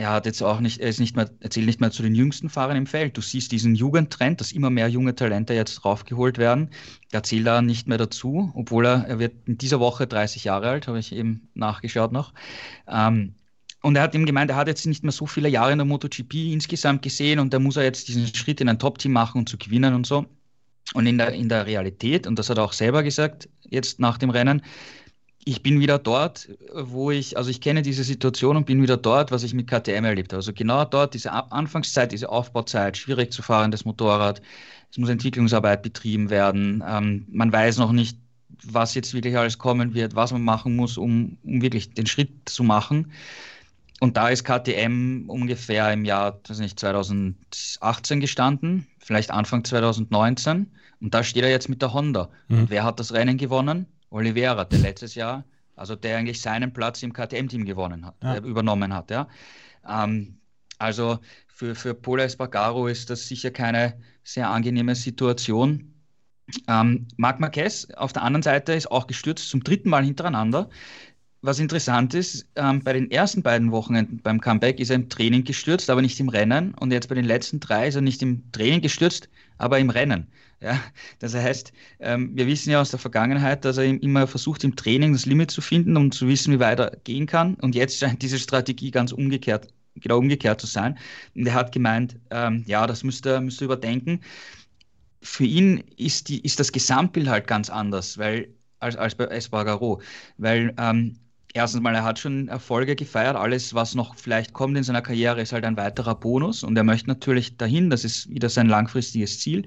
er 0.00 0.12
hat 0.12 0.24
jetzt 0.24 0.42
auch 0.42 0.60
nicht, 0.60 0.80
er 0.80 0.88
ist 0.88 0.98
nicht 0.98 1.14
mehr, 1.14 1.30
er 1.40 1.50
zählt 1.50 1.66
nicht 1.66 1.80
mehr 1.80 1.90
zu 1.90 2.02
den 2.02 2.14
jüngsten 2.14 2.48
Fahrern 2.48 2.76
im 2.76 2.86
Feld. 2.86 3.18
Du 3.18 3.20
siehst 3.20 3.52
diesen 3.52 3.74
Jugendtrend, 3.74 4.40
dass 4.40 4.50
immer 4.52 4.70
mehr 4.70 4.88
junge 4.88 5.14
Talente 5.14 5.52
jetzt 5.52 5.74
draufgeholt 5.74 6.38
werden. 6.38 6.70
Er 7.12 7.22
zählt 7.22 7.46
da 7.46 7.60
nicht 7.60 7.86
mehr 7.86 7.98
dazu, 7.98 8.50
obwohl 8.54 8.86
er, 8.86 9.04
er 9.06 9.18
wird 9.18 9.34
in 9.46 9.58
dieser 9.58 9.78
Woche 9.78 10.06
30 10.06 10.44
Jahre 10.44 10.70
alt, 10.70 10.88
habe 10.88 10.98
ich 10.98 11.12
eben 11.12 11.50
nachgeschaut 11.52 12.12
noch. 12.12 12.32
Ähm, 12.88 13.34
und 13.82 13.96
er 13.96 14.02
hat 14.02 14.14
ihm 14.14 14.24
gemeint, 14.24 14.50
er 14.50 14.56
hat 14.56 14.68
jetzt 14.68 14.86
nicht 14.86 15.02
mehr 15.02 15.12
so 15.12 15.26
viele 15.26 15.50
Jahre 15.50 15.72
in 15.72 15.78
der 15.78 15.86
MotoGP 15.86 16.34
insgesamt 16.52 17.02
gesehen 17.02 17.38
und 17.38 17.52
da 17.52 17.58
muss 17.58 17.76
er 17.76 17.84
jetzt 17.84 18.08
diesen 18.08 18.26
Schritt 18.34 18.62
in 18.62 18.70
ein 18.70 18.78
Top-Team 18.78 19.12
machen 19.12 19.38
und 19.38 19.42
um 19.42 19.46
zu 19.46 19.58
gewinnen 19.58 19.94
und 19.94 20.06
so. 20.06 20.24
Und 20.94 21.06
in 21.06 21.18
der, 21.18 21.32
in 21.34 21.50
der 21.50 21.66
Realität, 21.66 22.26
und 22.26 22.38
das 22.38 22.48
hat 22.48 22.56
er 22.58 22.64
auch 22.64 22.72
selber 22.72 23.02
gesagt, 23.02 23.50
jetzt 23.68 24.00
nach 24.00 24.16
dem 24.16 24.30
Rennen, 24.30 24.62
ich 25.44 25.62
bin 25.62 25.80
wieder 25.80 25.98
dort, 25.98 26.48
wo 26.74 27.10
ich, 27.10 27.36
also 27.36 27.50
ich 27.50 27.60
kenne 27.60 27.82
diese 27.82 28.04
Situation 28.04 28.56
und 28.56 28.66
bin 28.66 28.82
wieder 28.82 28.96
dort, 28.96 29.32
was 29.32 29.42
ich 29.42 29.54
mit 29.54 29.68
KTM 29.68 30.04
erlebt 30.04 30.32
habe. 30.32 30.38
Also 30.38 30.52
genau 30.52 30.84
dort, 30.84 31.14
diese 31.14 31.32
Anfangszeit, 31.32 32.12
diese 32.12 32.28
Aufbauzeit, 32.28 32.96
schwierig 32.96 33.32
zu 33.32 33.42
fahren, 33.42 33.70
das 33.70 33.84
Motorrad, 33.84 34.42
es 34.90 34.98
muss 34.98 35.08
Entwicklungsarbeit 35.08 35.82
betrieben 35.82 36.28
werden. 36.28 36.84
Ähm, 36.86 37.26
man 37.30 37.52
weiß 37.52 37.78
noch 37.78 37.92
nicht, 37.92 38.18
was 38.64 38.94
jetzt 38.94 39.14
wirklich 39.14 39.36
alles 39.38 39.56
kommen 39.56 39.94
wird, 39.94 40.14
was 40.14 40.32
man 40.32 40.42
machen 40.42 40.76
muss, 40.76 40.98
um, 40.98 41.38
um 41.42 41.62
wirklich 41.62 41.94
den 41.94 42.06
Schritt 42.06 42.30
zu 42.44 42.62
machen. 42.62 43.12
Und 44.00 44.16
da 44.16 44.28
ist 44.28 44.44
KTM 44.44 45.24
ungefähr 45.28 45.92
im 45.92 46.04
Jahr 46.04 46.38
weiß 46.48 46.58
nicht, 46.58 46.78
2018 46.80 48.20
gestanden, 48.20 48.86
vielleicht 48.98 49.30
Anfang 49.30 49.64
2019. 49.64 50.70
Und 51.00 51.14
da 51.14 51.24
steht 51.24 51.44
er 51.44 51.50
jetzt 51.50 51.68
mit 51.68 51.80
der 51.80 51.94
Honda. 51.94 52.28
Mhm. 52.48 52.58
Und 52.58 52.70
wer 52.70 52.84
hat 52.84 53.00
das 53.00 53.12
Rennen 53.12 53.38
gewonnen? 53.38 53.86
Oliveira, 54.10 54.64
der 54.64 54.80
letztes 54.80 55.14
Jahr, 55.14 55.44
also 55.76 55.96
der 55.96 56.18
eigentlich 56.18 56.40
seinen 56.40 56.72
Platz 56.72 57.02
im 57.02 57.12
KTM-Team 57.12 57.64
gewonnen 57.64 58.04
hat, 58.04 58.16
ja. 58.22 58.34
äh, 58.34 58.38
übernommen 58.38 58.92
hat. 58.92 59.10
Ja. 59.10 59.28
Ähm, 59.88 60.38
also 60.78 61.18
für, 61.48 61.74
für 61.74 61.94
Pola 61.94 62.24
Espargaro 62.24 62.86
ist 62.86 63.10
das 63.10 63.26
sicher 63.28 63.50
keine 63.50 64.00
sehr 64.24 64.48
angenehme 64.50 64.94
Situation. 64.94 65.94
Ähm, 66.66 67.06
Marc 67.16 67.38
Marquez 67.38 67.88
auf 67.96 68.12
der 68.12 68.22
anderen 68.22 68.42
Seite 68.42 68.72
ist 68.72 68.90
auch 68.90 69.06
gestürzt 69.06 69.48
zum 69.48 69.62
dritten 69.62 69.88
Mal 69.88 70.04
hintereinander. 70.04 70.68
Was 71.42 71.58
interessant 71.58 72.12
ist, 72.12 72.46
ähm, 72.56 72.84
bei 72.84 72.92
den 72.92 73.10
ersten 73.10 73.42
beiden 73.42 73.72
Wochenenden 73.72 74.20
beim 74.20 74.42
Comeback 74.42 74.78
ist 74.78 74.90
er 74.90 74.96
im 74.96 75.08
Training 75.08 75.44
gestürzt, 75.44 75.88
aber 75.88 76.02
nicht 76.02 76.20
im 76.20 76.28
Rennen. 76.28 76.74
Und 76.74 76.92
jetzt 76.92 77.08
bei 77.08 77.14
den 77.14 77.24
letzten 77.24 77.60
drei 77.60 77.88
ist 77.88 77.94
er 77.94 78.02
nicht 78.02 78.20
im 78.20 78.52
Training 78.52 78.82
gestürzt, 78.82 79.30
aber 79.56 79.78
im 79.78 79.88
Rennen. 79.88 80.26
Ja, 80.60 80.78
das 81.18 81.34
heißt, 81.34 81.72
ähm, 82.00 82.36
wir 82.36 82.46
wissen 82.46 82.70
ja 82.70 82.82
aus 82.82 82.90
der 82.90 82.98
Vergangenheit, 82.98 83.64
dass 83.64 83.78
er 83.78 83.84
immer 83.84 84.26
versucht, 84.26 84.64
im 84.64 84.76
Training 84.76 85.14
das 85.14 85.24
Limit 85.24 85.50
zu 85.50 85.62
finden, 85.62 85.96
um 85.96 86.12
zu 86.12 86.28
wissen, 86.28 86.52
wie 86.52 86.60
weit 86.60 86.80
er 86.80 86.90
gehen 87.04 87.24
kann. 87.24 87.54
Und 87.54 87.74
jetzt 87.74 87.98
scheint 87.98 88.20
diese 88.20 88.38
Strategie 88.38 88.90
ganz 88.90 89.10
umgekehrt, 89.10 89.68
genau 89.94 90.18
umgekehrt 90.18 90.60
zu 90.60 90.66
sein. 90.66 90.98
Und 91.34 91.46
er 91.46 91.54
hat 91.54 91.72
gemeint, 91.72 92.16
ähm, 92.30 92.64
ja, 92.66 92.86
das 92.86 93.02
müsste 93.02 93.30
er, 93.30 93.40
müsste 93.40 93.64
er 93.64 93.66
überdenken. 93.66 94.20
Für 95.22 95.44
ihn 95.44 95.84
ist, 95.96 96.28
die, 96.28 96.40
ist 96.44 96.60
das 96.60 96.72
Gesamtbild 96.72 97.28
halt 97.28 97.46
ganz 97.46 97.70
anders, 97.70 98.18
weil, 98.18 98.48
als, 98.80 98.96
als 98.96 99.14
bei 99.14 99.24
Espargaro, 99.24 100.02
weil 100.36 100.74
ähm, 100.78 101.16
erstens 101.54 101.80
mal, 101.82 101.94
er 101.94 102.04
hat 102.04 102.18
schon 102.18 102.48
Erfolge 102.48 102.96
gefeiert. 102.96 103.36
Alles, 103.36 103.74
was 103.74 103.94
noch 103.94 104.16
vielleicht 104.16 104.52
kommt 104.52 104.76
in 104.76 104.84
seiner 104.84 105.02
Karriere, 105.02 105.40
ist 105.40 105.52
halt 105.52 105.64
ein 105.64 105.76
weiterer 105.76 106.14
Bonus. 106.14 106.62
Und 106.62 106.76
er 106.76 106.84
möchte 106.84 107.08
natürlich 107.08 107.56
dahin, 107.56 107.90
das 107.90 108.04
ist 108.04 108.30
wieder 108.30 108.48
sein 108.48 108.68
langfristiges 108.68 109.40
Ziel 109.40 109.66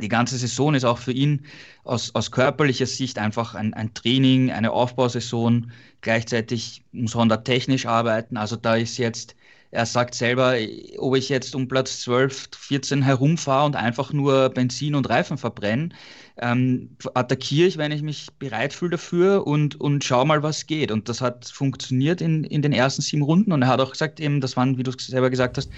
die 0.00 0.08
ganze 0.08 0.38
Saison 0.38 0.74
ist 0.74 0.84
auch 0.84 0.98
für 0.98 1.12
ihn 1.12 1.44
aus, 1.84 2.14
aus 2.14 2.30
körperlicher 2.30 2.86
Sicht 2.86 3.18
einfach 3.18 3.54
ein, 3.54 3.74
ein 3.74 3.92
Training, 3.92 4.50
eine 4.50 4.72
Aufbausaison. 4.72 5.70
Gleichzeitig 6.00 6.84
muss 6.92 7.14
Honda 7.14 7.38
technisch 7.38 7.84
arbeiten. 7.84 8.38
Also 8.38 8.56
da 8.56 8.76
ist 8.76 8.96
jetzt, 8.96 9.36
er 9.70 9.84
sagt 9.84 10.14
selber, 10.14 10.56
ob 10.98 11.16
ich 11.16 11.28
jetzt 11.28 11.54
um 11.54 11.68
Platz 11.68 12.00
12, 12.00 12.48
14 12.56 13.02
herumfahre 13.02 13.66
und 13.66 13.76
einfach 13.76 14.12
nur 14.14 14.48
Benzin 14.48 14.94
und 14.94 15.08
Reifen 15.10 15.36
verbrenne, 15.36 15.90
ähm, 16.38 16.96
attackiere 17.14 17.68
ich, 17.68 17.76
wenn 17.76 17.92
ich 17.92 18.02
mich 18.02 18.28
bereit 18.38 18.72
fühle 18.72 18.92
dafür 18.92 19.46
und, 19.46 19.80
und 19.80 20.04
schau 20.04 20.24
mal, 20.24 20.42
was 20.42 20.66
geht. 20.66 20.90
Und 20.90 21.08
das 21.08 21.20
hat 21.20 21.46
funktioniert 21.46 22.20
in, 22.20 22.44
in 22.44 22.62
den 22.62 22.72
ersten 22.72 23.02
sieben 23.02 23.22
Runden. 23.22 23.52
Und 23.52 23.62
er 23.62 23.68
hat 23.68 23.80
auch 23.80 23.92
gesagt, 23.92 24.20
eben, 24.20 24.40
das 24.40 24.56
waren, 24.56 24.78
wie 24.78 24.82
du 24.82 24.92
selber 24.92 25.30
gesagt 25.30 25.58
hast, 25.58 25.70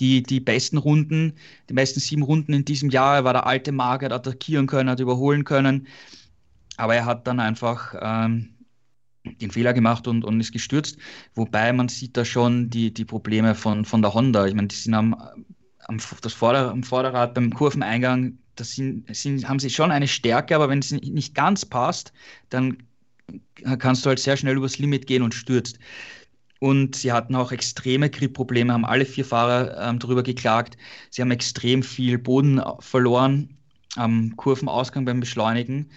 die, 0.00 0.22
die 0.22 0.40
besten 0.40 0.78
Runden, 0.78 1.34
die 1.68 1.74
besten 1.74 2.00
sieben 2.00 2.22
Runden 2.22 2.52
in 2.52 2.64
diesem 2.64 2.90
Jahr. 2.90 3.16
Er 3.16 3.24
war 3.24 3.32
der 3.34 3.46
alte 3.46 3.72
Mark, 3.72 4.02
hat 4.02 4.12
attackieren 4.12 4.66
können, 4.66 4.90
hat 4.90 5.00
überholen 5.00 5.44
können. 5.44 5.86
Aber 6.76 6.94
er 6.94 7.04
hat 7.04 7.26
dann 7.26 7.38
einfach 7.38 7.94
ähm, 8.00 8.48
den 9.24 9.50
Fehler 9.50 9.72
gemacht 9.72 10.08
und, 10.08 10.24
und 10.24 10.40
ist 10.40 10.52
gestürzt. 10.52 10.98
Wobei 11.34 11.72
man 11.72 11.88
sieht 11.88 12.16
da 12.16 12.24
schon 12.24 12.70
die, 12.70 12.92
die 12.92 13.04
Probleme 13.04 13.54
von, 13.54 13.84
von 13.84 14.02
der 14.02 14.14
Honda. 14.14 14.46
Ich 14.46 14.54
meine, 14.54 14.68
die 14.68 14.76
sind 14.76 14.94
am, 14.94 15.14
am, 15.86 15.98
das 16.22 16.32
Vorder-, 16.32 16.70
am 16.70 16.82
Vorderrad 16.82 17.34
beim 17.34 17.52
Kurveneingang, 17.52 18.38
das 18.56 18.72
sind, 18.72 19.14
sind, 19.14 19.48
haben 19.48 19.58
sie 19.58 19.70
schon 19.70 19.90
eine 19.90 20.08
Stärke, 20.08 20.54
aber 20.54 20.68
wenn 20.68 20.80
es 20.80 20.90
nicht 20.90 21.34
ganz 21.34 21.64
passt, 21.64 22.12
dann 22.50 22.78
kannst 23.78 24.04
du 24.04 24.08
halt 24.08 24.18
sehr 24.18 24.36
schnell 24.36 24.56
übers 24.56 24.78
Limit 24.78 25.06
gehen 25.06 25.22
und 25.22 25.34
stürzt. 25.34 25.78
Und 26.60 26.94
sie 26.94 27.12
hatten 27.12 27.34
auch 27.34 27.50
extreme 27.50 28.08
Gripprobleme, 28.08 28.72
haben 28.72 28.84
alle 28.84 29.04
vier 29.04 29.24
Fahrer 29.24 29.88
ähm, 29.88 29.98
darüber 29.98 30.22
geklagt. 30.22 30.76
Sie 31.10 31.20
haben 31.20 31.32
extrem 31.32 31.82
viel 31.82 32.18
Boden 32.18 32.62
verloren 32.78 33.56
am 33.96 34.36
Kurvenausgang 34.36 35.04
beim 35.04 35.20
Beschleunigen. 35.20 35.90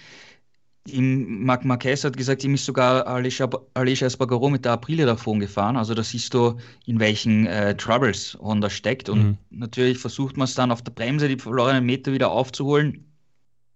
Im 0.88 1.46
Marc 1.46 1.66
Marquez 1.66 2.04
hat 2.04 2.16
gesagt, 2.16 2.44
ihm 2.44 2.54
ist 2.54 2.66
sogar 2.66 3.08
Alicia, 3.08 3.50
Alicia 3.74 4.06
Espargaro 4.06 4.50
mit 4.50 4.66
der 4.66 4.74
Aprilia 4.74 5.06
davon 5.08 5.40
gefahren. 5.40 5.78
Also 5.78 5.96
da 5.96 6.04
siehst 6.04 6.34
du, 6.34 6.58
in 6.86 7.00
welchen 7.00 7.48
äh, 7.48 7.76
Troubles 7.76 8.38
Honda 8.40 8.70
steckt. 8.70 9.10
Und 9.10 9.24
mhm. 9.24 9.38
natürlich 9.50 9.98
versucht 9.98 10.38
man 10.38 10.46
es 10.46 10.54
dann 10.54 10.72
auf 10.72 10.84
der 10.84 10.92
Bremse, 10.92 11.28
die 11.28 11.38
verlorenen 11.38 11.86
Meter 11.86 12.14
wieder 12.14 12.30
aufzuholen. 12.30 13.04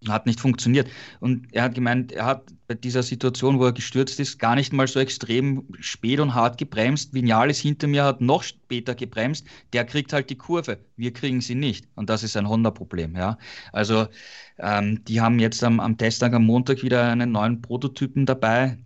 Hat 0.08 0.26
nicht 0.26 0.40
funktioniert. 0.40 0.90
Und 1.20 1.48
er 1.54 1.64
hat 1.64 1.76
gemeint, 1.76 2.14
er 2.14 2.26
hat 2.26 2.54
bei 2.68 2.76
dieser 2.76 3.04
Situation, 3.04 3.60
wo 3.60 3.66
er 3.66 3.74
gestürzt 3.74 4.20
ist, 4.20 4.40
gar 4.40 4.56
nicht 4.56 4.72
mal 4.72 4.88
so 4.88 5.00
extrem 5.00 5.68
spät 5.80 6.22
und 6.22 6.36
hart 6.36 6.58
gebremst. 6.58 7.14
Vinales 7.14 7.60
hinter 7.60 7.88
mir 7.88 8.06
hat 8.06 8.22
noch 8.22 8.44
später 8.44 8.96
gebremst. 8.96 9.46
Der 9.74 9.84
kriegt 9.84 10.14
halt 10.14 10.30
die 10.30 10.38
Kurve. 10.38 10.80
Wir 10.96 11.12
kriegen 11.12 11.42
sie 11.42 11.56
nicht. 11.56 11.88
Und 11.96 12.10
das 12.10 12.24
ist 12.24 12.38
ein 12.38 12.48
Honda-Problem. 12.48 13.16
Ja? 13.16 13.38
Also, 13.74 14.08
ähm, 14.58 15.04
die 15.04 15.20
haben 15.20 15.40
jetzt 15.40 15.64
am, 15.64 15.82
am 15.82 15.98
Testtag 15.98 16.34
am 16.34 16.46
Montag 16.46 16.82
wieder 16.82 17.12
einen 17.12 17.34
neuen 17.34 17.62
Prototypen 17.62 18.26
dabei. 18.26 18.78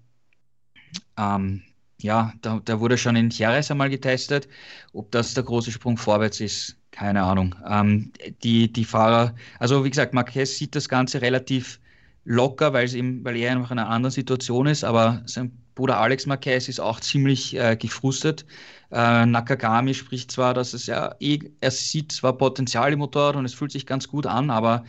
Ähm, 1.17 1.61
ja, 2.01 2.33
da, 2.41 2.59
der 2.59 2.79
wurde 2.79 2.97
schon 2.97 3.15
in 3.15 3.29
Jerez 3.29 3.71
einmal 3.71 3.89
getestet. 3.89 4.47
Ob 4.93 5.11
das 5.11 5.33
der 5.33 5.43
große 5.43 5.71
Sprung 5.71 5.97
vorwärts 5.97 6.39
ist, 6.39 6.77
keine 6.91 7.23
Ahnung. 7.23 7.55
Ähm, 7.67 8.11
die, 8.43 8.71
die 8.71 8.85
Fahrer, 8.85 9.35
also 9.59 9.83
wie 9.85 9.89
gesagt, 9.89 10.13
Marquez 10.13 10.57
sieht 10.57 10.75
das 10.75 10.89
Ganze 10.89 11.21
relativ 11.21 11.79
locker, 12.25 12.73
weil, 12.73 12.85
es 12.85 12.93
ihm, 12.93 13.23
weil 13.25 13.37
er 13.37 13.51
einfach 13.51 13.71
in 13.71 13.79
einer 13.79 13.89
anderen 13.89 14.11
Situation 14.11 14.67
ist, 14.67 14.83
aber 14.83 15.23
sein 15.25 15.57
Bruder 15.75 15.99
Alex 15.99 16.25
Marquez 16.25 16.69
ist 16.69 16.79
auch 16.79 16.99
ziemlich 16.99 17.55
äh, 17.57 17.75
gefrustet. 17.75 18.45
Äh, 18.91 19.25
Nakagami 19.25 19.93
spricht 19.93 20.31
zwar, 20.31 20.53
dass 20.53 20.73
es 20.73 20.85
ja 20.85 21.15
eh, 21.19 21.39
er 21.61 21.71
sieht 21.71 22.11
zwar 22.11 22.37
Potenzial 22.37 22.93
im 22.93 22.99
Motorrad 22.99 23.35
und 23.35 23.45
es 23.45 23.53
fühlt 23.55 23.71
sich 23.71 23.85
ganz 23.87 24.07
gut 24.07 24.27
an, 24.27 24.51
aber 24.51 24.83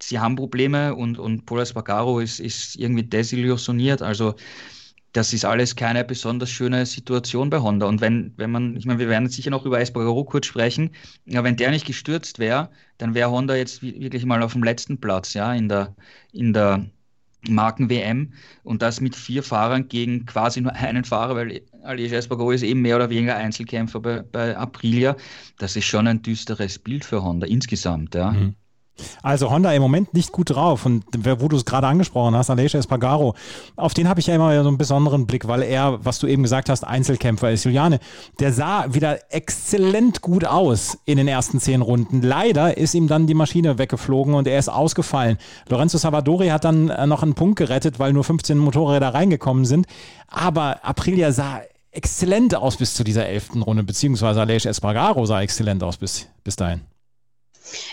sie 0.00 0.18
haben 0.20 0.36
Probleme 0.36 0.94
und, 0.94 1.18
und 1.18 1.44
Paul 1.46 1.60
Espargaro 1.60 2.20
ist, 2.20 2.40
ist 2.40 2.76
irgendwie 2.76 3.02
desillusioniert. 3.02 4.02
Also 4.02 4.34
das 5.12 5.32
ist 5.32 5.44
alles 5.44 5.74
keine 5.76 6.04
besonders 6.04 6.50
schöne 6.50 6.86
Situation 6.86 7.50
bei 7.50 7.58
Honda. 7.58 7.86
Und 7.86 8.00
wenn, 8.00 8.32
wenn 8.36 8.50
man, 8.50 8.76
ich 8.76 8.86
meine, 8.86 9.00
wir 9.00 9.08
werden 9.08 9.28
sicher 9.28 9.50
noch 9.50 9.66
über 9.66 9.80
Espargaro 9.80 10.24
kurz 10.24 10.46
sprechen, 10.46 10.90
aber 11.32 11.44
wenn 11.44 11.56
der 11.56 11.70
nicht 11.70 11.86
gestürzt 11.86 12.38
wäre, 12.38 12.70
dann 12.98 13.14
wäre 13.14 13.30
Honda 13.30 13.56
jetzt 13.56 13.82
wirklich 13.82 14.24
mal 14.24 14.42
auf 14.42 14.52
dem 14.52 14.62
letzten 14.62 15.00
Platz, 15.00 15.34
ja, 15.34 15.52
in 15.52 15.68
der, 15.68 15.94
in 16.32 16.52
der 16.52 16.86
Marken-WM 17.48 18.34
und 18.62 18.82
das 18.82 19.00
mit 19.00 19.16
vier 19.16 19.42
Fahrern 19.42 19.88
gegen 19.88 20.26
quasi 20.26 20.60
nur 20.60 20.74
einen 20.74 21.04
Fahrer, 21.04 21.34
weil 21.36 21.62
Aleix 21.82 22.12
Espargaro 22.12 22.52
ist 22.52 22.62
eben 22.62 22.82
mehr 22.82 22.96
oder 22.96 23.10
weniger 23.10 23.36
Einzelkämpfer 23.36 24.00
bei, 24.00 24.22
bei 24.22 24.56
Aprilia. 24.56 25.16
Das 25.58 25.74
ist 25.76 25.86
schon 25.86 26.06
ein 26.06 26.22
düsteres 26.22 26.78
Bild 26.78 27.04
für 27.04 27.22
Honda 27.22 27.46
insgesamt, 27.46 28.14
ja. 28.14 28.32
Mhm. 28.32 28.54
Also 29.22 29.50
Honda 29.50 29.72
im 29.72 29.82
Moment 29.82 30.14
nicht 30.14 30.32
gut 30.32 30.50
drauf 30.50 30.86
und 30.86 31.04
wo 31.24 31.48
du 31.48 31.56
es 31.56 31.64
gerade 31.64 31.86
angesprochen 31.86 32.34
hast, 32.34 32.50
Aleix 32.50 32.74
Espargaro, 32.74 33.34
auf 33.76 33.94
den 33.94 34.08
habe 34.08 34.20
ich 34.20 34.26
ja 34.26 34.34
immer 34.34 34.62
so 34.62 34.68
einen 34.68 34.78
besonderen 34.78 35.26
Blick, 35.26 35.48
weil 35.48 35.62
er, 35.62 36.04
was 36.04 36.18
du 36.18 36.26
eben 36.26 36.42
gesagt 36.42 36.68
hast, 36.68 36.84
Einzelkämpfer 36.84 37.50
ist. 37.50 37.64
Juliane, 37.64 37.98
der 38.38 38.52
sah 38.52 38.92
wieder 38.92 39.18
exzellent 39.30 40.20
gut 40.20 40.44
aus 40.44 40.98
in 41.04 41.16
den 41.16 41.28
ersten 41.28 41.60
zehn 41.60 41.82
Runden. 41.82 42.22
Leider 42.22 42.76
ist 42.76 42.94
ihm 42.94 43.08
dann 43.08 43.26
die 43.26 43.34
Maschine 43.34 43.78
weggeflogen 43.78 44.34
und 44.34 44.46
er 44.46 44.58
ist 44.58 44.68
ausgefallen. 44.68 45.38
Lorenzo 45.68 45.98
Savadori 45.98 46.48
hat 46.48 46.64
dann 46.64 46.90
äh, 46.90 47.06
noch 47.06 47.22
einen 47.22 47.34
Punkt 47.34 47.56
gerettet, 47.56 47.98
weil 47.98 48.12
nur 48.12 48.24
15 48.24 48.58
Motorräder 48.58 49.14
reingekommen 49.14 49.64
sind. 49.64 49.86
Aber 50.28 50.84
Aprilia 50.84 51.32
sah 51.32 51.60
exzellent 51.92 52.54
aus 52.54 52.76
bis 52.76 52.94
zu 52.94 53.04
dieser 53.04 53.26
elften 53.26 53.62
Runde, 53.62 53.82
beziehungsweise 53.82 54.40
Aleix 54.40 54.64
Espargaro 54.64 55.26
sah 55.26 55.42
exzellent 55.42 55.82
aus 55.82 55.96
bis, 55.96 56.28
bis 56.44 56.56
dahin. 56.56 56.82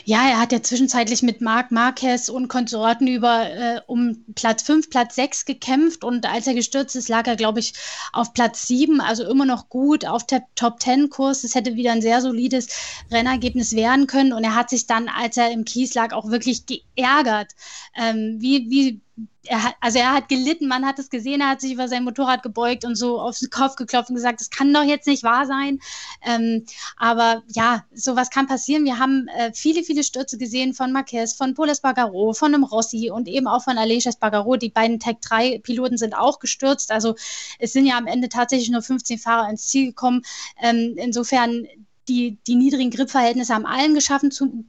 Ja, 0.05 0.27
er 0.27 0.39
hat 0.39 0.51
ja 0.51 0.61
zwischenzeitlich 0.61 1.23
mit 1.23 1.41
Marc 1.41 1.71
Marquez 1.71 2.29
und 2.29 2.47
Konsorten 2.47 3.07
über 3.07 3.49
äh, 3.49 3.81
um 3.87 4.23
Platz 4.35 4.63
5, 4.63 4.89
Platz 4.89 5.15
6 5.15 5.45
gekämpft. 5.45 6.03
Und 6.03 6.25
als 6.25 6.47
er 6.47 6.53
gestürzt 6.53 6.95
ist, 6.95 7.09
lag 7.09 7.27
er, 7.27 7.35
glaube 7.35 7.59
ich, 7.59 7.73
auf 8.13 8.33
Platz 8.33 8.67
7, 8.67 9.01
also 9.01 9.23
immer 9.29 9.45
noch 9.45 9.69
gut 9.69 10.05
auf 10.05 10.25
der 10.25 10.43
Top 10.55 10.81
10 10.81 11.09
Kurs. 11.09 11.41
Das 11.41 11.55
hätte 11.55 11.75
wieder 11.75 11.91
ein 11.91 12.01
sehr 12.01 12.21
solides 12.21 12.67
Rennergebnis 13.11 13.73
werden 13.73 14.07
können. 14.07 14.33
Und 14.33 14.43
er 14.43 14.55
hat 14.55 14.69
sich 14.69 14.87
dann, 14.87 15.09
als 15.09 15.37
er 15.37 15.51
im 15.51 15.65
Kies 15.65 15.93
lag, 15.93 16.13
auch 16.13 16.29
wirklich 16.29 16.65
geärgert, 16.65 17.53
ähm, 17.95 18.37
wie, 18.39 18.69
wie 18.69 19.01
er 19.43 19.63
hat, 19.63 19.75
also 19.79 19.99
er 19.99 20.13
hat 20.13 20.29
gelitten, 20.29 20.67
man 20.67 20.85
hat 20.85 20.99
es 20.99 21.09
gesehen, 21.09 21.41
er 21.41 21.49
hat 21.49 21.61
sich 21.61 21.73
über 21.73 21.87
sein 21.87 22.03
Motorrad 22.03 22.43
gebeugt 22.43 22.85
und 22.85 22.95
so 22.95 23.19
auf 23.19 23.39
den 23.39 23.49
Kopf 23.49 23.75
geklopft 23.75 24.09
und 24.09 24.15
gesagt, 24.15 24.41
das 24.41 24.49
kann 24.49 24.73
doch 24.73 24.83
jetzt 24.83 25.07
nicht 25.07 25.23
wahr 25.23 25.45
sein. 25.45 25.79
Ähm, 26.25 26.65
aber 26.97 27.43
ja, 27.47 27.85
sowas 27.93 28.29
kann 28.29 28.47
passieren. 28.47 28.85
Wir 28.85 28.99
haben 28.99 29.27
äh, 29.29 29.51
viele, 29.53 29.83
viele 29.83 30.03
Stürze 30.03 30.37
gesehen 30.37 30.73
von 30.73 30.91
Marquez, 30.91 31.33
von 31.33 31.53
Poles 31.53 31.81
Bagaro, 31.81 32.33
von 32.33 32.53
einem 32.53 32.63
Rossi 32.63 33.09
und 33.09 33.27
eben 33.27 33.47
auch 33.47 33.63
von 33.63 33.77
Aleix 33.77 34.15
Bagaro. 34.19 34.57
Die 34.57 34.69
beiden 34.69 34.99
Tech 34.99 35.17
3 35.21 35.59
Piloten 35.59 35.97
sind 35.97 36.15
auch 36.15 36.39
gestürzt. 36.39 36.91
Also 36.91 37.15
es 37.59 37.73
sind 37.73 37.85
ja 37.85 37.97
am 37.97 38.07
Ende 38.07 38.29
tatsächlich 38.29 38.69
nur 38.69 38.81
15 38.81 39.17
Fahrer 39.17 39.49
ins 39.49 39.67
Ziel 39.67 39.87
gekommen. 39.87 40.23
Ähm, 40.61 40.95
insofern 40.97 41.65
die, 42.07 42.37
die 42.47 42.55
niedrigen 42.55 42.91
Gripverhältnisse 42.91 43.53
haben 43.53 43.65
allen 43.65 43.93
geschaffen 43.93 44.31
zu, 44.31 44.65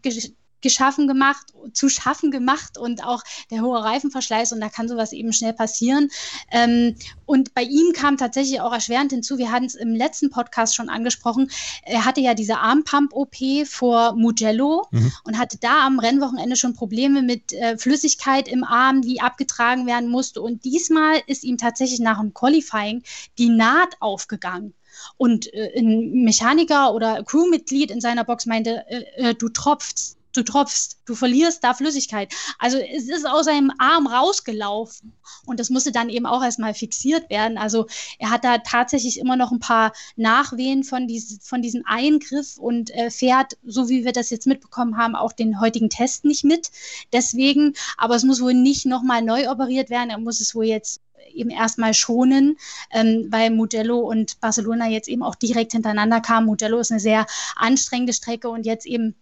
geschaffen 0.60 1.06
gemacht, 1.08 1.46
zu 1.72 1.88
schaffen 1.88 2.30
gemacht 2.30 2.78
und 2.78 3.04
auch 3.04 3.22
der 3.50 3.62
hohe 3.62 3.82
Reifenverschleiß 3.82 4.52
und 4.52 4.60
da 4.60 4.68
kann 4.68 4.88
sowas 4.88 5.12
eben 5.12 5.32
schnell 5.32 5.52
passieren. 5.52 6.10
Ähm, 6.50 6.96
und 7.26 7.54
bei 7.54 7.62
ihm 7.62 7.92
kam 7.92 8.16
tatsächlich 8.16 8.60
auch 8.60 8.72
erschwerend 8.72 9.12
hinzu, 9.12 9.38
wir 9.38 9.52
hatten 9.52 9.66
es 9.66 9.74
im 9.74 9.94
letzten 9.94 10.30
Podcast 10.30 10.74
schon 10.74 10.88
angesprochen, 10.88 11.50
er 11.82 12.04
hatte 12.04 12.20
ja 12.20 12.34
diese 12.34 12.58
Armpump-OP 12.58 13.66
vor 13.66 14.14
Mugello 14.14 14.86
mhm. 14.90 15.12
und 15.24 15.38
hatte 15.38 15.58
da 15.58 15.86
am 15.86 15.98
Rennwochenende 15.98 16.56
schon 16.56 16.74
Probleme 16.74 17.22
mit 17.22 17.52
äh, 17.52 17.76
Flüssigkeit 17.76 18.48
im 18.48 18.64
Arm, 18.64 19.02
die 19.02 19.20
abgetragen 19.20 19.86
werden 19.86 20.08
musste. 20.08 20.42
Und 20.42 20.64
diesmal 20.64 21.20
ist 21.26 21.44
ihm 21.44 21.58
tatsächlich 21.58 22.00
nach 22.00 22.18
dem 22.20 22.34
Qualifying 22.34 23.02
die 23.38 23.48
Naht 23.48 23.96
aufgegangen. 24.00 24.74
Und 25.16 25.52
äh, 25.52 25.78
ein 25.78 26.24
Mechaniker 26.24 26.94
oder 26.94 27.22
Crewmitglied 27.24 27.90
in 27.90 28.00
seiner 28.00 28.24
Box 28.24 28.46
meinte, 28.46 28.84
äh, 28.88 29.30
äh 29.30 29.34
du 29.34 29.48
tropfst 29.48 30.17
du 30.32 30.42
tropfst, 30.42 30.98
du 31.06 31.14
verlierst 31.14 31.64
da 31.64 31.74
Flüssigkeit. 31.74 32.32
Also 32.58 32.78
es 32.78 33.08
ist 33.08 33.26
aus 33.26 33.46
seinem 33.46 33.72
Arm 33.78 34.06
rausgelaufen 34.06 35.12
und 35.46 35.60
das 35.60 35.70
musste 35.70 35.92
dann 35.92 36.08
eben 36.08 36.26
auch 36.26 36.42
erstmal 36.42 36.74
fixiert 36.74 37.30
werden. 37.30 37.58
Also 37.58 37.86
er 38.18 38.30
hat 38.30 38.44
da 38.44 38.58
tatsächlich 38.58 39.18
immer 39.18 39.36
noch 39.36 39.52
ein 39.52 39.60
paar 39.60 39.92
Nachwehen 40.16 40.84
von, 40.84 41.06
dies, 41.06 41.38
von 41.42 41.62
diesem 41.62 41.84
Eingriff 41.86 42.58
und 42.58 42.90
äh, 42.90 43.10
fährt, 43.10 43.56
so 43.64 43.88
wie 43.88 44.04
wir 44.04 44.12
das 44.12 44.30
jetzt 44.30 44.46
mitbekommen 44.46 44.96
haben, 44.96 45.14
auch 45.14 45.32
den 45.32 45.60
heutigen 45.60 45.90
Test 45.90 46.24
nicht 46.24 46.44
mit. 46.44 46.70
Deswegen, 47.12 47.74
aber 47.96 48.16
es 48.16 48.24
muss 48.24 48.40
wohl 48.40 48.54
nicht 48.54 48.86
nochmal 48.86 49.22
neu 49.22 49.50
operiert 49.50 49.90
werden. 49.90 50.10
Er 50.10 50.18
muss 50.18 50.40
es 50.40 50.54
wohl 50.54 50.66
jetzt 50.66 51.00
eben 51.32 51.50
erstmal 51.50 51.94
schonen, 51.94 52.56
ähm, 52.90 53.28
weil 53.30 53.50
Mugello 53.50 53.98
und 53.98 54.40
Barcelona 54.40 54.88
jetzt 54.88 55.08
eben 55.08 55.22
auch 55.22 55.34
direkt 55.34 55.72
hintereinander 55.72 56.20
kamen. 56.20 56.46
Mugello 56.46 56.78
ist 56.78 56.90
eine 56.90 57.00
sehr 57.00 57.26
anstrengende 57.56 58.12
Strecke 58.12 58.48
und 58.48 58.66
jetzt 58.66 58.86
eben 58.86 59.14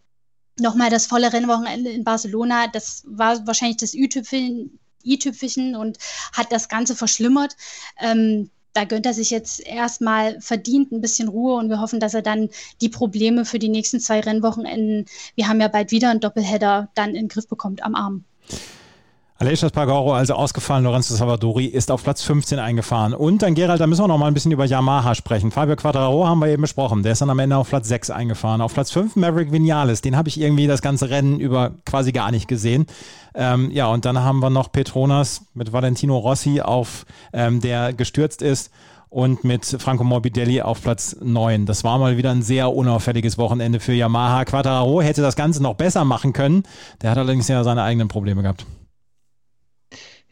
nochmal 0.59 0.91
das 0.91 1.07
volle 1.07 1.33
Rennwochenende 1.33 1.91
in 1.91 2.05
Barcelona, 2.05 2.67
das 2.69 3.03
war 3.07 3.47
wahrscheinlich 3.47 3.77
das 3.79 3.95
i-Tüpfelchen 3.95 5.77
und 5.77 5.99
hat 6.33 6.53
das 6.53 6.69
Ganze 6.69 6.97
verschlimmert. 6.97 7.57
Ähm, 8.01 8.51
da 8.73 8.85
gönnt 8.85 9.07
er 9.07 9.15
sich 9.15 9.31
jetzt 9.31 9.61
erstmal 9.61 10.39
verdient 10.41 10.93
ein 10.93 11.01
bisschen 11.01 11.29
Ruhe 11.29 11.55
und 11.55 11.71
wir 11.71 11.81
hoffen, 11.81 11.99
dass 11.99 12.13
er 12.13 12.21
dann 12.21 12.51
die 12.83 12.91
Probleme 12.91 13.47
für 13.47 13.59
die 13.59 13.71
nächsten 13.71 14.01
zwei 14.01 14.21
Rennwochenenden, 14.21 15.07
wir 15.35 15.49
haben 15.49 15.61
ja 15.63 15.69
bald 15.69 15.93
wieder 15.93 16.11
einen 16.11 16.21
Doppelheader, 16.21 16.91
dann 16.95 17.11
in 17.11 17.25
den 17.25 17.29
Griff 17.29 17.49
bekommt 17.49 17.83
am 17.83 17.95
Arm. 17.95 18.25
Aleix 19.39 19.61
Pagoro 19.71 20.15
also 20.15 20.33
ausgefallen, 20.33 20.85
Lorenzo 20.85 21.15
Salvadori 21.15 21.67
ist 21.67 21.91
auf 21.91 22.03
Platz 22.03 22.23
15 22.23 22.59
eingefahren. 22.59 23.13
Und 23.13 23.43
dann 23.43 23.55
Gerald, 23.55 23.81
da 23.83 23.87
müssen 23.87 24.03
wir 24.03 24.09
noch 24.09 24.17
mal 24.17 24.29
ein 24.29 24.33
bisschen 24.35 24.51
über 24.51 24.65
Yamaha 24.65 25.15
sprechen. 25.15 25.51
Fabio 25.51 25.77
Quadraro 25.77 26.27
haben 26.27 26.39
wir 26.39 26.49
eben 26.49 26.63
besprochen, 26.63 27.03
der 27.03 27.13
ist 27.13 27.21
dann 27.21 27.29
am 27.29 27.39
Ende 27.39 27.59
auf 27.59 27.69
Platz 27.69 27.87
6 27.87 28.09
eingefahren. 28.09 28.63
Auf 28.63 28.73
Platz 28.73 28.91
5 28.93 29.15
Maverick 29.17 29.53
Vinales, 29.53 30.01
den 30.01 30.17
habe 30.17 30.31
ich 30.31 30.41
irgendwie 30.41 30.67
das 30.67 30.81
ganze 30.81 31.11
Rennen 31.11 31.39
über 31.39 31.73
quasi 31.85 32.13
gar 32.13 32.31
nicht 32.31 32.49
gesehen. 32.49 32.87
Ähm, 33.35 33.71
ja, 33.73 33.89
und 33.89 34.07
dann 34.07 34.21
haben 34.21 34.39
wir 34.41 34.49
noch 34.49 34.73
Petronas 34.73 35.43
mit 35.53 35.71
Valentino 35.71 36.17
Rossi 36.17 36.63
auf, 36.63 37.05
ähm, 37.35 37.61
der 37.61 37.93
gestürzt 37.93 38.41
ist 38.41 38.71
und 39.11 39.45
mit 39.45 39.67
Franco 39.67 40.03
Morbidelli 40.03 40.63
auf 40.63 40.81
Platz 40.81 41.15
9. 41.21 41.67
Das 41.67 41.85
war 41.85 41.99
mal 41.99 42.17
wieder 42.17 42.31
ein 42.31 42.41
sehr 42.41 42.73
unauffälliges 42.73 43.37
Wochenende 43.37 43.81
für 43.81 43.93
Yamaha. 43.93 44.47
Quadraro 44.47 45.03
hätte 45.03 45.21
das 45.21 45.37
Ganze 45.37 45.63
noch 45.63 45.75
besser 45.75 46.07
machen 46.07 46.33
können. 46.33 46.63
Der 47.03 47.11
hat 47.11 47.19
allerdings 47.19 47.49
ja 47.49 47.63
seine 47.65 47.83
eigenen 47.83 48.09
Probleme 48.09 48.41
gehabt. 48.41 48.65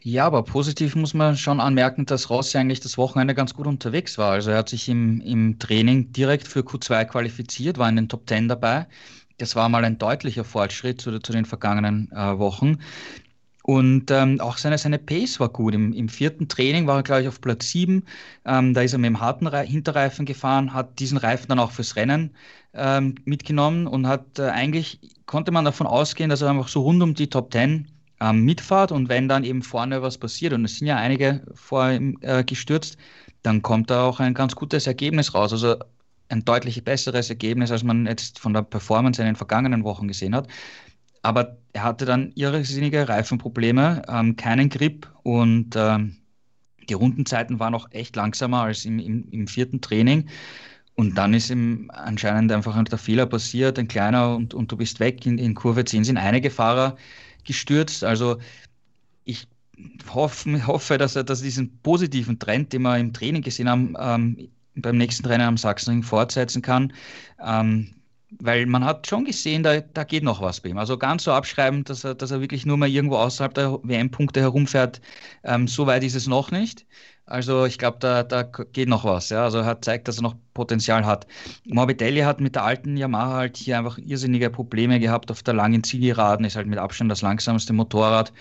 Ja, 0.07 0.27
aber 0.27 0.43
positiv 0.43 0.95
muss 0.95 1.15
man 1.15 1.35
schon 1.35 1.59
anmerken, 1.59 2.05
dass 2.05 2.29
Rossi 2.29 2.59
eigentlich 2.59 2.79
das 2.79 2.95
Wochenende 2.95 3.33
ganz 3.33 3.55
gut 3.55 3.65
unterwegs 3.65 4.19
war. 4.19 4.33
Also 4.33 4.51
er 4.51 4.59
hat 4.59 4.69
sich 4.69 4.87
im, 4.87 5.19
im 5.21 5.57
Training 5.57 6.11
direkt 6.11 6.47
für 6.47 6.59
Q2 6.59 7.05
qualifiziert, 7.05 7.79
war 7.79 7.89
in 7.89 7.95
den 7.95 8.07
Top 8.07 8.29
10 8.29 8.47
dabei. 8.47 8.85
Das 9.39 9.55
war 9.55 9.67
mal 9.67 9.83
ein 9.83 9.97
deutlicher 9.97 10.43
Fortschritt 10.43 11.01
zu, 11.01 11.17
zu 11.19 11.31
den 11.31 11.45
vergangenen 11.45 12.11
äh, 12.11 12.37
Wochen. 12.37 12.77
Und 13.63 14.11
ähm, 14.11 14.39
auch 14.41 14.57
seine, 14.57 14.77
seine 14.77 14.99
Pace 14.99 15.39
war 15.39 15.49
gut. 15.49 15.73
Im, 15.73 15.91
Im, 15.91 16.07
vierten 16.07 16.47
Training 16.49 16.85
war 16.85 16.97
er, 16.97 17.03
glaube 17.03 17.23
ich, 17.23 17.27
auf 17.27 17.41
Platz 17.41 17.71
7. 17.71 18.05
Ähm, 18.45 18.75
da 18.75 18.81
ist 18.81 18.93
er 18.93 18.99
mit 18.99 19.07
dem 19.07 19.21
harten 19.21 19.47
Re 19.47 19.63
Hinterreifen 19.63 20.27
gefahren, 20.27 20.73
hat 20.73 20.99
diesen 20.99 21.17
Reifen 21.17 21.47
dann 21.49 21.59
auch 21.59 21.71
fürs 21.71 21.95
Rennen 21.95 22.35
ähm, 22.75 23.15
mitgenommen 23.25 23.87
und 23.87 24.07
hat 24.07 24.37
äh, 24.37 24.49
eigentlich, 24.49 24.99
konnte 25.25 25.51
man 25.51 25.65
davon 25.65 25.87
ausgehen, 25.87 26.29
dass 26.29 26.43
er 26.43 26.51
einfach 26.51 26.67
so 26.67 26.81
rund 26.81 27.01
um 27.01 27.15
die 27.15 27.29
Top 27.29 27.51
10 27.51 27.87
ähm, 28.21 28.45
mitfahrt 28.45 28.91
und 28.91 29.09
wenn 29.09 29.27
dann 29.27 29.43
eben 29.43 29.61
vorne 29.61 30.01
was 30.01 30.17
passiert, 30.17 30.53
und 30.53 30.65
es 30.65 30.77
sind 30.77 30.87
ja 30.87 30.97
einige 30.97 31.41
vor 31.53 31.89
ihm 31.91 32.17
äh, 32.21 32.43
gestürzt, 32.43 32.97
dann 33.43 33.61
kommt 33.61 33.89
da 33.89 34.05
auch 34.05 34.19
ein 34.19 34.33
ganz 34.33 34.55
gutes 34.55 34.87
Ergebnis 34.87 35.33
raus. 35.33 35.51
Also 35.51 35.75
ein 36.29 36.43
deutlich 36.45 36.83
besseres 36.83 37.29
Ergebnis, 37.29 37.71
als 37.71 37.83
man 37.83 38.05
jetzt 38.05 38.39
von 38.39 38.53
der 38.53 38.63
Performance 38.63 39.21
in 39.21 39.27
den 39.27 39.35
vergangenen 39.35 39.83
Wochen 39.83 40.07
gesehen 40.07 40.35
hat. 40.35 40.47
Aber 41.21 41.57
er 41.73 41.83
hatte 41.83 42.05
dann 42.05 42.31
irrsinnige 42.35 43.07
Reifenprobleme, 43.09 44.03
ähm, 44.07 44.35
keinen 44.35 44.69
Grip 44.69 45.11
und 45.23 45.75
ähm, 45.75 46.17
die 46.89 46.93
Rundenzeiten 46.93 47.59
waren 47.59 47.73
auch 47.73 47.87
echt 47.91 48.15
langsamer 48.15 48.61
als 48.61 48.85
im, 48.85 48.99
im, 48.99 49.27
im 49.31 49.47
vierten 49.47 49.81
Training. 49.81 50.29
Und 50.95 51.17
dann 51.17 51.33
ist 51.33 51.49
ihm 51.49 51.89
anscheinend 51.93 52.51
einfach 52.51 52.81
der 52.83 52.97
Fehler 52.97 53.25
passiert, 53.25 53.77
ein 53.77 53.87
kleiner 53.87 54.35
und, 54.35 54.53
und 54.53 54.71
du 54.71 54.77
bist 54.77 54.99
weg. 54.99 55.25
In, 55.25 55.37
in 55.37 55.55
Kurve 55.55 55.83
10 55.83 56.05
sind 56.05 56.17
einige 56.17 56.49
Fahrer 56.49 56.95
gestürzt. 57.45 58.03
Also 58.03 58.39
ich 59.23 59.47
hoffe, 60.09 60.67
hoffe 60.67 60.97
dass 60.97 61.15
er 61.15 61.23
dass 61.23 61.41
diesen 61.41 61.77
positiven 61.79 62.39
Trend, 62.39 62.73
den 62.73 62.83
wir 62.83 62.97
im 62.97 63.13
Training 63.13 63.41
gesehen 63.41 63.69
haben, 63.69 63.95
ähm, 63.99 64.49
beim 64.75 64.97
nächsten 64.97 65.25
Rennen 65.25 65.47
am 65.47 65.57
Sachsenring 65.57 66.03
fortsetzen 66.03 66.61
kann. 66.61 66.93
Ähm, 67.43 67.94
weil 68.39 68.65
man 68.65 68.83
hat 68.85 69.07
schon 69.07 69.25
gesehen, 69.25 69.63
da, 69.63 69.81
da 69.81 70.03
geht 70.03 70.23
noch 70.23 70.41
was 70.41 70.61
bei 70.61 70.69
ihm. 70.69 70.77
Also 70.77 70.97
ganz 70.97 71.23
so 71.23 71.31
abschreiben, 71.31 71.83
dass 71.83 72.03
er, 72.03 72.15
dass 72.15 72.31
er 72.31 72.41
wirklich 72.41 72.65
nur 72.65 72.77
mal 72.77 72.89
irgendwo 72.89 73.17
außerhalb 73.17 73.53
der 73.53 73.79
WM-Punkte 73.83 74.41
herumfährt, 74.41 75.01
ähm, 75.43 75.67
so 75.67 75.87
weit 75.87 76.03
ist 76.03 76.15
es 76.15 76.27
noch 76.27 76.51
nicht. 76.51 76.85
Also 77.27 77.65
ich 77.65 77.77
glaube, 77.79 77.97
da, 77.99 78.23
da 78.23 78.43
geht 78.43 78.87
noch 78.87 79.03
was. 79.03 79.29
Ja? 79.29 79.43
Also 79.43 79.59
er 79.59 79.81
zeigt, 79.81 80.07
dass 80.07 80.17
er 80.17 80.23
noch 80.23 80.35
Potenzial 80.53 81.05
hat. 81.05 81.25
Morbidelli 81.65 82.21
hat 82.21 82.39
mit 82.39 82.55
der 82.55 82.63
alten 82.63 82.97
Yamaha 82.97 83.33
halt 83.33 83.57
hier 83.57 83.77
einfach 83.79 83.97
irrsinnige 83.97 84.49
Probleme 84.51 84.99
gehabt 84.99 85.31
auf 85.31 85.41
der 85.41 85.55
langen 85.55 85.83
Zielgeraden, 85.83 86.45
ist 86.45 86.55
halt 86.55 86.67
mit 86.67 86.77
Abstand 86.79 87.09
das 87.11 87.21
langsamste 87.23 87.73
Motorrad. 87.73 88.31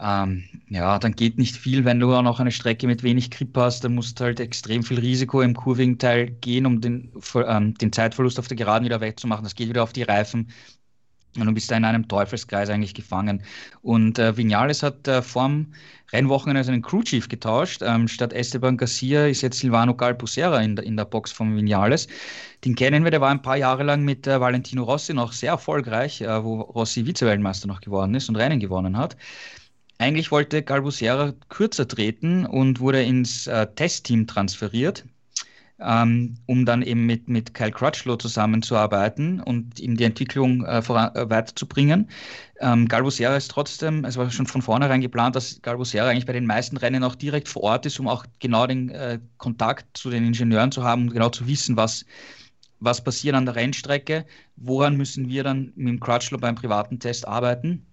Ähm, 0.00 0.44
ja, 0.68 0.98
dann 0.98 1.12
geht 1.12 1.38
nicht 1.38 1.56
viel, 1.56 1.84
wenn 1.84 1.98
du 1.98 2.14
auch 2.14 2.22
noch 2.22 2.38
eine 2.38 2.52
Strecke 2.52 2.86
mit 2.86 3.02
wenig 3.02 3.30
Grip 3.32 3.56
hast, 3.56 3.82
dann 3.82 3.96
musst 3.96 4.20
du 4.20 4.24
halt 4.24 4.38
extrem 4.38 4.84
viel 4.84 5.00
Risiko 5.00 5.40
im 5.42 5.54
kurvigen 5.54 5.98
Teil 5.98 6.30
gehen, 6.30 6.66
um 6.66 6.80
den, 6.80 7.12
ähm, 7.34 7.74
den 7.74 7.92
Zeitverlust 7.92 8.38
auf 8.38 8.46
der 8.46 8.56
Geraden 8.56 8.84
wieder 8.84 9.00
wegzumachen. 9.00 9.42
Das 9.42 9.56
geht 9.56 9.68
wieder 9.68 9.82
auf 9.82 9.92
die 9.92 10.04
Reifen. 10.04 10.48
Und 11.36 11.46
du 11.46 11.52
bist 11.52 11.70
da 11.70 11.76
in 11.76 11.84
einem 11.84 12.08
Teufelskreis 12.08 12.70
eigentlich 12.70 12.94
gefangen. 12.94 13.42
Und 13.82 14.18
äh, 14.18 14.36
Vinales 14.36 14.82
hat 14.82 15.06
äh, 15.08 15.20
vorm 15.20 15.72
Rennwochenende 16.12 16.64
seinen 16.64 16.82
Crew 16.82 17.02
Chief 17.02 17.28
getauscht. 17.28 17.82
Ähm, 17.84 18.08
statt 18.08 18.32
Esteban 18.32 18.76
Garcia 18.76 19.26
ist 19.26 19.42
jetzt 19.42 19.58
Silvano 19.58 19.94
Galpusera 19.94 20.60
in 20.60 20.76
der, 20.76 20.84
in 20.84 20.96
der 20.96 21.04
Box 21.04 21.30
von 21.30 21.56
Vinales. 21.56 22.08
Den 22.64 22.74
kennen 22.74 23.04
wir, 23.04 23.10
der 23.10 23.20
war 23.20 23.30
ein 23.30 23.42
paar 23.42 23.56
Jahre 23.56 23.82
lang 23.82 24.04
mit 24.04 24.26
äh, 24.26 24.40
Valentino 24.40 24.84
Rossi 24.84 25.12
noch 25.12 25.32
sehr 25.32 25.52
erfolgreich, 25.52 26.20
äh, 26.22 26.42
wo 26.42 26.60
Rossi 26.60 27.04
Vize-Weltmeister 27.04 27.68
noch 27.68 27.80
geworden 27.80 28.14
ist 28.14 28.28
und 28.28 28.36
Rennen 28.36 28.58
gewonnen 28.58 28.96
hat. 28.96 29.16
Eigentlich 29.98 30.30
wollte 30.30 30.62
Galbusera 30.62 31.34
kürzer 31.48 31.86
treten 31.86 32.46
und 32.46 32.80
wurde 32.80 33.02
ins 33.02 33.46
äh, 33.46 33.66
Testteam 33.74 34.26
transferiert 34.26 35.04
ähm, 35.80 36.36
um 36.46 36.64
dann 36.64 36.82
eben 36.82 37.06
mit, 37.06 37.28
mit 37.28 37.54
Kyle 37.54 37.70
Crutchlow 37.70 38.16
zusammenzuarbeiten 38.16 39.40
und 39.40 39.78
ihm 39.78 39.96
die 39.96 40.04
Entwicklung 40.04 40.64
äh, 40.64 40.82
voran, 40.82 41.14
äh, 41.14 41.30
weiterzubringen. 41.30 42.08
Ähm, 42.60 42.88
Galbusera 42.88 43.36
ist 43.36 43.50
trotzdem, 43.50 44.04
es 44.04 44.16
war 44.16 44.30
schon 44.30 44.46
von 44.46 44.62
vornherein 44.62 45.00
geplant, 45.00 45.36
dass 45.36 45.62
Galbusera 45.62 46.08
eigentlich 46.08 46.26
bei 46.26 46.32
den 46.32 46.46
meisten 46.46 46.76
Rennen 46.76 47.04
auch 47.04 47.14
direkt 47.14 47.48
vor 47.48 47.62
Ort 47.62 47.86
ist, 47.86 48.00
um 48.00 48.08
auch 48.08 48.24
genau 48.40 48.66
den 48.66 48.90
äh, 48.90 49.20
Kontakt 49.36 49.96
zu 49.96 50.10
den 50.10 50.24
Ingenieuren 50.26 50.72
zu 50.72 50.82
haben 50.82 51.02
und 51.02 51.12
genau 51.12 51.28
zu 51.28 51.46
wissen, 51.46 51.76
was, 51.76 52.04
was 52.80 53.02
passiert 53.02 53.36
an 53.36 53.46
der 53.46 53.54
Rennstrecke, 53.54 54.26
woran 54.56 54.96
müssen 54.96 55.28
wir 55.28 55.44
dann 55.44 55.72
mit 55.76 55.88
dem 55.88 56.00
Crutchlow 56.00 56.38
beim 56.38 56.56
privaten 56.56 56.98
Test 56.98 57.28
arbeiten. 57.28 57.86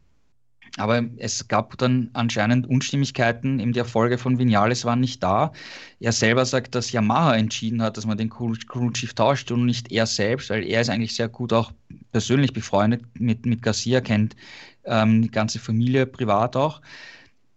Aber 0.77 1.03
es 1.17 1.47
gab 1.47 1.77
dann 1.77 2.09
anscheinend 2.13 2.67
Unstimmigkeiten. 2.67 3.59
Eben 3.59 3.73
die 3.73 3.79
Erfolge 3.79 4.17
von 4.17 4.39
Vinales 4.39 4.83
waren 4.83 4.99
nicht 4.99 5.23
da. 5.23 5.53
Er 5.99 6.11
selber 6.11 6.45
sagt, 6.45 6.75
dass 6.75 6.91
Yamaha 6.91 7.35
entschieden 7.35 7.81
hat, 7.81 7.97
dass 7.97 8.05
man 8.05 8.17
den 8.17 8.29
Crew 8.29 8.53
Chief 8.91 9.13
tauscht 9.13 9.51
und 9.51 9.65
nicht 9.65 9.91
er 9.91 10.05
selbst, 10.05 10.49
weil 10.49 10.63
er 10.63 10.81
ist 10.81 10.89
eigentlich 10.89 11.15
sehr 11.15 11.29
gut 11.29 11.53
auch 11.53 11.71
persönlich 12.11 12.51
befreundet 12.51 13.03
mit, 13.17 13.45
mit 13.45 13.61
Garcia, 13.61 14.01
kennt 14.01 14.35
ähm, 14.83 15.21
die 15.21 15.31
ganze 15.31 15.59
Familie 15.59 16.05
privat 16.05 16.55
auch. 16.55 16.81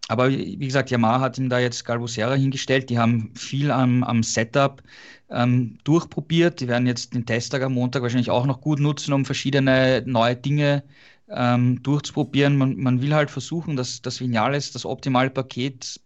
Aber 0.08 0.30
wie 0.30 0.56
gesagt, 0.56 0.90
Yamaha 0.90 1.20
hat 1.20 1.38
ihm 1.38 1.50
da 1.50 1.58
jetzt 1.58 1.84
Galbusera 1.84 2.34
hingestellt. 2.34 2.88
Die 2.88 2.98
haben 2.98 3.30
viel 3.34 3.70
am, 3.70 4.02
am 4.04 4.22
Setup 4.22 4.82
ähm, 5.30 5.78
durchprobiert. 5.84 6.60
Die 6.60 6.68
werden 6.68 6.86
jetzt 6.86 7.14
den 7.14 7.26
Testtag 7.26 7.62
am 7.62 7.74
Montag 7.74 8.02
wahrscheinlich 8.02 8.30
auch 8.30 8.46
noch 8.46 8.62
gut 8.62 8.80
nutzen, 8.80 9.12
um 9.12 9.26
verschiedene 9.26 10.02
neue 10.06 10.34
Dinge 10.34 10.82
zu 10.82 10.88
ähm, 11.30 11.82
durchzuprobieren. 11.82 12.56
Man, 12.56 12.76
man 12.76 13.02
will 13.02 13.14
halt 13.14 13.30
versuchen, 13.30 13.76
dass 13.76 14.02
das 14.02 14.20
Vinales 14.20 14.72
das 14.72 14.84
optimale 14.84 15.30
Paket 15.30 16.00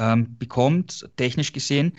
ähm, 0.00 0.36
bekommt, 0.38 1.08
technisch 1.16 1.52
gesehen, 1.52 1.92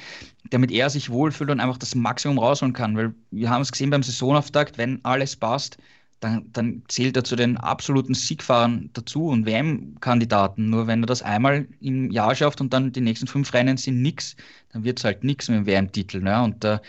damit 0.49 0.71
er 0.71 0.89
sich 0.89 1.09
wohlfühlt 1.09 1.49
und 1.49 1.59
einfach 1.59 1.77
das 1.77 1.95
Maximum 1.95 2.37
rausholen 2.37 2.73
kann. 2.73 2.97
Weil 2.97 3.13
wir 3.31 3.49
haben 3.49 3.61
es 3.61 3.71
gesehen 3.71 3.89
beim 3.89 4.03
Saisonauftakt, 4.03 4.77
wenn 4.77 5.03
alles 5.03 5.35
passt, 5.35 5.77
dann, 6.19 6.49
dann 6.53 6.83
zählt 6.87 7.17
er 7.17 7.23
zu 7.23 7.35
den 7.35 7.57
absoluten 7.57 8.13
Siegfahrern 8.13 8.89
dazu 8.93 9.27
und 9.27 9.45
WM-Kandidaten. 9.45 10.69
Nur 10.69 10.87
wenn 10.87 11.03
er 11.03 11.07
das 11.07 11.21
einmal 11.21 11.67
im 11.81 12.11
Jahr 12.11 12.33
schafft 12.35 12.61
und 12.61 12.73
dann 12.73 12.91
die 12.93 13.01
nächsten 13.01 13.27
fünf 13.27 13.53
Rennen 13.53 13.77
sind 13.77 14.01
nichts, 14.01 14.35
dann 14.71 14.83
wird 14.83 14.99
es 14.99 15.05
halt 15.05 15.23
nichts 15.23 15.49
mit 15.49 15.59
dem 15.59 15.65
WM-Titel. 15.65 16.21
Ne? 16.21 16.41
Und 16.41 16.63
äh, 16.63 16.79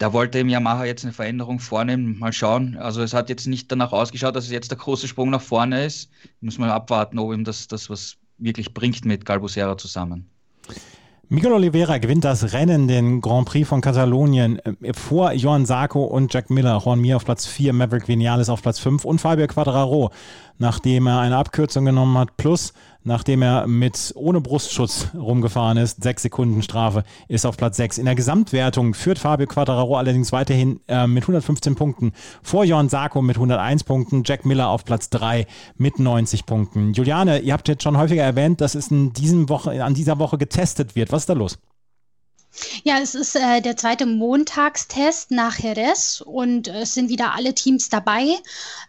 da 0.00 0.14
wollte 0.14 0.38
im 0.38 0.48
Yamaha 0.48 0.86
jetzt 0.86 1.04
eine 1.04 1.12
Veränderung 1.12 1.60
vornehmen. 1.60 2.18
Mal 2.18 2.32
schauen. 2.32 2.78
Also 2.78 3.02
es 3.02 3.12
hat 3.12 3.28
jetzt 3.28 3.46
nicht 3.46 3.70
danach 3.70 3.92
ausgeschaut, 3.92 4.34
dass 4.34 4.44
es 4.44 4.50
jetzt 4.50 4.70
der 4.70 4.78
große 4.78 5.06
Sprung 5.06 5.28
nach 5.28 5.42
vorne 5.42 5.84
ist. 5.84 6.10
Muss 6.40 6.56
man 6.56 6.70
abwarten, 6.70 7.18
ob 7.18 7.34
ihm 7.34 7.44
das, 7.44 7.68
das 7.68 7.90
was 7.90 8.16
wirklich 8.38 8.72
bringt 8.72 9.04
mit 9.04 9.26
Galbusera 9.26 9.76
zusammen. 9.76 10.26
Miguel 11.28 11.52
Oliveira 11.52 11.98
gewinnt 11.98 12.24
das 12.24 12.54
Rennen, 12.54 12.88
den 12.88 13.20
Grand 13.20 13.46
Prix 13.46 13.68
von 13.68 13.82
Katalonien, 13.82 14.58
äh, 14.60 14.94
vor 14.94 15.32
Johann 15.32 15.66
Sarko 15.66 16.02
und 16.02 16.32
Jack 16.32 16.48
Miller. 16.48 16.80
Juan 16.82 17.00
Mir 17.00 17.16
auf 17.16 17.26
Platz 17.26 17.46
4, 17.46 17.74
Maverick 17.74 18.08
Vinales 18.08 18.48
auf 18.48 18.62
Platz 18.62 18.78
5 18.78 19.04
und 19.04 19.20
Fabio 19.20 19.46
Quadraro, 19.48 20.10
nachdem 20.56 21.08
er 21.08 21.20
eine 21.20 21.36
Abkürzung 21.36 21.84
genommen 21.84 22.16
hat, 22.16 22.38
plus 22.38 22.72
nachdem 23.04 23.42
er 23.42 23.66
mit 23.66 24.12
ohne 24.14 24.40
Brustschutz 24.40 25.08
rumgefahren 25.14 25.78
ist. 25.78 26.02
Sechs 26.02 26.22
Sekunden 26.22 26.62
Strafe 26.62 27.04
ist 27.28 27.46
auf 27.46 27.56
Platz 27.56 27.76
6. 27.76 27.98
In 27.98 28.04
der 28.04 28.14
Gesamtwertung 28.14 28.94
führt 28.94 29.18
Fabio 29.18 29.46
Quattararo 29.46 29.96
allerdings 29.96 30.32
weiterhin 30.32 30.80
äh, 30.88 31.06
mit 31.06 31.24
115 31.24 31.74
Punkten 31.74 32.12
vor 32.42 32.64
Johann 32.64 32.88
Sarko 32.88 33.22
mit 33.22 33.36
101 33.36 33.84
Punkten, 33.84 34.22
Jack 34.24 34.44
Miller 34.44 34.68
auf 34.68 34.84
Platz 34.84 35.10
3 35.10 35.46
mit 35.76 35.98
90 35.98 36.46
Punkten. 36.46 36.92
Juliane, 36.92 37.40
ihr 37.40 37.52
habt 37.52 37.68
jetzt 37.68 37.82
schon 37.82 37.96
häufiger 37.96 38.22
erwähnt, 38.22 38.60
dass 38.60 38.74
es 38.74 38.90
in 38.90 39.12
diesem 39.12 39.48
Woche, 39.48 39.82
an 39.82 39.94
dieser 39.94 40.18
Woche 40.18 40.38
getestet 40.38 40.96
wird. 40.96 41.12
Was 41.12 41.22
ist 41.22 41.28
da 41.28 41.34
los? 41.34 41.58
Ja, 42.82 42.98
es 42.98 43.14
ist 43.14 43.36
äh, 43.36 43.60
der 43.60 43.76
zweite 43.76 44.06
Montagstest 44.06 45.30
nach 45.30 45.58
Jerez 45.58 46.20
und 46.24 46.66
äh, 46.66 46.80
es 46.80 46.94
sind 46.94 47.08
wieder 47.08 47.34
alle 47.34 47.54
Teams 47.54 47.88
dabei, 47.88 48.26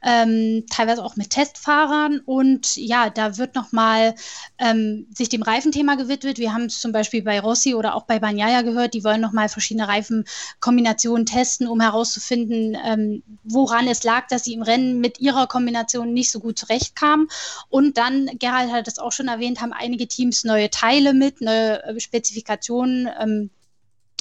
ähm, 0.02 0.66
teilweise 0.70 1.04
auch 1.04 1.16
mit 1.16 1.30
Testfahrern. 1.30 2.22
Und 2.26 2.76
ja, 2.76 3.10
da 3.10 3.38
wird 3.38 3.54
nochmal 3.54 4.16
ähm, 4.58 5.08
sich 5.16 5.30
dem 5.30 5.44
Reifenthema 5.44 5.96
gewidmet. 5.96 6.40
Wir 6.40 6.54
haben 6.54 6.66
es 6.66 6.80
zum 6.80 6.92
Beispiel 6.92 7.22
bei 7.22 7.40
Rossi 7.40 7.76
oder 7.76 7.96
auch 7.96 8.04
bei 8.04 8.20
Banyaya 8.20 8.64
gehört, 8.64 8.94
die 8.96 9.04
wollen 9.04 9.22
nochmal 9.22 9.48
verschiedene 9.48 9.88
Reifenkombinationen 9.88 11.26
testen, 11.26 11.68
um 11.68 11.82
herauszufinden, 11.82 12.76
ähm, 12.84 13.24
woran 13.44 13.88
es 13.88 14.04
lag, 14.04 14.28
dass 14.28 14.44
sie 14.44 14.54
im 14.54 14.64
Rennen 14.64 15.00
mit 15.00 15.20
ihrer 15.20 15.46
Kombination 15.48 16.14
nicht 16.14 16.32
so 16.32 16.40
gut 16.40 16.58
zurechtkamen. 16.58 17.28
Und 17.70 17.98
dann, 17.98 18.28
Gerald 18.40 18.72
hat 18.72 18.88
es 18.88 18.98
auch 18.98 19.12
schon 19.12 19.28
erwähnt, 19.28 19.62
haben 19.62 19.74
einige 19.74 20.08
Teams 20.08 20.44
neue 20.44 20.70
Teile 20.72 21.14
mit, 21.14 21.42
neue 21.42 21.84
äh, 21.84 22.00
Spezifikationen 22.00 23.08
ähm, 23.20 23.50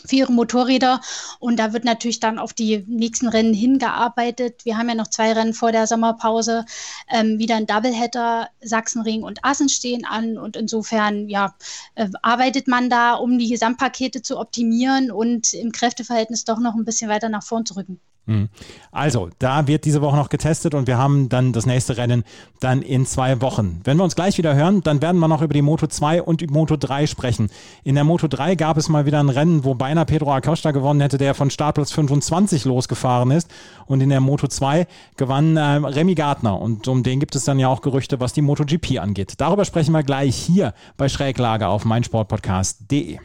für 0.06 0.16
ihre 0.16 0.32
Motorräder. 0.32 1.00
Und 1.38 1.58
da 1.58 1.72
wird 1.72 1.84
natürlich 1.84 2.20
dann 2.20 2.38
auf 2.38 2.52
die 2.52 2.84
nächsten 2.86 3.28
Rennen 3.28 3.54
hingearbeitet. 3.54 4.64
Wir 4.64 4.76
haben 4.76 4.88
ja 4.88 4.94
noch 4.94 5.08
zwei 5.08 5.32
Rennen 5.32 5.54
vor 5.54 5.72
der 5.72 5.86
Sommerpause. 5.86 6.64
Ähm, 7.08 7.38
wieder 7.38 7.56
ein 7.56 7.66
Doubleheader, 7.66 8.48
Sachsenring 8.60 9.22
und 9.22 9.44
Assen 9.44 9.68
stehen 9.68 10.04
an. 10.04 10.38
Und 10.38 10.56
insofern, 10.56 11.28
ja, 11.28 11.54
äh, 11.94 12.08
arbeitet 12.22 12.68
man 12.68 12.90
da, 12.90 13.14
um 13.14 13.38
die 13.38 13.48
Gesamtpakete 13.48 14.22
zu 14.22 14.38
optimieren 14.38 15.10
und 15.10 15.54
im 15.54 15.72
Kräfteverhältnis 15.72 16.44
doch 16.44 16.58
noch 16.58 16.74
ein 16.74 16.84
bisschen 16.84 17.10
weiter 17.10 17.28
nach 17.28 17.42
vorn 17.42 17.66
zu 17.66 17.74
rücken. 17.76 18.00
Mhm. 18.30 18.48
Also, 18.92 19.28
da 19.40 19.66
wird 19.66 19.84
diese 19.84 20.02
Woche 20.02 20.16
noch 20.16 20.28
getestet 20.28 20.74
und 20.74 20.86
wir 20.86 20.98
haben 20.98 21.28
dann 21.28 21.52
das 21.52 21.66
nächste 21.66 21.96
Rennen 21.96 22.22
dann 22.60 22.80
in 22.80 23.04
zwei 23.04 23.40
Wochen. 23.40 23.80
Wenn 23.82 23.96
wir 23.96 24.04
uns 24.04 24.14
gleich 24.14 24.38
wieder 24.38 24.54
hören, 24.54 24.82
dann 24.82 25.02
werden 25.02 25.18
wir 25.18 25.26
noch 25.26 25.42
über 25.42 25.52
die 25.52 25.62
Moto 25.62 25.88
2 25.88 26.22
und 26.22 26.40
die 26.40 26.46
Moto 26.46 26.76
3 26.76 27.08
sprechen. 27.08 27.50
In 27.82 27.96
der 27.96 28.04
Moto 28.04 28.28
3 28.28 28.54
gab 28.54 28.76
es 28.76 28.88
mal 28.88 29.04
wieder 29.04 29.18
ein 29.18 29.30
Rennen, 29.30 29.64
wo 29.64 29.74
beinahe 29.74 30.04
Pedro 30.04 30.32
Acosta 30.32 30.70
gewonnen 30.70 31.00
hätte, 31.00 31.18
der 31.18 31.34
von 31.34 31.50
Startplatz 31.50 31.90
25 31.90 32.64
losgefahren 32.64 33.32
ist. 33.32 33.50
Und 33.86 34.00
in 34.00 34.10
der 34.10 34.20
Moto 34.20 34.46
2 34.46 34.86
gewann 35.16 35.56
äh, 35.56 35.60
Remy 35.62 36.14
Gardner. 36.14 36.60
Und 36.60 36.86
um 36.86 37.02
den 37.02 37.18
gibt 37.18 37.34
es 37.34 37.44
dann 37.44 37.58
ja 37.58 37.66
auch 37.66 37.82
Gerüchte, 37.82 38.20
was 38.20 38.32
die 38.32 38.42
MotoGP 38.42 39.00
angeht. 39.00 39.34
Darüber 39.38 39.64
sprechen 39.64 39.92
wir 39.92 40.04
gleich 40.04 40.36
hier 40.36 40.72
bei 40.96 41.08
Schräglage 41.08 41.66
auf 41.66 41.84
meinsportpodcast.de. 41.84 43.18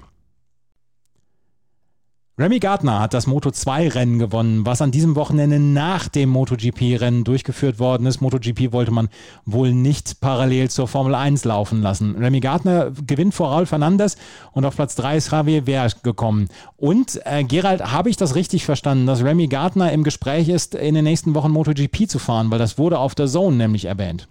Remy 2.38 2.60
Gardner 2.60 3.00
hat 3.00 3.14
das 3.14 3.28
Moto2-Rennen 3.28 4.20
gewonnen, 4.20 4.66
was 4.66 4.82
an 4.82 4.92
diesem 4.92 5.16
Wochenende 5.16 5.58
nach 5.58 6.10
dem 6.10 6.32
MotoGP-Rennen 6.32 7.24
durchgeführt 7.24 7.80
worden 7.80 8.06
ist. 8.08 8.20
MotoGP 8.20 8.74
wollte 8.74 8.92
man 8.92 9.08
wohl 9.46 9.72
nicht 9.72 10.20
parallel 10.20 10.70
zur 10.70 10.90
Formel 10.90 11.16
1 11.16 11.46
laufen 11.46 11.82
lassen. 11.82 12.14
Remy 12.18 12.42
Gardner 12.42 12.92
gewinnt 13.08 13.34
vor 13.34 13.52
Raul 13.52 13.66
Fernandes 13.66 14.18
und 14.52 14.66
auf 14.66 14.76
Platz 14.76 14.96
3 14.96 15.16
ist 15.16 15.32
Javier 15.32 15.64
Ver 15.64 15.88
gekommen. 16.04 16.50
Und 16.76 17.22
äh, 17.24 17.46
Gerald, 17.46 17.94
habe 17.94 18.10
ich 18.10 18.18
das 18.18 18.36
richtig 18.36 18.66
verstanden, 18.66 19.08
dass 19.08 19.24
Remy 19.24 19.48
Gardner 19.48 19.94
im 19.94 20.04
Gespräch 20.04 20.50
ist, 20.50 20.76
in 20.76 20.96
den 20.96 21.06
nächsten 21.06 21.36
Wochen 21.36 21.52
MotoGP 21.52 22.10
zu 22.10 22.20
fahren, 22.20 22.52
weil 22.52 22.60
das 22.60 22.78
wurde 22.78 23.00
auf 23.00 23.16
der 23.16 23.28
Zone 23.28 23.56
nämlich 23.56 23.86
erwähnt. 23.86 24.28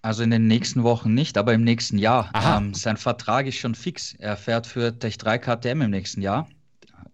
Also 0.00 0.22
in 0.22 0.30
den 0.30 0.46
nächsten 0.46 0.82
Wochen 0.82 1.12
nicht, 1.12 1.36
aber 1.36 1.52
im 1.52 1.62
nächsten 1.62 1.98
Jahr. 1.98 2.30
Ähm, 2.34 2.72
sein 2.72 2.96
Vertrag 2.96 3.46
ist 3.46 3.56
schon 3.56 3.74
fix. 3.74 4.14
Er 4.18 4.38
fährt 4.38 4.66
für 4.66 4.98
Tech 4.98 5.18
3 5.18 5.36
KTM 5.36 5.82
im 5.82 5.90
nächsten 5.90 6.22
Jahr. 6.22 6.48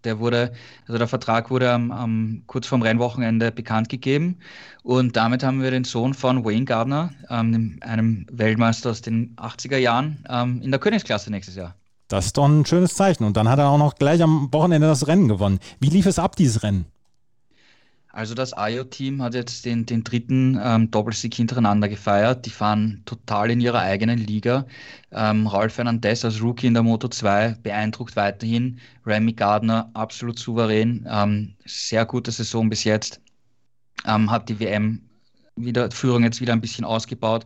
Der 0.07 0.19
wurde, 0.19 0.53
also 0.87 0.97
der 0.97 1.07
Vertrag 1.07 1.49
wurde 1.49 1.69
am, 1.69 1.91
am, 1.91 2.43
kurz 2.47 2.65
vorm 2.65 2.81
Rennwochenende 2.81 3.51
bekannt 3.51 3.89
gegeben. 3.89 4.37
Und 4.83 5.17
damit 5.17 5.43
haben 5.43 5.61
wir 5.61 5.69
den 5.69 5.83
Sohn 5.83 6.13
von 6.13 6.45
Wayne 6.45 6.63
Gardner, 6.63 7.11
ähm, 7.29 7.77
einem 7.81 8.25
Weltmeister 8.31 8.91
aus 8.91 9.01
den 9.01 9.35
80er 9.35 9.77
Jahren, 9.77 10.23
ähm, 10.29 10.61
in 10.63 10.71
der 10.71 10.79
Königsklasse 10.79 11.29
nächstes 11.29 11.55
Jahr. 11.55 11.75
Das 12.07 12.27
ist 12.27 12.37
doch 12.37 12.47
ein 12.47 12.65
schönes 12.65 12.95
Zeichen. 12.95 13.25
Und 13.25 13.35
dann 13.35 13.49
hat 13.49 13.59
er 13.59 13.67
auch 13.67 13.77
noch 13.77 13.95
gleich 13.95 14.23
am 14.23 14.47
Wochenende 14.53 14.87
das 14.87 15.07
Rennen 15.07 15.27
gewonnen. 15.27 15.59
Wie 15.81 15.89
lief 15.89 16.05
es 16.05 16.19
ab, 16.19 16.37
dieses 16.37 16.63
Rennen? 16.63 16.85
Also 18.11 18.33
das 18.33 18.53
IO-Team 18.57 19.21
hat 19.21 19.35
jetzt 19.35 19.65
den, 19.65 19.85
den 19.85 20.03
dritten 20.03 20.59
ähm, 20.61 20.89
Doppelsieg 20.89 21.33
hintereinander 21.35 21.87
gefeiert. 21.87 22.45
Die 22.45 22.49
fahren 22.49 23.03
total 23.05 23.51
in 23.51 23.61
ihrer 23.61 23.79
eigenen 23.79 24.17
Liga. 24.17 24.65
Ähm, 25.11 25.45
Raul 25.45 25.69
Fernandez 25.69 26.25
als 26.25 26.41
Rookie 26.41 26.67
in 26.67 26.73
der 26.73 26.83
Moto 26.83 27.07
2 27.09 27.57
beeindruckt 27.61 28.15
weiterhin. 28.15 28.79
Remy 29.05 29.33
Gardner 29.33 29.91
absolut 29.93 30.39
souverän. 30.39 31.05
Ähm, 31.09 31.55
sehr 31.65 32.05
gute 32.05 32.31
Saison 32.31 32.69
bis 32.69 32.83
jetzt. 32.85 33.21
Ähm, 34.05 34.31
hat 34.31 34.49
die 34.49 34.59
WM 34.59 35.01
wieder, 35.55 35.91
Führung 35.91 36.23
jetzt 36.23 36.41
wieder 36.41 36.53
ein 36.53 36.61
bisschen 36.61 36.85
ausgebaut. 36.85 37.45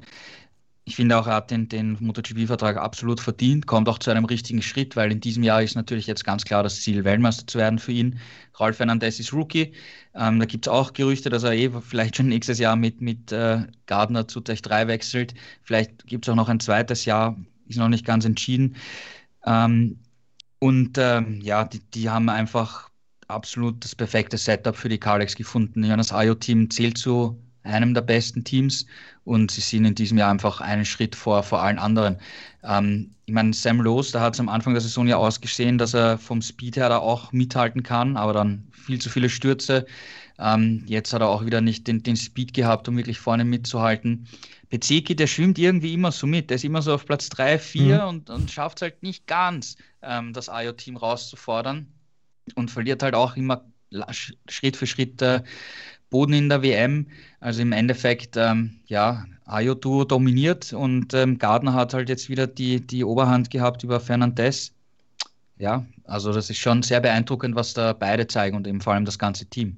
Ich 0.84 0.96
finde 0.96 1.18
auch, 1.18 1.28
er 1.28 1.36
hat 1.36 1.52
den, 1.52 1.70
den 1.70 1.96
MotoGP-Vertrag 2.00 2.78
absolut 2.78 3.20
verdient, 3.20 3.68
kommt 3.68 3.88
auch 3.88 4.00
zu 4.00 4.10
einem 4.10 4.26
richtigen 4.26 4.64
Schritt, 4.64 4.96
weil 4.96 5.12
in 5.12 5.22
diesem 5.22 5.44
Jahr 5.44 5.62
ist 5.62 5.76
natürlich 5.76 6.08
jetzt 6.08 6.26
ganz 6.26 6.44
klar 6.44 6.64
das 6.64 6.82
Ziel, 6.82 7.04
Weltmeister 7.04 7.46
zu 7.46 7.60
werden 7.60 7.78
für 7.78 7.92
ihn. 7.92 8.20
Raul 8.60 8.74
Fernandez 8.74 9.20
ist 9.20 9.32
Rookie. 9.32 9.74
Ähm, 10.16 10.40
da 10.40 10.46
gibt 10.46 10.66
es 10.66 10.74
auch 10.74 10.94
Gerüchte, 10.94 11.30
dass 11.30 11.44
er 11.44 11.54
eh 11.54 11.70
vielleicht 11.82 12.18
schon 12.18 12.28
nächstes 12.28 12.58
Jahr 12.58 12.76
mit, 12.76 13.00
mit 13.00 13.32
äh, 13.32 13.68
Gardner 13.86 14.28
zu 14.28 14.42
Tech 14.42 14.62
3 14.64 14.88
wechselt. 14.88 15.36
Vielleicht 15.64 16.08
gibt 16.08 16.26
es 16.26 16.30
auch 16.32 16.36
noch 16.36 16.50
ein 16.50 16.60
zweites 16.60 17.06
Jahr, 17.06 17.38
ist 17.68 17.78
noch 17.78 17.90
nicht 17.90 18.06
ganz 18.06 18.26
entschieden. 18.26 18.76
Ähm, 19.46 20.00
und 20.60 20.98
ähm, 20.98 21.42
ja, 21.42 21.64
die, 21.66 21.80
die 21.92 22.10
haben 22.10 22.30
einfach 22.30 22.90
absolut 23.28 23.84
das 23.84 23.96
perfekte 23.96 24.38
Setup 24.38 24.76
für 24.76 24.90
die 24.90 25.00
Kalex 25.00 25.36
gefunden. 25.36 25.82
Das 25.84 26.12
IO-Team 26.12 26.70
zählt 26.70 26.98
zu 26.98 27.42
einem 27.64 27.94
der 27.94 28.02
besten 28.02 28.44
Teams 28.44 28.86
und 29.24 29.52
sie 29.52 29.62
sind 29.62 29.86
in 29.86 29.96
diesem 29.96 30.18
Jahr 30.18 30.32
einfach 30.32 30.62
einen 30.62 30.86
Schritt 30.86 31.16
vor, 31.16 31.44
vor 31.44 31.62
allen 31.62 31.80
anderen. 31.80 32.18
Ähm, 32.64 33.12
ich 33.26 33.34
meine, 33.34 33.54
Sam 33.54 33.82
Lowe, 33.82 34.06
da 34.12 34.22
hat 34.22 34.34
es 34.34 34.40
am 34.40 34.50
Anfang 34.50 34.74
der 34.74 34.82
Saison 34.82 35.08
ja 35.08 35.18
ausgesehen, 35.18 35.78
dass 35.78 35.94
er 35.94 36.18
vom 36.18 36.42
Speed 36.42 36.78
her 36.78 36.90
da 36.90 36.98
auch 36.98 37.32
mithalten 37.32 37.84
kann, 37.84 38.18
aber 38.18 38.34
dann 38.34 38.68
viel 38.72 39.00
zu 39.00 39.10
viele 39.10 39.30
Stürze. 39.30 39.86
Ähm, 40.40 40.84
jetzt 40.88 41.14
hat 41.14 41.22
er 41.22 41.30
auch 41.30 41.46
wieder 41.46 41.62
nicht 41.62 41.88
den, 41.88 42.02
den 42.04 42.18
Speed 42.18 42.54
gehabt, 42.54 42.88
um 42.88 42.98
wirklich 42.98 43.20
vorne 43.20 43.46
mitzuhalten. 43.46 44.28
Bezeki, 44.70 45.16
der 45.16 45.28
schwimmt 45.28 45.60
irgendwie 45.60 45.94
immer 45.94 46.12
so 46.12 46.26
mit. 46.26 46.50
Der 46.50 46.56
ist 46.56 46.64
immer 46.64 46.82
so 46.82 46.94
auf 46.94 47.06
Platz 47.06 47.30
3, 47.30 47.60
4 47.60 47.96
mhm. 47.96 48.10
und, 48.10 48.30
und 48.30 48.50
schafft 48.50 48.78
es 48.78 48.82
halt 48.82 49.04
nicht 49.04 49.28
ganz, 49.28 49.76
ähm, 50.02 50.34
das 50.34 50.50
IO-Team 50.52 50.98
rauszufordern 50.98 51.88
und 52.56 52.72
verliert 52.72 53.04
halt 53.04 53.14
auch 53.14 53.36
immer 53.36 53.66
Schritt 54.50 54.78
für 54.78 54.88
Schritt 54.88 55.22
äh, 55.22 55.44
Boden 56.12 56.34
in 56.34 56.50
der 56.50 56.62
WM. 56.62 57.08
Also 57.40 57.64
im 57.64 57.72
Endeffekt, 57.72 58.38
ähm, 58.38 58.80
ja, 58.86 59.26
Ayotu 59.46 60.06
dominiert 60.06 60.72
und 60.72 61.14
ähm, 61.16 61.40
Gardner 61.40 61.74
hat 61.74 61.96
halt 61.96 62.08
jetzt 62.08 62.30
wieder 62.30 62.46
die, 62.46 62.80
die 62.80 63.04
Oberhand 63.04 63.50
gehabt 63.50 63.84
über 63.84 64.00
Fernandez. 64.00 64.72
Ja, 65.58 65.86
also 66.06 66.32
das 66.32 66.50
ist 66.50 66.58
schon 66.58 66.84
sehr 66.84 67.02
beeindruckend, 67.02 67.56
was 67.56 67.74
da 67.74 67.94
beide 67.94 68.28
zeigen 68.28 68.56
und 68.56 68.68
eben 68.68 68.82
vor 68.82 68.94
allem 68.94 69.06
das 69.06 69.20
ganze 69.20 69.46
Team. 69.48 69.78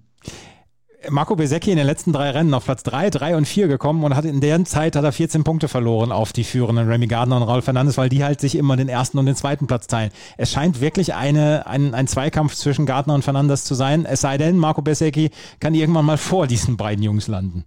Marco 1.10 1.36
Besecchi 1.36 1.72
in 1.72 1.78
den 1.78 1.86
letzten 1.86 2.14
drei 2.14 2.32
Rennen 2.32 2.54
auf 2.54 2.66
Platz 2.66 2.84
3, 2.84 3.10
3 3.10 3.36
und 3.38 3.46
4 3.46 3.68
gekommen 3.68 4.04
und 4.04 4.16
hat 4.16 4.26
in 4.26 4.42
der 4.42 4.64
Zeit 4.66 4.96
hat 4.96 5.04
er 5.04 5.12
14 5.12 5.44
Punkte 5.44 5.68
verloren 5.68 6.12
auf 6.12 6.34
die 6.34 6.44
führenden 6.44 6.88
Remy 6.88 7.08
Gardner 7.08 7.38
und 7.38 7.44
Raul 7.44 7.62
Fernandes, 7.62 7.98
weil 7.98 8.10
die 8.10 8.24
halt 8.24 8.40
sich 8.40 8.56
immer 8.56 8.78
den 8.78 8.90
ersten 8.90 9.18
und 9.18 9.26
den 9.26 9.36
zweiten 9.36 9.68
Platz 9.68 9.88
teilen. 9.88 10.12
Es 10.38 10.52
scheint 10.52 10.82
wirklich 10.82 11.14
eine, 11.14 11.68
ein, 11.68 11.94
ein 11.94 12.08
Zweikampf 12.08 12.56
zwischen 12.56 12.86
Gardner 12.86 13.16
und 13.16 13.24
Fernandes 13.24 13.66
zu 13.66 13.76
sein, 13.76 14.06
es 14.06 14.22
sei 14.22 14.38
denn, 14.38 14.58
Marco 14.58 14.82
Besecchi 14.82 15.32
kann 15.60 15.74
irgendwann 15.74 16.06
mal 16.06 16.18
vor 16.18 16.48
diesen 16.48 16.78
beiden 16.78 17.04
Jungs 17.04 17.28
landen. 17.28 17.66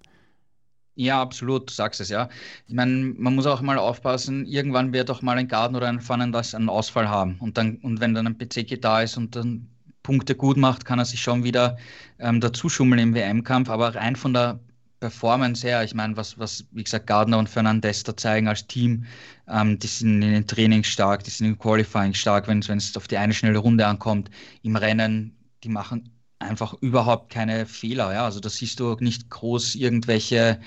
Ja, 0.95 1.21
absolut, 1.21 1.69
du 1.69 1.75
sagst 1.75 2.01
es 2.01 2.09
ja. 2.09 2.31
Ich 2.67 2.75
meine, 2.75 3.15
man 3.19 3.35
muss 3.35 3.45
auch 3.45 3.61
mal 3.61 3.77
aufpassen, 3.77 4.47
irgendwann 4.47 4.95
wird 4.95 5.11
auch 5.11 5.21
mal 5.21 5.37
ein 5.37 5.47
Garten 5.47 5.77
oder 5.77 5.89
ein 5.89 6.01
Fernandes 6.01 6.55
einen 6.55 6.71
Ausfall 6.71 7.09
haben. 7.09 7.37
Und 7.39 7.59
dann, 7.59 7.77
und 7.83 8.01
wenn 8.01 8.15
dann 8.15 8.27
ein 8.27 8.39
Bezeki 8.39 8.81
da 8.81 9.03
ist 9.03 9.19
und 9.19 9.37
dann 9.37 9.69
Punkte 10.07 10.37
gut 10.37 10.57
macht, 10.57 10.85
kann 10.85 11.01
er 11.01 11.05
sich 11.05 11.21
schon 11.21 11.43
wieder 11.43 11.79
ähm, 12.21 12.41
dazu 12.41 12.69
schummeln 12.69 13.01
im 13.01 13.15
WM-Kampf. 13.15 13.69
Aber 13.69 13.97
rein 13.97 14.15
von 14.15 14.33
der 14.33 14.61
Performance 15.01 15.67
her, 15.67 15.83
ich 15.83 15.95
meine, 15.95 16.17
was, 16.17 16.39
was, 16.39 16.65
wie 16.71 16.85
gesagt, 16.85 17.09
Gardner 17.09 17.39
und 17.39 17.49
Fernandez 17.49 18.05
da 18.05 18.17
zeigen 18.17 18.47
als 18.47 18.69
Team, 18.69 19.05
ähm, 19.49 19.81
die 19.81 19.89
sind 19.89 20.23
in 20.23 20.33
den 20.33 20.47
Trainings 20.47 20.87
stark, 20.87 21.25
die 21.25 21.31
sind 21.31 21.49
im 21.49 21.59
Qualifying 21.59 22.15
stark, 22.15 22.47
wenn 22.47 22.61
es 22.61 22.97
auf 22.97 23.09
die 23.09 23.17
eine 23.17 23.35
schnelle 23.35 23.59
Runde 23.59 23.85
ankommt. 23.85 24.31
Im 24.63 24.77
Rennen, 24.77 25.37
die 25.65 25.71
machen 25.71 26.09
einfach 26.39 26.75
überhaupt 26.75 27.33
keine 27.33 27.67
Fehler. 27.67 28.13
Ja? 28.13 28.27
Also 28.27 28.39
da 28.39 28.49
siehst 28.49 28.79
du 28.79 28.97
nicht 29.01 29.29
groß 29.29 29.75
irgendwelche 29.75 30.61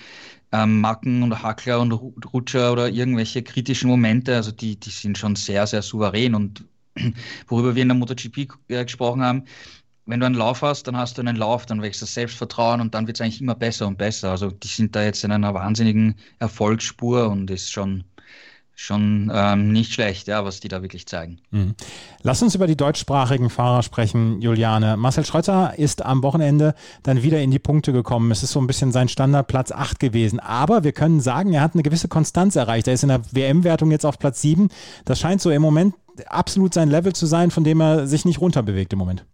ähm, 0.52 0.82
Macken 0.82 1.24
und 1.24 1.42
Hackler 1.42 1.80
und 1.80 1.94
Rutscher 1.94 2.74
oder 2.74 2.90
irgendwelche 2.90 3.42
kritischen 3.42 3.90
Momente. 3.90 4.36
Also 4.36 4.52
die, 4.52 4.78
die 4.78 4.90
sind 4.90 5.18
schon 5.18 5.38
sehr, 5.38 5.66
sehr 5.66 5.82
souverän 5.82 6.36
und 6.36 6.66
worüber 7.48 7.76
wir 7.76 7.82
in 7.82 7.90
der 7.90 7.98
MotoGP 7.98 8.50
äh, 8.70 8.84
gesprochen 8.84 9.24
haben, 9.24 9.44
wenn 10.10 10.20
du 10.20 10.26
einen 10.26 10.36
Lauf 10.36 10.64
hast, 10.64 10.88
dann 10.88 10.98
hast 10.98 11.18
du 11.18 11.22
einen 11.22 11.36
Lauf, 11.36 11.68
dann 11.68 11.84
wächst 11.84 12.02
das 12.02 12.16
Selbstvertrauen 12.16 12.82
und 12.82 12.96
dann 12.96 13.06
wird 13.06 13.18
es 13.18 13.22
eigentlich 13.22 13.42
immer 13.42 13.54
besser 13.54 13.86
und 13.86 14.00
besser. 14.00 14.32
Also 14.32 14.50
die 14.50 14.68
sind 14.68 14.96
da 14.96 15.04
jetzt 15.04 15.24
in 15.24 15.32
einer 15.32 15.54
wahnsinnigen 15.54 16.16
Erfolgsspur 16.40 17.30
und 17.30 17.52
ist 17.52 17.72
schon, 17.72 18.06
schon 18.74 19.32
ähm, 19.32 19.72
nicht 19.72 19.94
schlecht, 19.94 20.28
ja, 20.28 20.44
was 20.44 20.62
die 20.62 20.68
da 20.68 20.82
wirklich 20.82 21.06
zeigen. 21.06 21.38
Mhm. 21.52 21.76
Lass 22.24 22.42
uns 22.42 22.56
über 22.56 22.66
die 22.66 22.76
deutschsprachigen 22.76 23.52
Fahrer 23.52 23.84
sprechen, 23.84 24.42
Juliane. 24.42 24.98
Marcel 24.98 25.26
Schröter 25.26 25.78
ist 25.78 26.04
am 26.04 26.24
Wochenende 26.24 26.74
dann 27.04 27.22
wieder 27.22 27.40
in 27.40 27.52
die 27.52 27.60
Punkte 27.60 27.94
gekommen. 27.94 28.32
Es 28.32 28.42
ist 28.42 28.54
so 28.54 28.60
ein 28.60 28.66
bisschen 28.66 28.92
sein 28.92 29.10
Standardplatz 29.10 29.72
8 29.72 30.00
gewesen. 30.00 30.40
Aber 30.40 30.84
wir 30.84 30.92
können 30.92 31.22
sagen, 31.22 31.54
er 31.54 31.62
hat 31.62 31.76
eine 31.76 31.84
gewisse 31.84 32.08
Konstanz 32.08 32.56
erreicht. 32.56 32.88
Er 32.88 32.96
ist 32.96 33.04
in 33.04 33.10
der 33.10 33.22
WM-Wertung 33.32 33.92
jetzt 33.92 34.08
auf 34.08 34.18
Platz 34.18 34.42
7. 34.42 34.70
Das 35.06 35.20
scheint 35.20 35.40
so 35.40 35.52
im 35.52 35.62
Moment 35.62 35.94
absolut 36.28 36.74
sein 36.74 36.90
Level 36.90 37.14
zu 37.14 37.26
sein, 37.26 37.52
von 37.52 37.64
dem 37.64 37.82
er 37.82 38.08
sich 38.08 38.26
nicht 38.26 38.42
runterbewegt 38.42 38.94
im 38.94 39.00
Moment. 39.00 39.26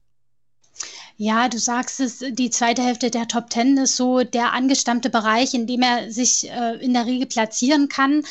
Ja, 1.17 1.47
du 1.47 1.57
sagst 1.57 2.01
es, 2.01 2.19
die 2.19 2.49
zweite 2.49 2.83
Hälfte 2.83 3.09
der 3.09 3.29
Top 3.29 3.49
Ten 3.49 3.77
ist 3.77 3.95
so 3.95 4.23
der 4.25 4.51
angestammte 4.51 5.09
Bereich, 5.09 5.53
in 5.53 5.65
dem 5.65 5.81
er 5.81 6.11
sich 6.11 6.49
äh, 6.51 6.75
in 6.83 6.93
der 6.93 7.05
Regel 7.05 7.25
platzieren 7.25 7.87
kann. 7.87 8.23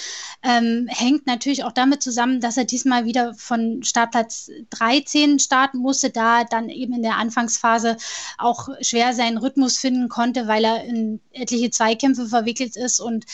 Ähm, 0.42 0.86
hängt 0.90 1.26
natürlich 1.26 1.64
auch 1.64 1.72
damit 1.72 2.02
zusammen, 2.02 2.40
dass 2.40 2.58
er 2.58 2.66
diesmal 2.66 3.06
wieder 3.06 3.32
von 3.36 3.82
Startplatz 3.82 4.50
13 4.68 5.38
starten 5.38 5.78
musste, 5.78 6.10
da 6.10 6.44
dann 6.44 6.68
eben 6.68 6.92
in 6.92 7.02
der 7.02 7.16
Anfangsphase 7.16 7.96
auch 8.36 8.68
schwer 8.82 9.14
seinen 9.14 9.38
Rhythmus 9.38 9.78
finden 9.78 10.10
konnte, 10.10 10.46
weil 10.46 10.64
er 10.64 10.84
in 10.84 11.20
etliche 11.32 11.70
Zweikämpfe 11.70 12.26
verwickelt 12.26 12.76
ist 12.76 13.00
und 13.00 13.24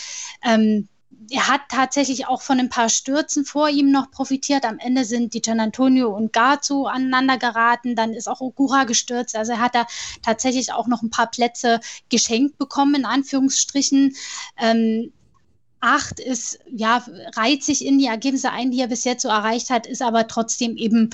ähm, 0.45 0.89
er 1.31 1.49
hat 1.49 1.63
tatsächlich 1.69 2.27
auch 2.27 2.43
von 2.43 2.59
ein 2.59 2.69
paar 2.69 2.89
Stürzen 2.89 3.45
vor 3.45 3.69
ihm 3.69 3.91
noch 3.91 4.11
profitiert. 4.11 4.65
Am 4.65 4.79
Ende 4.79 5.05
sind 5.05 5.35
die 5.35 5.43
Gian 5.43 5.61
Antonio 5.61 6.15
und 6.15 6.33
Garzu 6.33 6.87
aneinander 6.87 7.39
geraten. 7.39 7.95
Dann 7.95 8.13
ist 8.13 8.29
auch 8.29 8.41
Ogura 8.41 8.85
gestürzt. 8.85 9.37
Also 9.37 9.53
er 9.53 9.61
hat 9.61 9.75
da 9.75 9.87
tatsächlich 10.23 10.73
auch 10.73 10.87
noch 10.87 11.03
ein 11.03 11.11
paar 11.11 11.31
Plätze 11.31 11.81
geschenkt 12.09 12.59
bekommen, 12.59 12.95
in 12.95 13.05
Anführungsstrichen. 13.05 14.15
Ähm, 14.57 15.13
acht 15.81 16.21
ist, 16.21 16.59
ja, 16.71 17.05
reiht 17.37 17.65
sich 17.65 17.85
in 17.85 17.99
die 17.99 18.07
Ergebnisse 18.07 18.51
ein, 18.51 18.71
die 18.71 18.81
er 18.81 18.89
bis 18.89 19.05
jetzt 19.05 19.23
so 19.23 19.29
erreicht 19.29 19.71
hat, 19.71 19.87
ist 19.87 20.03
aber 20.03 20.27
trotzdem 20.27 20.77
eben 20.77 21.11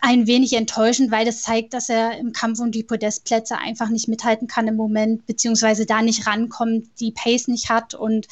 ein 0.00 0.26
wenig 0.26 0.52
enttäuschend, 0.52 1.10
weil 1.10 1.24
das 1.24 1.42
zeigt, 1.42 1.74
dass 1.74 1.88
er 1.88 2.18
im 2.18 2.32
Kampf 2.32 2.60
um 2.60 2.70
die 2.70 2.82
Podestplätze 2.82 3.58
einfach 3.58 3.88
nicht 3.88 4.08
mithalten 4.08 4.46
kann 4.46 4.68
im 4.68 4.76
Moment, 4.76 5.26
beziehungsweise 5.26 5.86
da 5.86 6.02
nicht 6.02 6.26
rankommt, 6.26 6.88
die 7.00 7.12
Pace 7.12 7.48
nicht 7.48 7.70
hat 7.70 7.94
und 7.94 8.26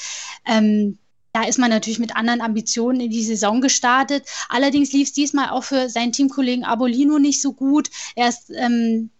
ähm, 0.46 0.98
da 1.32 1.44
ist 1.44 1.58
man 1.58 1.70
natürlich 1.70 2.00
mit 2.00 2.16
anderen 2.16 2.40
Ambitionen 2.40 3.00
in 3.00 3.10
die 3.10 3.22
Saison 3.22 3.60
gestartet. 3.60 4.24
Allerdings 4.48 4.92
lief 4.92 5.08
es 5.08 5.12
diesmal 5.12 5.50
auch 5.50 5.62
für 5.62 5.88
seinen 5.88 6.12
Teamkollegen 6.12 6.64
Abolino 6.64 7.18
nicht 7.18 7.40
so 7.40 7.52
gut. 7.52 7.88
Er 8.16 8.28
ist, 8.28 8.50
ähm, 8.50 9.10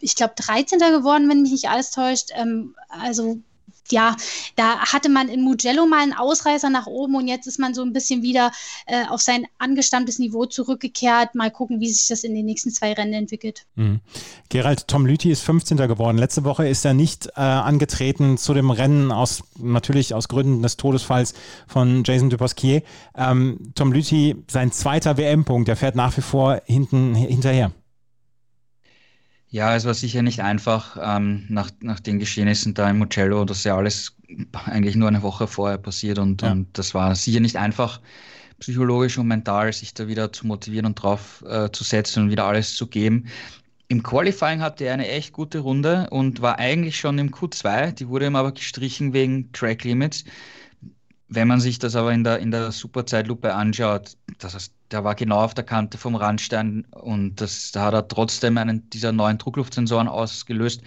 ich 0.00 0.14
glaube, 0.14 0.34
13. 0.36 0.78
geworden, 0.78 1.28
wenn 1.28 1.42
mich 1.42 1.52
nicht 1.52 1.68
alles 1.68 1.90
täuscht. 1.90 2.30
Ähm, 2.34 2.74
also 2.88 3.40
ja, 3.92 4.16
da 4.56 4.78
hatte 4.78 5.08
man 5.08 5.28
in 5.28 5.42
Mugello 5.42 5.86
mal 5.86 6.02
einen 6.02 6.12
Ausreißer 6.12 6.70
nach 6.70 6.86
oben 6.86 7.16
und 7.16 7.28
jetzt 7.28 7.46
ist 7.46 7.58
man 7.58 7.74
so 7.74 7.82
ein 7.82 7.92
bisschen 7.92 8.22
wieder 8.22 8.50
äh, 8.86 9.06
auf 9.08 9.20
sein 9.20 9.46
angestammtes 9.58 10.18
Niveau 10.18 10.46
zurückgekehrt. 10.46 11.34
Mal 11.34 11.50
gucken, 11.50 11.80
wie 11.80 11.88
sich 11.88 12.08
das 12.08 12.24
in 12.24 12.34
den 12.34 12.46
nächsten 12.46 12.70
zwei 12.70 12.92
Rennen 12.92 13.14
entwickelt. 13.14 13.66
Mhm. 13.74 14.00
Gerald, 14.48 14.88
Tom 14.88 15.06
Lüthi 15.06 15.30
ist 15.30 15.42
15. 15.42 15.76
geworden. 15.76 16.18
Letzte 16.18 16.44
Woche 16.44 16.68
ist 16.68 16.84
er 16.84 16.94
nicht 16.94 17.26
äh, 17.36 17.40
angetreten 17.40 18.38
zu 18.38 18.54
dem 18.54 18.70
Rennen 18.70 19.12
aus, 19.12 19.42
natürlich 19.58 20.14
aus 20.14 20.28
Gründen 20.28 20.62
des 20.62 20.76
Todesfalls 20.76 21.34
von 21.66 22.02
Jason 22.04 22.30
Dupasquier. 22.30 22.82
Ähm, 23.16 23.72
Tom 23.74 23.92
Lüthi, 23.92 24.36
sein 24.48 24.72
zweiter 24.72 25.16
WM-Punkt, 25.16 25.68
der 25.68 25.76
fährt 25.76 25.96
nach 25.96 26.16
wie 26.16 26.22
vor 26.22 26.60
hinten 26.66 27.14
hinterher. 27.14 27.72
Ja, 29.50 29.74
es 29.74 29.86
war 29.86 29.94
sicher 29.94 30.22
nicht 30.22 30.42
einfach 30.42 30.98
ähm, 31.00 31.46
nach, 31.48 31.70
nach 31.80 32.00
den 32.00 32.18
Geschehnissen 32.18 32.74
da 32.74 32.90
in 32.90 32.98
Mugello. 32.98 33.44
Das 33.44 33.58
ist 33.58 33.64
ja 33.64 33.76
alles 33.76 34.14
eigentlich 34.66 34.94
nur 34.94 35.08
eine 35.08 35.22
Woche 35.22 35.46
vorher 35.46 35.78
passiert 35.78 36.18
und, 36.18 36.42
ja. 36.42 36.52
und 36.52 36.66
das 36.76 36.94
war 36.94 37.14
sicher 37.14 37.40
nicht 37.40 37.56
einfach, 37.56 38.00
psychologisch 38.60 39.16
und 39.18 39.28
mental 39.28 39.72
sich 39.72 39.94
da 39.94 40.08
wieder 40.08 40.32
zu 40.32 40.46
motivieren 40.46 40.86
und 40.86 40.96
drauf 40.96 41.44
äh, 41.48 41.70
zu 41.70 41.84
setzen 41.84 42.24
und 42.24 42.30
wieder 42.30 42.44
alles 42.44 42.74
zu 42.74 42.86
geben. 42.86 43.26
Im 43.90 44.02
Qualifying 44.02 44.60
hatte 44.60 44.84
er 44.84 44.94
eine 44.94 45.08
echt 45.08 45.32
gute 45.32 45.60
Runde 45.60 46.08
und 46.10 46.42
war 46.42 46.58
eigentlich 46.58 46.98
schon 46.98 47.18
im 47.18 47.30
Q2. 47.30 47.92
Die 47.92 48.08
wurde 48.08 48.26
ihm 48.26 48.36
aber 48.36 48.52
gestrichen 48.52 49.14
wegen 49.14 49.50
Track 49.52 49.84
Limits. 49.84 50.24
Wenn 51.30 51.46
man 51.46 51.60
sich 51.60 51.78
das 51.78 51.94
aber 51.94 52.12
in 52.12 52.24
der, 52.24 52.38
in 52.38 52.50
der 52.50 52.72
Superzeitlupe 52.72 53.54
anschaut, 53.54 54.16
das 54.38 54.54
heißt, 54.54 54.72
der 54.90 55.04
war 55.04 55.14
genau 55.14 55.42
auf 55.42 55.52
der 55.52 55.64
Kante 55.64 55.98
vom 55.98 56.14
Randstein 56.14 56.86
und 56.90 57.40
das, 57.40 57.70
da 57.72 57.84
hat 57.84 57.94
er 57.94 58.08
trotzdem 58.08 58.56
einen 58.56 58.88
dieser 58.90 59.12
neuen 59.12 59.36
Druckluftsensoren 59.36 60.08
ausgelöst. 60.08 60.82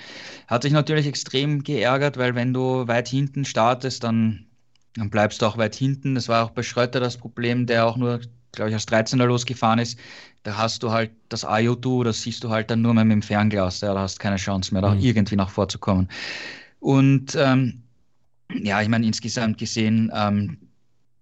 Hat 0.48 0.64
sich 0.64 0.74
natürlich 0.74 1.06
extrem 1.06 1.64
geärgert, 1.64 2.18
weil 2.18 2.34
wenn 2.34 2.54
du 2.54 2.88
weit 2.88 3.08
hinten 3.08 3.46
startest, 3.46 4.04
dann, 4.04 4.48
dann 4.96 5.12
bleibst 5.12 5.42
du 5.42 5.46
auch 5.46 5.58
weit 5.58 5.76
hinten. 5.76 6.16
Das 6.16 6.28
war 6.28 6.46
auch 6.46 6.52
bei 6.52 6.64
Schröter 6.64 7.00
das 7.00 7.18
Problem, 7.18 7.68
der 7.68 7.86
auch 7.86 7.98
nur, 7.98 8.22
glaube 8.52 8.70
ich, 8.70 8.74
als 8.74 8.88
13er 8.88 9.26
losgefahren 9.26 9.78
ist. 9.78 10.00
Da 10.42 10.58
hast 10.58 10.82
du 10.82 10.92
halt 10.92 11.12
das 11.30 11.46
IO2, 11.46 12.04
das 12.04 12.24
siehst 12.24 12.44
du 12.44 12.50
halt 12.50 12.72
dann 12.72 12.82
nur 12.82 12.96
mehr 12.96 13.06
mit 13.06 13.14
dem 13.14 13.22
Fernglas. 13.22 13.82
Ja, 13.82 13.94
da 13.94 14.00
hast 14.00 14.20
keine 14.20 14.38
Chance 14.38 14.74
mehr, 14.74 14.82
da 14.82 14.96
mhm. 14.96 15.02
irgendwie 15.02 15.36
nach 15.36 15.52
vorzukommen. 15.52 16.10
Und 16.80 17.36
ähm, 17.36 17.81
ja, 18.64 18.82
ich 18.82 18.89
meine, 18.89 19.06
insgesamt 19.06 19.58
gesehen, 19.58 20.12
ähm, 20.14 20.58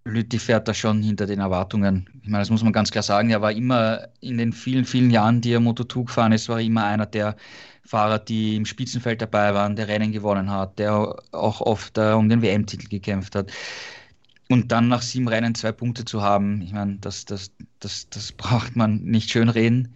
Lütti 0.05 0.39
fährt 0.39 0.67
da 0.67 0.73
schon 0.73 1.01
hinter 1.01 1.25
den 1.25 1.39
Erwartungen. 1.39 2.09
Ich 2.23 2.29
meine, 2.29 2.41
das 2.41 2.49
muss 2.49 2.63
man 2.63 2.73
ganz 2.73 2.91
klar 2.91 3.03
sagen. 3.03 3.29
Er 3.29 3.41
war 3.41 3.51
immer 3.51 4.07
in 4.21 4.37
den 4.37 4.53
vielen, 4.53 4.85
vielen 4.85 5.11
Jahren, 5.11 5.41
die 5.41 5.53
er 5.53 5.59
Moto2 5.59 6.05
gefahren 6.05 6.31
ist, 6.31 6.49
war 6.49 6.59
immer 6.59 6.85
einer 6.85 7.05
der 7.05 7.35
Fahrer, 7.83 8.19
die 8.19 8.55
im 8.55 8.65
Spitzenfeld 8.65 9.21
dabei 9.21 9.53
waren, 9.53 9.75
der 9.75 9.87
Rennen 9.87 10.11
gewonnen 10.11 10.49
hat, 10.51 10.79
der 10.79 11.15
auch 11.31 11.61
oft 11.61 11.97
äh, 11.97 12.11
um 12.13 12.29
den 12.29 12.41
WM-Titel 12.41 12.87
gekämpft 12.87 13.35
hat. 13.35 13.51
Und 14.49 14.71
dann 14.71 14.87
nach 14.87 15.01
sieben 15.01 15.27
Rennen 15.27 15.53
zwei 15.55 15.71
Punkte 15.71 16.05
zu 16.05 16.21
haben, 16.21 16.61
ich 16.61 16.73
meine, 16.73 16.97
das, 16.97 17.25
das, 17.25 17.51
das, 17.79 18.09
das 18.09 18.31
braucht 18.37 18.75
man 18.75 19.03
nicht 19.03 19.29
schön 19.29 19.49
reden. 19.49 19.95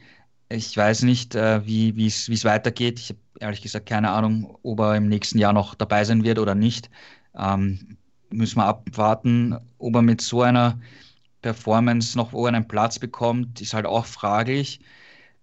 Ich 0.49 0.75
weiß 0.75 1.03
nicht, 1.03 1.35
äh, 1.35 1.65
wie 1.65 2.05
es 2.05 2.45
weitergeht. 2.45 2.99
Ich 2.99 3.09
habe 3.09 3.19
ehrlich 3.39 3.61
gesagt 3.61 3.87
keine 3.87 4.11
Ahnung, 4.11 4.57
ob 4.63 4.79
er 4.79 4.95
im 4.95 5.07
nächsten 5.07 5.39
Jahr 5.39 5.53
noch 5.53 5.75
dabei 5.75 6.03
sein 6.03 6.23
wird 6.23 6.39
oder 6.39 6.55
nicht. 6.55 6.89
Ähm, 7.37 7.97
müssen 8.29 8.57
wir 8.57 8.65
abwarten, 8.65 9.57
ob 9.77 9.95
er 9.95 10.01
mit 10.01 10.21
so 10.21 10.41
einer 10.41 10.79
Performance 11.41 12.17
noch 12.17 12.33
einen 12.33 12.67
Platz 12.67 12.99
bekommt, 12.99 13.61
ist 13.61 13.73
halt 13.73 13.85
auch 13.85 14.05
fraglich, 14.05 14.79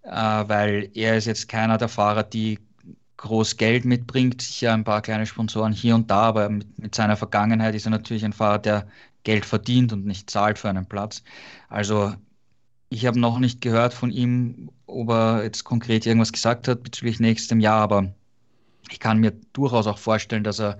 äh, 0.03 0.09
weil 0.11 0.89
er 0.93 1.17
ist 1.17 1.25
jetzt 1.25 1.47
keiner 1.47 1.77
der 1.77 1.87
Fahrer, 1.89 2.23
die 2.23 2.59
groß 3.17 3.57
Geld 3.57 3.85
mitbringt, 3.85 4.41
sicher 4.41 4.73
ein 4.73 4.83
paar 4.83 5.01
kleine 5.01 5.25
Sponsoren 5.27 5.73
hier 5.73 5.95
und 5.95 6.09
da, 6.09 6.21
aber 6.21 6.49
mit, 6.49 6.79
mit 6.79 6.95
seiner 6.95 7.15
Vergangenheit 7.15 7.75
ist 7.75 7.85
er 7.85 7.91
natürlich 7.91 8.25
ein 8.25 8.33
Fahrer, 8.33 8.59
der 8.59 8.87
Geld 9.23 9.45
verdient 9.45 9.93
und 9.93 10.05
nicht 10.05 10.29
zahlt 10.29 10.57
für 10.57 10.69
einen 10.69 10.87
Platz. 10.87 11.23
Also 11.69 12.15
ich 12.89 13.05
habe 13.05 13.19
noch 13.19 13.39
nicht 13.39 13.61
gehört 13.61 13.93
von 13.93 14.11
ihm, 14.11 14.71
ob 14.87 15.09
er 15.11 15.43
jetzt 15.43 15.63
konkret 15.63 16.05
irgendwas 16.05 16.33
gesagt 16.33 16.67
hat 16.67 16.83
bezüglich 16.83 17.19
nächstem 17.19 17.59
Jahr, 17.59 17.81
aber 17.81 18.11
ich 18.89 18.99
kann 18.99 19.19
mir 19.19 19.33
durchaus 19.53 19.87
auch 19.87 19.99
vorstellen, 19.99 20.43
dass 20.43 20.59
er 20.59 20.77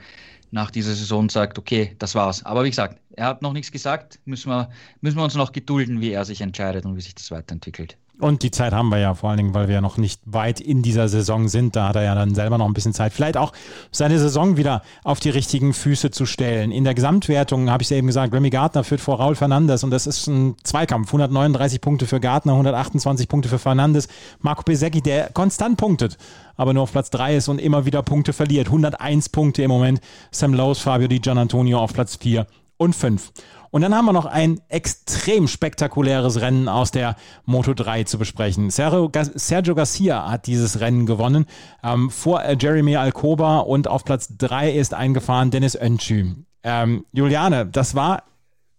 nach 0.52 0.72
dieser 0.72 0.93
Saison 0.93 1.30
sagt, 1.30 1.58
okay, 1.58 1.95
das 1.99 2.14
war's. 2.16 2.43
Aber 2.45 2.64
wie 2.64 2.70
gesagt, 2.70 2.99
er 3.16 3.26
hat 3.28 3.41
noch 3.41 3.54
nichts 3.54 3.72
gesagt. 3.72 4.20
Müssen 4.26 4.49
wir, 4.49 4.70
müssen 4.99 5.18
wir 5.18 5.24
uns 5.24 5.36
noch 5.36 5.52
gedulden, 5.52 6.02
wie 6.02 6.12
er 6.12 6.26
sich 6.26 6.41
entscheidet 6.41 6.86
und 6.86 6.95
wie 6.95 7.02
sich 7.02 7.16
das 7.16 7.32
weiterentwickelt. 7.32 7.97
Und 8.22 8.43
die 8.43 8.51
Zeit 8.51 8.72
haben 8.72 8.89
wir 8.89 8.99
ja 8.99 9.15
vor 9.15 9.32
allen 9.32 9.38
Dingen, 9.38 9.55
weil 9.55 9.67
wir 9.67 9.74
ja 9.74 9.82
noch 9.82 9.97
nicht 9.97 10.22
weit 10.26 10.61
in 10.61 10.84
dieser 10.84 11.09
Saison 11.09 11.47
sind. 11.47 11.76
Da 11.76 11.88
hat 11.88 11.95
er 11.95 12.03
ja 12.03 12.13
dann 12.13 12.36
selber 12.36 12.59
noch 12.59 12.67
ein 12.67 12.74
bisschen 12.76 12.93
Zeit. 12.93 13.13
Vielleicht 13.13 13.36
auch 13.36 13.51
seine 13.91 14.19
Saison 14.19 14.57
wieder 14.57 14.84
auf 15.03 15.19
die 15.19 15.32
richtigen 15.32 15.74
Füße 15.74 16.11
zu 16.11 16.28
stellen. 16.28 16.72
In 16.72 16.84
der 16.84 16.93
Gesamtwertung 16.93 17.72
habe 17.72 17.82
ich 17.82 17.88
es 17.88 17.97
eben 17.97 18.05
gesagt, 18.05 18.32
Remy 18.32 18.51
Gardner 18.51 18.84
führt 18.84 19.01
vor 19.01 19.17
Raul 19.17 19.34
Fernandes 19.34 19.84
und 19.84 19.89
das 19.89 20.05
ist 20.05 20.28
ein 20.28 20.55
Zweikampf. 20.63 21.07
139 21.07 21.82
Punkte 21.82 22.05
für 22.05 22.19
Gardner, 22.19 22.53
128 22.53 23.28
Punkte 23.28 23.49
für 23.49 23.57
Fernandes. 23.57 24.07
Marco 24.39 24.61
Pesecki, 24.61 25.01
der 25.01 25.32
konstant 25.34 25.78
punktet, 25.78 26.19
aber 26.57 26.76
nur 26.76 26.84
auf 26.84 26.91
Platz 26.91 27.09
3 27.09 27.38
ist 27.38 27.47
und 27.47 27.57
immer 27.57 27.88
wieder 27.88 28.03
Punkte 28.03 28.34
verliert. 28.34 28.67
101 28.67 29.30
Punkte 29.30 29.63
im 29.63 29.72
Moment. 29.72 29.99
Sam 30.30 30.53
Lowe's, 30.53 30.78
Fabio 30.78 31.07
Di 31.07 31.19
Gianantonio 31.19 31.80
auf 31.80 31.93
Platz 31.93 32.17
4 32.17 32.45
und 32.82 32.95
5. 32.95 33.32
Und 33.69 33.84
dann 33.84 33.95
haben 33.95 34.05
wir 34.05 34.11
noch 34.11 34.25
ein 34.25 34.59
extrem 34.67 35.47
spektakuläres 35.47 36.41
Rennen 36.41 36.67
aus 36.67 36.91
der 36.91 37.15
Moto 37.45 37.73
3 37.73 38.03
zu 38.03 38.17
besprechen. 38.17 38.69
Sergio, 38.69 39.09
Sergio 39.36 39.75
Garcia 39.75 40.29
hat 40.29 40.47
dieses 40.47 40.82
Rennen 40.82 41.05
gewonnen 41.05 41.45
ähm, 41.84 42.09
vor 42.09 42.43
äh, 42.43 42.57
Jeremy 42.59 42.97
Alcoba 42.97 43.59
und 43.59 43.88
auf 43.88 44.03
Platz 44.03 44.36
3 44.38 44.71
ist 44.71 44.93
eingefahren 44.93 45.51
Dennis 45.51 45.75
Öncü. 45.75 46.36
Ähm, 46.63 47.05
Juliane, 47.13 47.65
das 47.65 47.95
war 47.95 48.23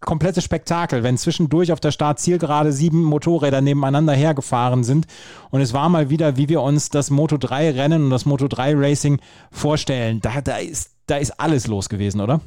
komplettes 0.00 0.42
Spektakel, 0.44 1.04
wenn 1.04 1.16
zwischendurch 1.16 1.72
auf 1.72 1.80
der 1.80 1.92
Startzielgerade 1.92 2.72
sieben 2.72 3.04
Motorräder 3.04 3.60
nebeneinander 3.60 4.12
hergefahren 4.14 4.82
sind. 4.82 5.06
Und 5.50 5.60
es 5.60 5.72
war 5.72 5.88
mal 5.88 6.10
wieder, 6.10 6.36
wie 6.36 6.48
wir 6.48 6.60
uns 6.60 6.90
das 6.90 7.08
Moto 7.08 7.38
3 7.38 7.70
Rennen 7.70 8.04
und 8.04 8.10
das 8.10 8.26
Moto 8.26 8.48
3 8.48 8.74
Racing 8.74 9.20
vorstellen. 9.52 10.20
Da, 10.20 10.40
da, 10.40 10.56
ist, 10.56 10.90
da 11.06 11.16
ist 11.16 11.40
alles 11.40 11.68
los 11.68 11.88
gewesen, 11.88 12.20
oder? 12.20 12.40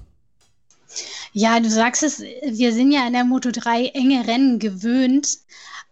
Ja, 1.38 1.60
du 1.60 1.70
sagst 1.70 2.02
es, 2.02 2.22
wir 2.22 2.72
sind 2.72 2.92
ja 2.94 3.06
in 3.06 3.12
der 3.12 3.26
Moto 3.26 3.52
3 3.52 3.88
enge 3.88 4.26
Rennen 4.26 4.58
gewöhnt. 4.58 5.40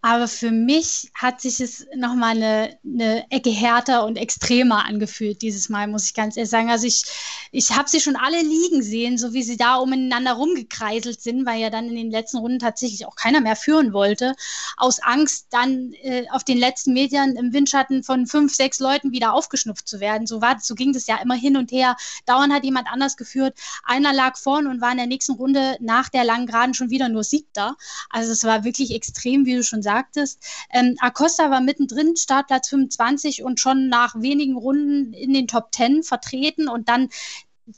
Aber 0.06 0.28
für 0.28 0.51
mich 0.51 1.10
hat 1.14 1.39
sich 1.39 1.62
es 1.62 1.88
nochmal 1.95 2.36
eine, 2.36 2.78
eine 2.84 3.32
Ecke 3.32 3.51
härter 3.51 4.06
und 4.06 4.18
extremer 4.18 4.84
angefühlt 4.86 5.41
dieses 5.41 5.70
Mal, 5.70 5.88
muss 5.88 6.08
ich 6.08 6.14
ganz 6.14 6.36
ehrlich 6.36 6.49
sagen. 6.49 6.70
Also 6.70 6.86
ich, 6.88 7.06
ich 7.54 7.72
habe 7.72 7.88
sie 7.88 8.01
schon 8.01 8.18
alle 8.18 8.41
liegen 8.41 8.84
sehen, 8.84 9.18
so 9.18 9.32
wie 9.32 9.43
sie 9.43 9.56
da 9.56 9.78
umeinander 9.78 10.34
rumgekreiselt 10.34 11.22
sind, 11.22 11.45
weil 11.45 11.62
ja 11.62 11.70
dann 11.70 11.88
in 11.88 11.95
den 11.95 12.12
letzten 12.12 12.39
Runden 12.39 12.60
tatsächlich 12.60 13.06
auch 13.06 13.16
keiner 13.16 13.39
mehr 13.39 13.56
führen 13.56 13.93
wollte. 13.93 14.36
Aus 14.76 14.99
Angst, 14.99 15.47
dann 15.51 15.93
äh, 16.01 16.26
auf 16.32 16.43
den 16.43 16.58
letzten 16.58 16.91
Metern 16.91 17.38
im 17.38 17.54
Windschatten 17.54 18.04
von 18.04 18.28
fünf, 18.28 18.54
sechs 18.54 18.80
Leuten 18.82 19.14
wieder 19.14 19.32
aufgeschnupft 19.32 19.88
zu 19.88 20.01
werden. 20.01 20.28
So, 20.28 20.41
war, 20.41 20.60
so 20.60 20.76
ging 20.76 20.91
das 20.91 21.08
ja 21.08 21.16
immer 21.24 21.36
hin 21.36 21.56
und 21.56 21.72
her. 21.72 21.95
Dauernd 22.26 22.51
hat 22.51 22.66
jemand 22.66 22.89
anders 22.91 23.16
geführt. 23.16 23.58
Einer 23.86 24.12
lag 24.12 24.36
vorn 24.36 24.68
und 24.68 24.82
war 24.82 24.91
in 24.91 24.97
der 24.97 25.08
nächsten 25.08 25.36
Runde 25.36 25.78
nach 25.80 26.10
der 26.10 26.26
langen 26.26 26.47
Geraden 26.47 26.74
schon 26.74 26.89
wieder 26.89 27.08
nur 27.08 27.24
Siebter. 27.24 27.78
Also 28.10 28.34
es 28.34 28.43
war 28.43 28.66
wirklich 28.66 28.93
extrem, 28.93 29.45
wie 29.45 29.56
du 29.56 29.64
schon 29.64 29.82
sagst 29.82 29.93
sagtest. 29.94 30.44
Ähm, 30.72 30.96
Acosta 31.00 31.52
war 31.52 31.62
mittendrin, 31.62 32.16
Startplatz 32.16 32.70
25 32.70 33.44
und 33.44 33.60
schon 33.60 33.89
nach 33.89 34.16
wenigen 34.20 34.58
Runden 34.58 35.14
in 35.14 35.34
den 35.34 35.48
Top 35.48 35.74
10 35.74 36.04
vertreten 36.04 36.68
und 36.68 36.89
dann 36.89 37.10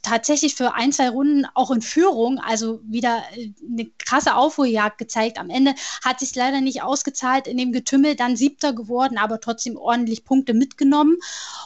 tatsächlich 0.01 0.55
für 0.55 0.74
ein, 0.74 0.91
zwei 0.91 1.09
Runden 1.09 1.45
auch 1.53 1.70
in 1.70 1.82
Führung, 1.82 2.39
also 2.39 2.80
wieder 2.84 3.24
äh, 3.36 3.51
eine 3.70 3.86
krasse 3.99 4.36
Aufholjagd 4.36 4.97
gezeigt. 4.97 5.38
Am 5.38 5.49
Ende 5.49 5.76
hat 6.03 6.20
sich 6.20 6.34
leider 6.36 6.61
nicht 6.61 6.82
ausgezahlt 6.82 7.47
in 7.47 7.57
dem 7.57 7.72
Getümmel, 7.72 8.16
dann 8.16 8.36
siebter 8.36 8.74
geworden, 8.74 9.18
aber 9.18 9.39
trotzdem 9.39 9.78
ordentlich 9.78 10.24
Punkte 10.24 10.53
mitgenommen. 10.53 11.18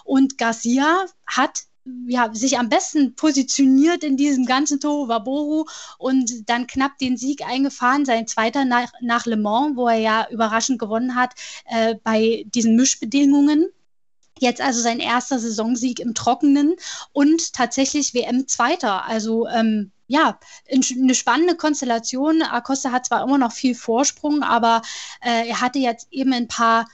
Und 0.04 0.38
Garcia 0.38 1.06
hat 1.26 1.69
ja, 2.08 2.34
sich 2.34 2.58
am 2.58 2.70
besten 2.70 3.16
positioniert 3.16 4.04
in 4.04 4.18
diesem 4.18 4.46
ganzen 4.46 4.80
Toro 4.80 5.08
Waboru 5.08 5.66
und 5.98 6.50
dann 6.50 6.68
knapp 6.68 6.98
den 6.98 7.18
Sieg 7.18 7.46
eingefahren, 7.46 8.06
sein 8.06 8.28
zweiter 8.28 8.66
nach, 8.66 8.92
nach 9.02 9.26
Le 9.26 9.38
Mans, 9.38 9.76
wo 9.76 9.88
er 9.88 9.98
ja 10.00 10.28
überraschend 10.30 10.80
gewonnen 10.80 11.16
hat 11.16 11.34
äh, 11.66 11.96
bei 12.04 12.46
diesen 12.54 12.76
Mischbedingungen. 12.76 13.68
Jetzt 14.40 14.62
also 14.62 14.82
sein 14.82 15.00
erster 15.00 15.38
Saisonsieg 15.38 16.00
im 16.00 16.14
Trockenen 16.14 16.76
und 17.12 17.54
tatsächlich 17.54 18.14
WM-Zweiter. 18.14 19.06
Also 19.06 19.48
ähm, 19.48 19.92
ja, 20.08 20.40
eine 20.70 21.14
spannende 21.14 21.56
Konstellation. 21.56 22.42
Acosta 22.42 22.92
hat 22.92 23.06
zwar 23.06 23.24
immer 23.24 23.38
noch 23.38 23.52
viel 23.52 23.76
Vorsprung, 23.76 24.42
aber 24.42 24.82
äh, 25.22 25.48
er 25.50 25.62
hatte 25.62 25.80
jetzt 25.80 26.08
eben 26.10 26.34
ein 26.34 26.48
paar 26.48 26.88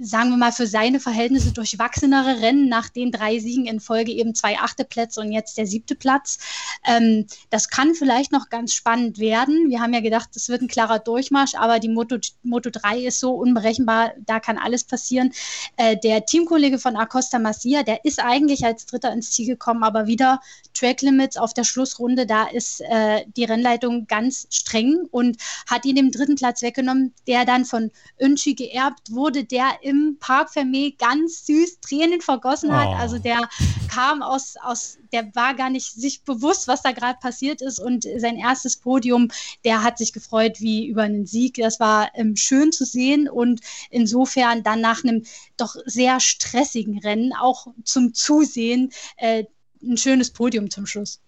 sagen 0.00 0.30
wir 0.30 0.36
mal, 0.36 0.52
für 0.52 0.66
seine 0.66 1.00
Verhältnisse 1.00 1.52
durchwachsenere 1.52 2.40
Rennen 2.40 2.68
nach 2.68 2.88
den 2.88 3.12
drei 3.12 3.38
Siegen 3.38 3.66
in 3.66 3.80
Folge 3.80 4.12
eben 4.12 4.34
zwei 4.34 4.58
achte 4.58 4.84
Plätze 4.84 5.20
und 5.20 5.32
jetzt 5.32 5.58
der 5.58 5.66
siebte 5.66 5.94
Platz. 5.94 6.38
Ähm, 6.86 7.26
das 7.50 7.68
kann 7.68 7.94
vielleicht 7.94 8.32
noch 8.32 8.48
ganz 8.48 8.74
spannend 8.74 9.18
werden. 9.18 9.70
Wir 9.70 9.80
haben 9.80 9.94
ja 9.94 10.00
gedacht, 10.00 10.30
es 10.34 10.48
wird 10.48 10.62
ein 10.62 10.68
klarer 10.68 10.98
Durchmarsch, 10.98 11.54
aber 11.54 11.78
die 11.78 11.88
Moto, 11.88 12.16
Moto 12.42 12.70
3 12.70 13.00
ist 13.00 13.20
so 13.20 13.34
unberechenbar, 13.34 14.12
da 14.26 14.40
kann 14.40 14.58
alles 14.58 14.84
passieren. 14.84 15.32
Äh, 15.76 15.96
der 15.96 16.26
Teamkollege 16.26 16.78
von 16.78 16.96
Acosta 16.96 17.38
Masia, 17.38 17.82
der 17.82 18.04
ist 18.04 18.20
eigentlich 18.20 18.64
als 18.64 18.86
Dritter 18.86 19.12
ins 19.12 19.30
Ziel 19.32 19.46
gekommen, 19.46 19.82
aber 19.82 20.06
wieder 20.06 20.40
Track 20.74 21.02
Limits 21.02 21.36
auf 21.36 21.54
der 21.54 21.64
Schlussrunde, 21.64 22.26
da 22.26 22.44
ist 22.44 22.80
äh, 22.80 23.24
die 23.36 23.44
Rennleitung 23.44 24.06
ganz 24.06 24.46
streng 24.50 25.06
und 25.10 25.36
hat 25.66 25.84
ihn 25.84 25.96
den 25.96 26.10
dritten 26.10 26.36
Platz 26.36 26.62
weggenommen, 26.62 27.12
der 27.26 27.44
dann 27.44 27.64
von 27.64 27.90
Önschi 28.20 28.54
geerbt 28.54 29.10
wurde, 29.10 29.44
der 29.44 29.81
im 29.82 30.16
Park 30.20 30.50
Fermé 30.50 30.96
ganz 30.96 31.46
süß 31.46 31.80
Tränen 31.80 32.20
vergossen 32.20 32.74
hat. 32.76 32.88
Oh. 32.88 32.94
Also 32.94 33.18
der 33.18 33.48
kam 33.90 34.22
aus, 34.22 34.54
aus, 34.62 34.98
der 35.12 35.34
war 35.34 35.54
gar 35.54 35.70
nicht 35.70 35.92
sich 35.92 36.22
bewusst, 36.22 36.68
was 36.68 36.82
da 36.82 36.92
gerade 36.92 37.18
passiert 37.20 37.60
ist. 37.60 37.78
Und 37.78 38.06
sein 38.16 38.36
erstes 38.36 38.76
Podium, 38.76 39.28
der 39.64 39.82
hat 39.82 39.98
sich 39.98 40.12
gefreut 40.12 40.60
wie 40.60 40.86
über 40.86 41.02
einen 41.02 41.26
Sieg. 41.26 41.54
Das 41.54 41.80
war 41.80 42.10
ähm, 42.14 42.36
schön 42.36 42.72
zu 42.72 42.84
sehen 42.84 43.28
und 43.28 43.60
insofern 43.90 44.62
dann 44.62 44.80
nach 44.80 45.04
einem 45.04 45.24
doch 45.56 45.76
sehr 45.84 46.20
stressigen 46.20 46.98
Rennen 46.98 47.32
auch 47.32 47.66
zum 47.84 48.14
Zusehen 48.14 48.92
äh, 49.16 49.44
ein 49.82 49.96
schönes 49.96 50.30
Podium 50.30 50.70
zum 50.70 50.86
Schluss. 50.86 51.20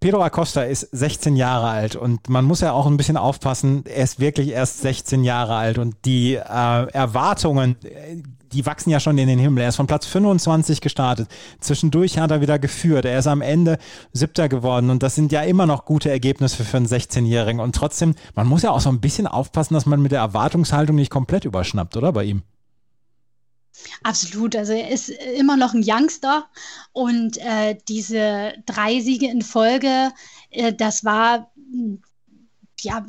Pedro 0.00 0.22
Acosta 0.22 0.62
ist 0.62 0.88
16 0.92 1.36
Jahre 1.36 1.68
alt 1.68 1.96
und 1.96 2.28
man 2.28 2.44
muss 2.44 2.60
ja 2.60 2.72
auch 2.72 2.86
ein 2.86 2.96
bisschen 2.96 3.16
aufpassen, 3.16 3.84
er 3.86 4.04
ist 4.04 4.20
wirklich 4.20 4.50
erst 4.50 4.80
16 4.80 5.24
Jahre 5.24 5.56
alt 5.56 5.78
und 5.78 5.96
die 6.04 6.34
äh, 6.34 6.40
Erwartungen, 6.92 7.76
die 8.52 8.64
wachsen 8.64 8.90
ja 8.90 9.00
schon 9.00 9.18
in 9.18 9.28
den 9.28 9.38
Himmel. 9.38 9.62
Er 9.62 9.70
ist 9.70 9.76
von 9.76 9.86
Platz 9.86 10.06
25 10.06 10.80
gestartet. 10.80 11.28
Zwischendurch 11.60 12.18
hat 12.18 12.30
er 12.30 12.40
wieder 12.40 12.58
geführt. 12.58 13.04
Er 13.04 13.18
ist 13.18 13.26
am 13.26 13.42
Ende 13.42 13.78
siebter 14.12 14.48
geworden 14.48 14.90
und 14.90 15.02
das 15.02 15.14
sind 15.14 15.32
ja 15.32 15.42
immer 15.42 15.66
noch 15.66 15.84
gute 15.84 16.10
Ergebnisse 16.10 16.64
für 16.64 16.76
einen 16.76 16.86
16-Jährigen. 16.86 17.60
Und 17.60 17.74
trotzdem, 17.74 18.14
man 18.34 18.46
muss 18.46 18.62
ja 18.62 18.70
auch 18.70 18.80
so 18.80 18.88
ein 18.88 19.00
bisschen 19.00 19.26
aufpassen, 19.26 19.74
dass 19.74 19.86
man 19.86 20.00
mit 20.00 20.12
der 20.12 20.20
Erwartungshaltung 20.20 20.96
nicht 20.96 21.10
komplett 21.10 21.44
überschnappt, 21.44 21.96
oder 21.96 22.12
bei 22.12 22.24
ihm? 22.24 22.42
Absolut, 24.02 24.56
also 24.56 24.72
er 24.72 24.90
ist 24.90 25.08
immer 25.08 25.56
noch 25.56 25.74
ein 25.74 25.84
Youngster 25.84 26.48
und 26.92 27.38
äh, 27.38 27.76
diese 27.88 28.54
drei 28.66 29.00
Siege 29.00 29.26
in 29.26 29.42
Folge, 29.42 30.12
äh, 30.50 30.72
das 30.72 31.04
war 31.04 31.52
ja 32.80 33.04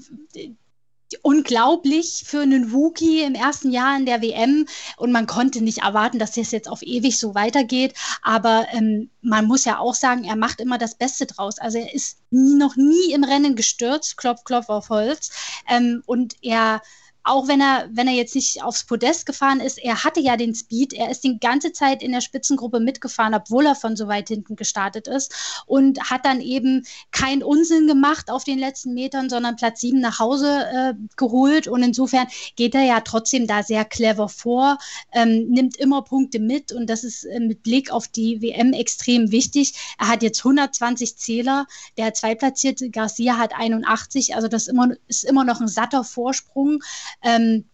unglaublich 1.22 2.24
für 2.26 2.42
einen 2.42 2.72
Wookie 2.72 3.22
im 3.22 3.34
ersten 3.34 3.72
Jahr 3.72 3.98
in 3.98 4.06
der 4.06 4.22
WM 4.22 4.68
und 4.98 5.12
man 5.12 5.26
konnte 5.26 5.64
nicht 5.64 5.80
erwarten, 5.80 6.20
dass 6.20 6.34
das 6.34 6.52
jetzt 6.52 6.70
auf 6.70 6.82
ewig 6.84 7.18
so 7.18 7.34
weitergeht. 7.34 7.96
Aber 8.22 8.68
ähm, 8.72 9.10
man 9.22 9.46
muss 9.46 9.66
ja 9.66 9.80
auch 9.80 9.96
sagen, 9.96 10.24
er 10.24 10.36
macht 10.36 10.62
immer 10.62 10.78
das 10.78 10.96
Beste 10.96 11.26
draus. 11.26 11.58
Also 11.58 11.80
er 11.80 11.94
ist 11.94 12.20
nie, 12.30 12.56
noch 12.56 12.76
nie 12.76 13.12
im 13.12 13.24
Rennen 13.24 13.56
gestürzt, 13.56 14.18
klopf, 14.18 14.44
klopf 14.44 14.70
auf 14.70 14.90
Holz. 14.90 15.32
Ähm, 15.68 16.04
und 16.06 16.36
er 16.42 16.82
auch 17.30 17.48
wenn 17.48 17.62
er, 17.62 17.88
wenn 17.92 18.08
er 18.08 18.14
jetzt 18.14 18.34
nicht 18.34 18.64
aufs 18.64 18.84
Podest 18.84 19.28
gefahren 19.28 19.60
ist, 19.60 19.78
er 19.78 20.04
hatte 20.04 20.20
ja 20.20 20.36
den 20.36 20.56
Speed, 20.56 20.94
er 20.94 21.12
ist 21.12 21.24
die 21.24 21.40
ganze 21.40 21.72
Zeit 21.72 22.02
in 22.02 22.12
der 22.12 22.22
Spitzengruppe 22.22 22.80
mitgefahren, 22.80 23.36
obwohl 23.36 23.68
er 23.68 23.76
von 23.76 23.96
so 23.96 24.08
weit 24.08 24.30
hinten 24.30 24.56
gestartet 24.56 25.08
ist 25.08 25.64
und 25.68 26.10
hat 26.10 26.26
dann 26.26 26.42
eben 26.42 26.88
keinen 27.12 27.44
Unsinn 27.44 27.86
gemacht 27.86 28.32
auf 28.32 28.44
den 28.44 28.58
letzten 28.58 28.96
Metern, 28.96 29.30
sondern 29.30 29.58
Platz 29.58 29.82
sieben 29.82 30.00
nach 30.00 30.18
Hause 30.18 30.66
äh, 30.74 30.94
geholt. 31.18 31.68
Und 31.68 31.84
insofern 31.84 32.28
geht 32.56 32.74
er 32.74 32.84
ja 32.84 33.00
trotzdem 33.02 33.46
da 33.46 33.62
sehr 33.62 33.86
clever 33.86 34.28
vor, 34.28 34.80
ähm, 35.12 35.50
nimmt 35.50 35.78
immer 35.78 36.02
Punkte 36.02 36.40
mit. 36.40 36.72
Und 36.72 36.90
das 36.90 37.04
ist 37.04 37.26
äh, 37.26 37.40
mit 37.40 37.62
Blick 37.62 37.92
auf 37.92 38.08
die 38.08 38.42
WM 38.42 38.74
extrem 38.74 39.32
wichtig. 39.32 39.76
Er 40.00 40.08
hat 40.08 40.24
jetzt 40.24 40.40
120 40.40 41.16
Zähler, 41.18 41.68
der 41.98 42.16
zweitplatzierte 42.16 42.90
Garcia 42.90 43.38
hat 43.38 43.54
81, 43.54 44.36
also 44.36 44.48
das 44.48 44.68
immer, 44.68 44.90
ist 45.08 45.26
immer 45.26 45.44
noch 45.44 45.62
ein 45.62 45.68
satter 45.68 46.04
Vorsprung 46.04 46.82
ähm, 47.22 47.66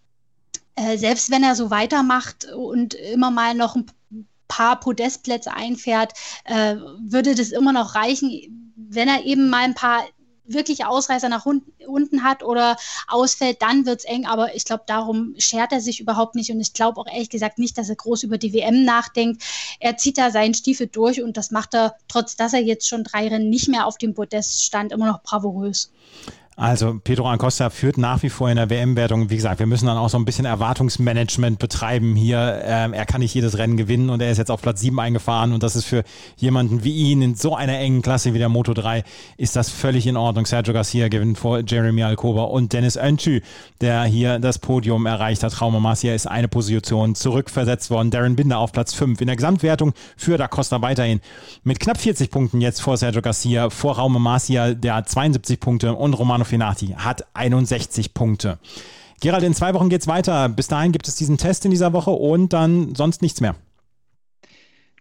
äh, 0.75 0.97
selbst 0.97 1.31
wenn 1.31 1.43
er 1.43 1.55
so 1.55 1.69
weitermacht 1.69 2.45
und 2.53 2.93
immer 2.93 3.31
mal 3.31 3.53
noch 3.53 3.75
ein 3.75 3.85
paar 4.47 4.79
Podestplätze 4.79 5.53
einfährt, 5.53 6.13
äh, 6.43 6.75
würde 6.99 7.35
das 7.35 7.51
immer 7.51 7.73
noch 7.73 7.95
reichen, 7.95 8.73
wenn 8.75 9.07
er 9.07 9.23
eben 9.23 9.49
mal 9.49 9.63
ein 9.63 9.75
paar 9.75 10.03
wirklich 10.47 10.85
Ausreißer 10.85 11.29
nach 11.29 11.45
unten 11.45 12.23
hat 12.23 12.43
oder 12.43 12.77
ausfällt, 13.07 13.61
dann 13.61 13.85
wird 13.85 13.99
es 13.99 14.05
eng. 14.05 14.25
Aber 14.25 14.55
ich 14.55 14.65
glaube, 14.65 14.83
darum 14.85 15.33
schert 15.37 15.71
er 15.71 15.81
sich 15.81 15.99
überhaupt 15.99 16.35
nicht. 16.35 16.51
Und 16.51 16.59
ich 16.59 16.73
glaube 16.73 17.01
auch 17.01 17.07
ehrlich 17.07 17.29
gesagt 17.29 17.57
nicht, 17.57 17.77
dass 17.77 17.89
er 17.89 17.95
groß 17.95 18.23
über 18.23 18.37
die 18.37 18.53
WM 18.53 18.83
nachdenkt. 18.83 19.43
Er 19.79 19.97
zieht 19.97 20.17
da 20.17 20.31
seinen 20.31 20.53
Stiefel 20.53 20.87
durch 20.87 21.21
und 21.21 21.37
das 21.37 21.51
macht 21.51 21.73
er, 21.73 21.95
trotz 22.07 22.35
dass 22.35 22.53
er 22.53 22.61
jetzt 22.61 22.87
schon 22.87 23.03
drei 23.03 23.27
Rennen 23.27 23.49
nicht 23.49 23.67
mehr 23.67 23.85
auf 23.85 23.97
dem 23.97 24.13
Podest 24.13 24.63
stand, 24.63 24.91
immer 24.91 25.07
noch 25.07 25.23
bravourös. 25.23 25.91
Also 26.57 27.01
Pedro 27.03 27.29
Acosta 27.29 27.69
führt 27.69 27.97
nach 27.97 28.23
wie 28.23 28.29
vor 28.29 28.49
in 28.49 28.55
der 28.55 28.69
WM-Wertung. 28.69 29.29
Wie 29.29 29.35
gesagt, 29.35 29.59
wir 29.59 29.65
müssen 29.65 29.87
dann 29.87 29.97
auch 29.97 30.07
so 30.07 30.17
ein 30.17 30.23
bisschen 30.23 30.45
Erwartungsmanagement 30.45 31.59
betreiben 31.59 32.15
hier. 32.15 32.61
Ähm, 32.63 32.93
er 32.93 33.05
kann 33.05 33.19
nicht 33.19 33.33
jedes 33.33 33.57
Rennen 33.57 33.75
gewinnen 33.75 34.09
und 34.09 34.21
er 34.21 34.31
ist 34.31 34.37
jetzt 34.37 34.49
auf 34.49 34.61
Platz 34.61 34.79
7 34.79 34.97
eingefahren 34.97 35.51
und 35.51 35.63
das 35.63 35.75
ist 35.75 35.83
für 35.83 36.05
jemanden 36.37 36.85
wie 36.85 37.11
ihn 37.11 37.21
in 37.21 37.35
so 37.35 37.57
einer 37.57 37.77
engen 37.77 38.01
Klasse 38.01 38.33
wie 38.33 38.37
der 38.37 38.47
Moto 38.47 38.73
3 38.73 39.03
ist 39.35 39.57
das 39.57 39.69
völlig 39.69 40.07
in 40.07 40.15
Ordnung. 40.15 40.45
Sergio 40.45 40.73
Garcia 40.73 41.09
gewinnt 41.09 41.37
vor 41.37 41.59
Jeremy 41.59 42.03
Alcoba 42.03 42.43
und 42.43 42.71
Dennis 42.71 42.95
Öncü, 42.95 43.41
der 43.81 44.05
hier 44.05 44.39
das 44.39 44.57
Podium 44.57 45.07
erreicht 45.07 45.43
hat. 45.43 45.51
Trauma 45.51 45.81
Marcia 45.81 46.13
ist 46.13 46.25
eine 46.25 46.47
Position 46.47 47.15
zurückversetzt 47.15 47.89
worden. 47.89 48.11
Darren 48.11 48.37
Binder 48.37 48.59
auf 48.59 48.71
Platz 48.71 48.93
5. 48.93 49.19
In 49.19 49.27
der 49.27 49.35
Gesamtwertung 49.35 49.91
führt 50.15 50.39
Acosta 50.39 50.81
weiterhin 50.81 51.19
mit 51.65 51.81
knapp 51.81 51.97
40 51.97 52.31
Punkten 52.31 52.61
jetzt 52.61 52.81
vor 52.81 52.95
Sergio 52.95 53.21
Garcia, 53.21 53.69
vor 53.69 53.97
Raume 53.97 54.19
Marcia, 54.19 54.73
der 54.73 54.95
hat 54.95 55.09
72 55.09 55.59
Punkte 55.59 55.93
und 55.93 56.13
Romano 56.13 56.44
Finati 56.45 56.95
hat 56.97 57.25
61 57.33 58.13
Punkte. 58.13 58.59
Gerald, 59.21 59.43
in 59.43 59.53
zwei 59.53 59.73
Wochen 59.73 59.89
geht 59.89 60.01
es 60.01 60.07
weiter. 60.07 60.49
Bis 60.49 60.67
dahin 60.67 60.91
gibt 60.91 61.07
es 61.07 61.15
diesen 61.15 61.37
Test 61.37 61.65
in 61.65 61.71
dieser 61.71 61.93
Woche 61.93 62.11
und 62.11 62.53
dann 62.53 62.95
sonst 62.95 63.21
nichts 63.21 63.41
mehr. 63.41 63.55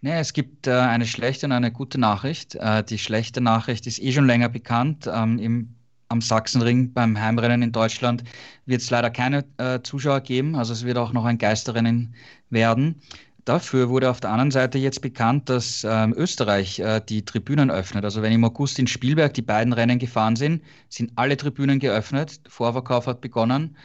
Nee, 0.01 0.19
es 0.19 0.33
gibt 0.33 0.67
äh, 0.67 0.71
eine 0.71 1.05
schlechte 1.05 1.47
und 1.47 1.51
eine 1.51 1.71
gute 1.71 1.99
Nachricht. 1.99 2.55
Äh, 2.55 2.83
die 2.83 2.97
schlechte 2.97 3.41
Nachricht 3.41 3.87
ist 3.87 4.01
eh 4.01 4.11
schon 4.11 4.27
länger 4.27 4.49
bekannt. 4.49 5.09
Ähm, 5.11 5.39
im, 5.39 5.75
am 6.09 6.21
Sachsenring 6.21 6.93
beim 6.93 7.19
Heimrennen 7.19 7.61
in 7.61 7.71
Deutschland 7.71 8.23
wird 8.65 8.81
es 8.81 8.89
leider 8.89 9.09
keine 9.09 9.45
äh, 9.57 9.81
Zuschauer 9.81 10.21
geben. 10.21 10.55
Also 10.55 10.73
es 10.73 10.85
wird 10.85 10.97
auch 10.97 11.11
noch 11.11 11.25
ein 11.25 11.37
Geisterrennen 11.37 12.13
werden. 12.49 13.01
Dafür 13.45 13.89
wurde 13.89 14.09
auf 14.09 14.19
der 14.19 14.31
anderen 14.31 14.49
Seite 14.49 14.79
jetzt 14.79 15.01
bekannt, 15.01 15.49
dass 15.49 15.85
ähm, 15.87 16.15
Österreich 16.17 16.79
äh, 16.79 16.99
die 17.07 17.23
Tribünen 17.23 17.69
öffnet. 17.69 18.03
Also 18.03 18.23
wenn 18.23 18.31
im 18.31 18.43
August 18.43 18.79
in 18.79 18.87
Spielberg 18.87 19.35
die 19.35 19.43
beiden 19.43 19.71
Rennen 19.71 19.99
gefahren 19.99 20.35
sind, 20.35 20.63
sind 20.89 21.11
alle 21.15 21.37
Tribünen 21.37 21.77
geöffnet. 21.77 22.41
Vorverkauf 22.49 23.05
hat 23.05 23.21
begonnen. 23.21 23.77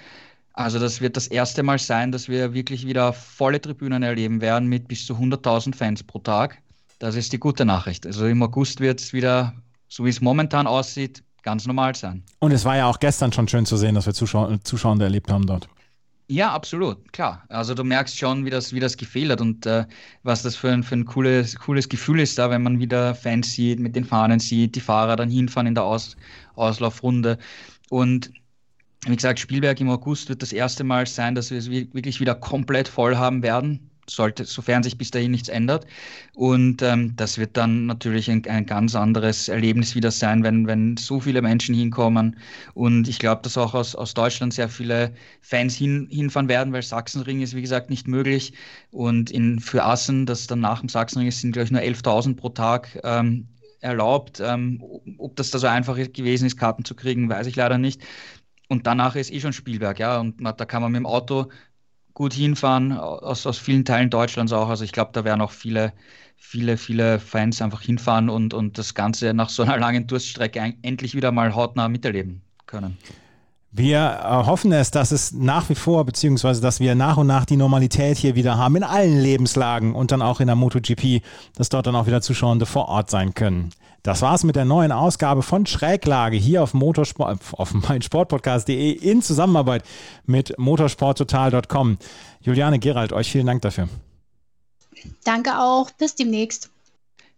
Also 0.54 0.78
das 0.78 1.02
wird 1.02 1.16
das 1.16 1.26
erste 1.26 1.62
Mal 1.62 1.78
sein, 1.78 2.11
dass 2.11 2.28
wir 2.28 2.54
wirklich 2.54 2.86
wieder 2.86 3.12
volle 3.12 3.61
Tribünen 3.61 4.02
erleben 4.02 4.40
werden 4.40 4.66
mit 4.66 4.88
bis 4.88 5.04
zu 5.04 5.14
100.000 5.14 5.74
Fans 5.74 6.02
pro 6.02 6.20
Tag. 6.20 6.58
Das 6.98 7.14
ist 7.14 7.32
die 7.34 7.38
gute 7.38 7.66
Nachricht. 7.66 8.06
Also 8.06 8.26
im 8.26 8.42
August 8.42 8.80
wird 8.80 9.00
es 9.00 9.12
wieder, 9.12 9.52
so 9.88 10.06
wie 10.06 10.11
es 10.11 10.22
momentan 10.22 10.66
aussieht, 10.66 11.22
ganz 11.42 11.66
normal 11.66 11.94
sein. 11.94 12.22
Und 12.38 12.52
es 12.52 12.64
war 12.64 12.76
ja 12.76 12.86
auch 12.86 12.98
gestern 12.98 13.32
schon 13.32 13.46
schön 13.46 13.66
zu 13.66 13.76
sehen, 13.76 13.94
dass 13.94 14.06
wir 14.06 14.14
Zuschauer, 14.14 14.58
Zuschauer 14.64 14.98
erlebt 15.00 15.30
haben 15.30 15.46
dort. 15.46 15.68
Ja, 16.32 16.52
absolut, 16.52 17.12
klar. 17.12 17.44
Also 17.48 17.74
du 17.74 17.82
merkst 17.82 18.16
schon, 18.16 18.44
wie 18.44 18.50
das, 18.50 18.72
wie 18.72 18.78
das 18.78 18.96
gefehlt 18.96 19.32
hat 19.32 19.40
und 19.40 19.66
äh, 19.66 19.84
was 20.22 20.42
das 20.44 20.54
für 20.54 20.70
ein, 20.70 20.84
für 20.84 20.94
ein 20.94 21.04
cooles, 21.04 21.56
cooles 21.58 21.88
Gefühl 21.88 22.20
ist 22.20 22.38
da, 22.38 22.50
wenn 22.50 22.62
man 22.62 22.78
wieder 22.78 23.16
Fans 23.16 23.52
sieht, 23.52 23.80
mit 23.80 23.96
den 23.96 24.04
Fahnen 24.04 24.38
sieht, 24.38 24.76
die 24.76 24.80
Fahrer 24.80 25.16
dann 25.16 25.28
hinfahren 25.28 25.66
in 25.66 25.74
der 25.74 25.82
Aus, 25.82 26.16
Auslaufrunde. 26.54 27.36
Und 27.88 28.30
wie 29.06 29.16
gesagt, 29.16 29.40
Spielberg 29.40 29.80
im 29.80 29.90
August 29.90 30.28
wird 30.28 30.40
das 30.42 30.52
erste 30.52 30.84
Mal 30.84 31.04
sein, 31.08 31.34
dass 31.34 31.50
wir 31.50 31.58
es 31.58 31.68
wirklich 31.68 32.20
wieder 32.20 32.36
komplett 32.36 32.86
voll 32.86 33.16
haben 33.16 33.42
werden 33.42 33.89
sollte, 34.11 34.44
sofern 34.44 34.82
sich 34.82 34.98
bis 34.98 35.11
dahin 35.11 35.30
nichts 35.30 35.48
ändert. 35.48 35.86
Und 36.34 36.82
ähm, 36.82 37.14
das 37.16 37.38
wird 37.38 37.56
dann 37.56 37.86
natürlich 37.86 38.30
ein, 38.30 38.44
ein, 38.46 38.66
ganz 38.66 38.94
anderes 38.94 39.48
Erlebnis 39.48 39.94
wieder 39.94 40.11
sein, 40.11 40.42
wenn, 40.42 40.66
wenn 40.66 40.96
so 40.96 41.20
viele 41.20 41.42
Menschen 41.42 41.74
hinkommen. 41.74 42.36
Und 42.74 43.08
ich 43.08 43.18
glaube, 43.18 43.42
dass 43.42 43.56
auch 43.56 43.74
aus, 43.74 43.94
aus 43.94 44.14
Deutschland 44.14 44.54
sehr 44.54 44.68
viele 44.68 45.12
Fans 45.40 45.74
hin, 45.74 46.08
hinfahren 46.11 46.48
werden, 46.48 46.72
weil 46.72 46.82
Sachsenring 46.82 47.40
ist, 47.40 47.54
wie 47.54 47.62
gesagt, 47.62 47.90
nicht 47.90 48.08
möglich. 48.08 48.52
Und 48.90 49.30
in, 49.30 49.61
für 49.61 49.84
Assen, 49.84 50.26
das 50.26 50.46
dann 50.46 50.61
nach 50.61 50.80
dem 50.80 50.88
Sachsenring 50.88 51.28
ist, 51.28 51.40
sind, 51.40 51.52
glaube 51.52 51.64
ich, 51.64 51.70
nur 51.70 51.82
11.000 51.82 52.36
pro 52.36 52.50
Tag. 52.50 52.98
Ähm, 53.04 53.48
erlaubt. 53.80 54.40
Ähm, 54.40 54.82
ob 55.18 55.36
das 55.36 55.50
da 55.50 55.58
so 55.58 55.66
einfach 55.66 55.96
gewesen 55.96 56.46
ist, 56.46 56.58
Karten 56.58 56.84
zu 56.84 56.94
kriegen, 56.94 57.28
weiß 57.28 57.46
ich 57.46 57.56
leider 57.56 57.78
nicht. 57.78 58.02
Und 58.68 58.86
danach 58.86 59.16
ist 59.16 59.32
eh 59.32 59.40
schon 59.40 59.52
Spielberg, 59.52 59.98
ja. 59.98 60.20
Und 60.20 60.40
da 60.42 60.64
kann 60.64 60.82
man 60.82 60.92
mit 60.92 61.00
dem 61.00 61.06
Auto 61.06 61.50
gut 62.20 62.34
hinfahren, 62.34 62.92
aus, 62.92 63.46
aus 63.46 63.56
vielen 63.56 63.86
Teilen 63.86 64.10
Deutschlands 64.10 64.52
auch. 64.52 64.68
Also 64.68 64.84
ich 64.84 64.92
glaube, 64.92 65.08
da 65.14 65.24
werden 65.24 65.40
auch 65.40 65.52
viele, 65.52 65.94
viele, 66.36 66.76
viele 66.76 67.18
Fans 67.18 67.62
einfach 67.62 67.80
hinfahren 67.80 68.28
und, 68.28 68.52
und 68.52 68.76
das 68.76 68.92
Ganze 68.92 69.32
nach 69.32 69.48
so 69.48 69.62
einer 69.62 69.78
langen 69.78 70.06
Durststrecke 70.06 70.74
endlich 70.82 71.14
wieder 71.14 71.32
mal 71.32 71.54
hautnah 71.54 71.88
miterleben 71.88 72.42
können. 72.66 72.98
Wir 73.72 74.20
äh, 74.22 74.46
hoffen 74.46 74.70
es, 74.72 74.90
dass 74.90 75.12
es 75.12 75.32
nach 75.32 75.70
wie 75.70 75.74
vor, 75.74 76.04
beziehungsweise 76.04 76.60
dass 76.60 76.78
wir 76.78 76.94
nach 76.94 77.16
und 77.16 77.26
nach 77.26 77.46
die 77.46 77.56
Normalität 77.56 78.18
hier 78.18 78.34
wieder 78.34 78.58
haben 78.58 78.76
in 78.76 78.84
allen 78.84 79.18
Lebenslagen 79.18 79.94
und 79.94 80.12
dann 80.12 80.20
auch 80.20 80.40
in 80.40 80.48
der 80.48 80.56
MotoGP, 80.56 81.22
dass 81.56 81.70
dort 81.70 81.86
dann 81.86 81.96
auch 81.96 82.06
wieder 82.06 82.20
Zuschauende 82.20 82.66
vor 82.66 82.88
Ort 82.90 83.08
sein 83.08 83.32
können. 83.32 83.70
Das 84.03 84.22
war's 84.22 84.44
mit 84.44 84.57
der 84.57 84.64
neuen 84.64 84.92
Ausgabe 84.92 85.42
von 85.42 85.66
Schräglage 85.66 86.36
hier 86.36 86.62
auf 86.62 86.74
Motorsport, 86.74 87.40
auf 87.53 87.74
meinsportpodcast.de 87.74 88.92
in 88.92 89.22
Zusammenarbeit 89.22 89.84
mit 90.24 90.59
motorsporttotal.com. 90.59 91.98
Juliane 92.40 92.78
Gerald, 92.78 93.12
euch 93.12 93.30
vielen 93.30 93.46
Dank 93.46 93.62
dafür. 93.62 93.88
Danke 95.24 95.59
auch. 95.59 95.90
Bis 95.92 96.14
demnächst. 96.14 96.70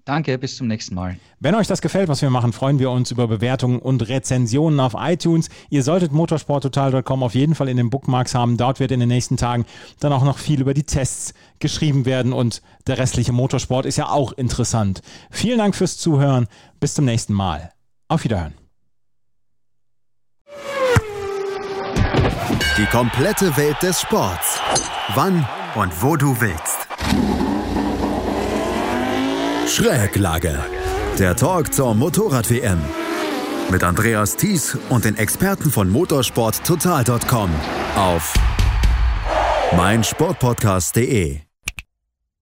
Danke, 0.05 0.37
bis 0.37 0.57
zum 0.57 0.67
nächsten 0.67 0.97
Mal. 0.97 1.17
Wenn 1.39 1.55
euch 1.55 1.69
das 1.69 1.81
gefällt, 1.81 2.09
was 2.09 2.23
wir 2.23 2.31
machen, 2.31 2.53
freuen 2.53 2.81
wir 2.81 2.91
uns 2.91 3.13
über 3.13 3.29
Bewertungen 3.29 3.79
und 3.79 4.09
Rezensionen 4.09 4.81
auf 4.81 4.95
iTunes. 4.99 5.49
Ihr 5.71 5.85
solltet 5.85 6.11
motorsporttotal.com 6.11 7.23
auf 7.23 7.35
jeden 7.35 7.55
Fall 7.55 7.69
in 7.69 7.77
den 7.77 7.89
Bookmarks 7.89 8.35
haben. 8.35 8.57
Dort 8.57 8.81
wird 8.81 8.91
in 8.91 8.99
den 8.99 9.09
nächsten 9.09 9.37
Tagen 9.37 9.65
dann 10.01 10.13
auch 10.13 10.25
noch 10.25 10.39
viel 10.39 10.61
über 10.61 10.75
die 10.75 10.83
Tests 10.83 11.35
geschrieben 11.61 12.05
werden 12.05 12.33
und 12.33 12.63
der 12.89 12.99
restliche 12.99 13.33
Motorsport 13.33 13.87
ist 13.87 13.97
ja 13.97 14.09
auch 14.09 14.33
interessant. 14.33 15.03
Vielen 15.31 15.59
Dank 15.59 15.77
fürs 15.77 15.99
Zuhören. 15.99 16.49
Bis 16.81 16.95
zum 16.95 17.05
nächsten 17.05 17.33
Mal. 17.33 17.71
Auf 18.09 18.25
Wiederhören. 18.25 18.55
Die 22.77 22.87
komplette 22.87 23.57
Welt 23.57 23.81
des 23.83 24.01
Sports. 24.01 24.59
Wann 25.15 25.47
und 25.77 26.03
wo 26.03 26.17
du 26.17 26.41
willst. 26.41 27.41
Schräglage. 29.69 30.59
Der 31.19 31.37
Talk 31.37 31.73
zur 31.73 31.95
Motorrad-WM. 31.95 32.79
Mit 33.71 33.85
Andreas 33.85 34.37
Thies 34.37 34.77
und 34.91 35.05
den 35.05 35.17
Experten 35.17 35.71
von 35.71 35.89
motorsporttotal.com 35.89 37.51
auf 37.97 38.35
meinsportpodcast.de. 39.77 41.52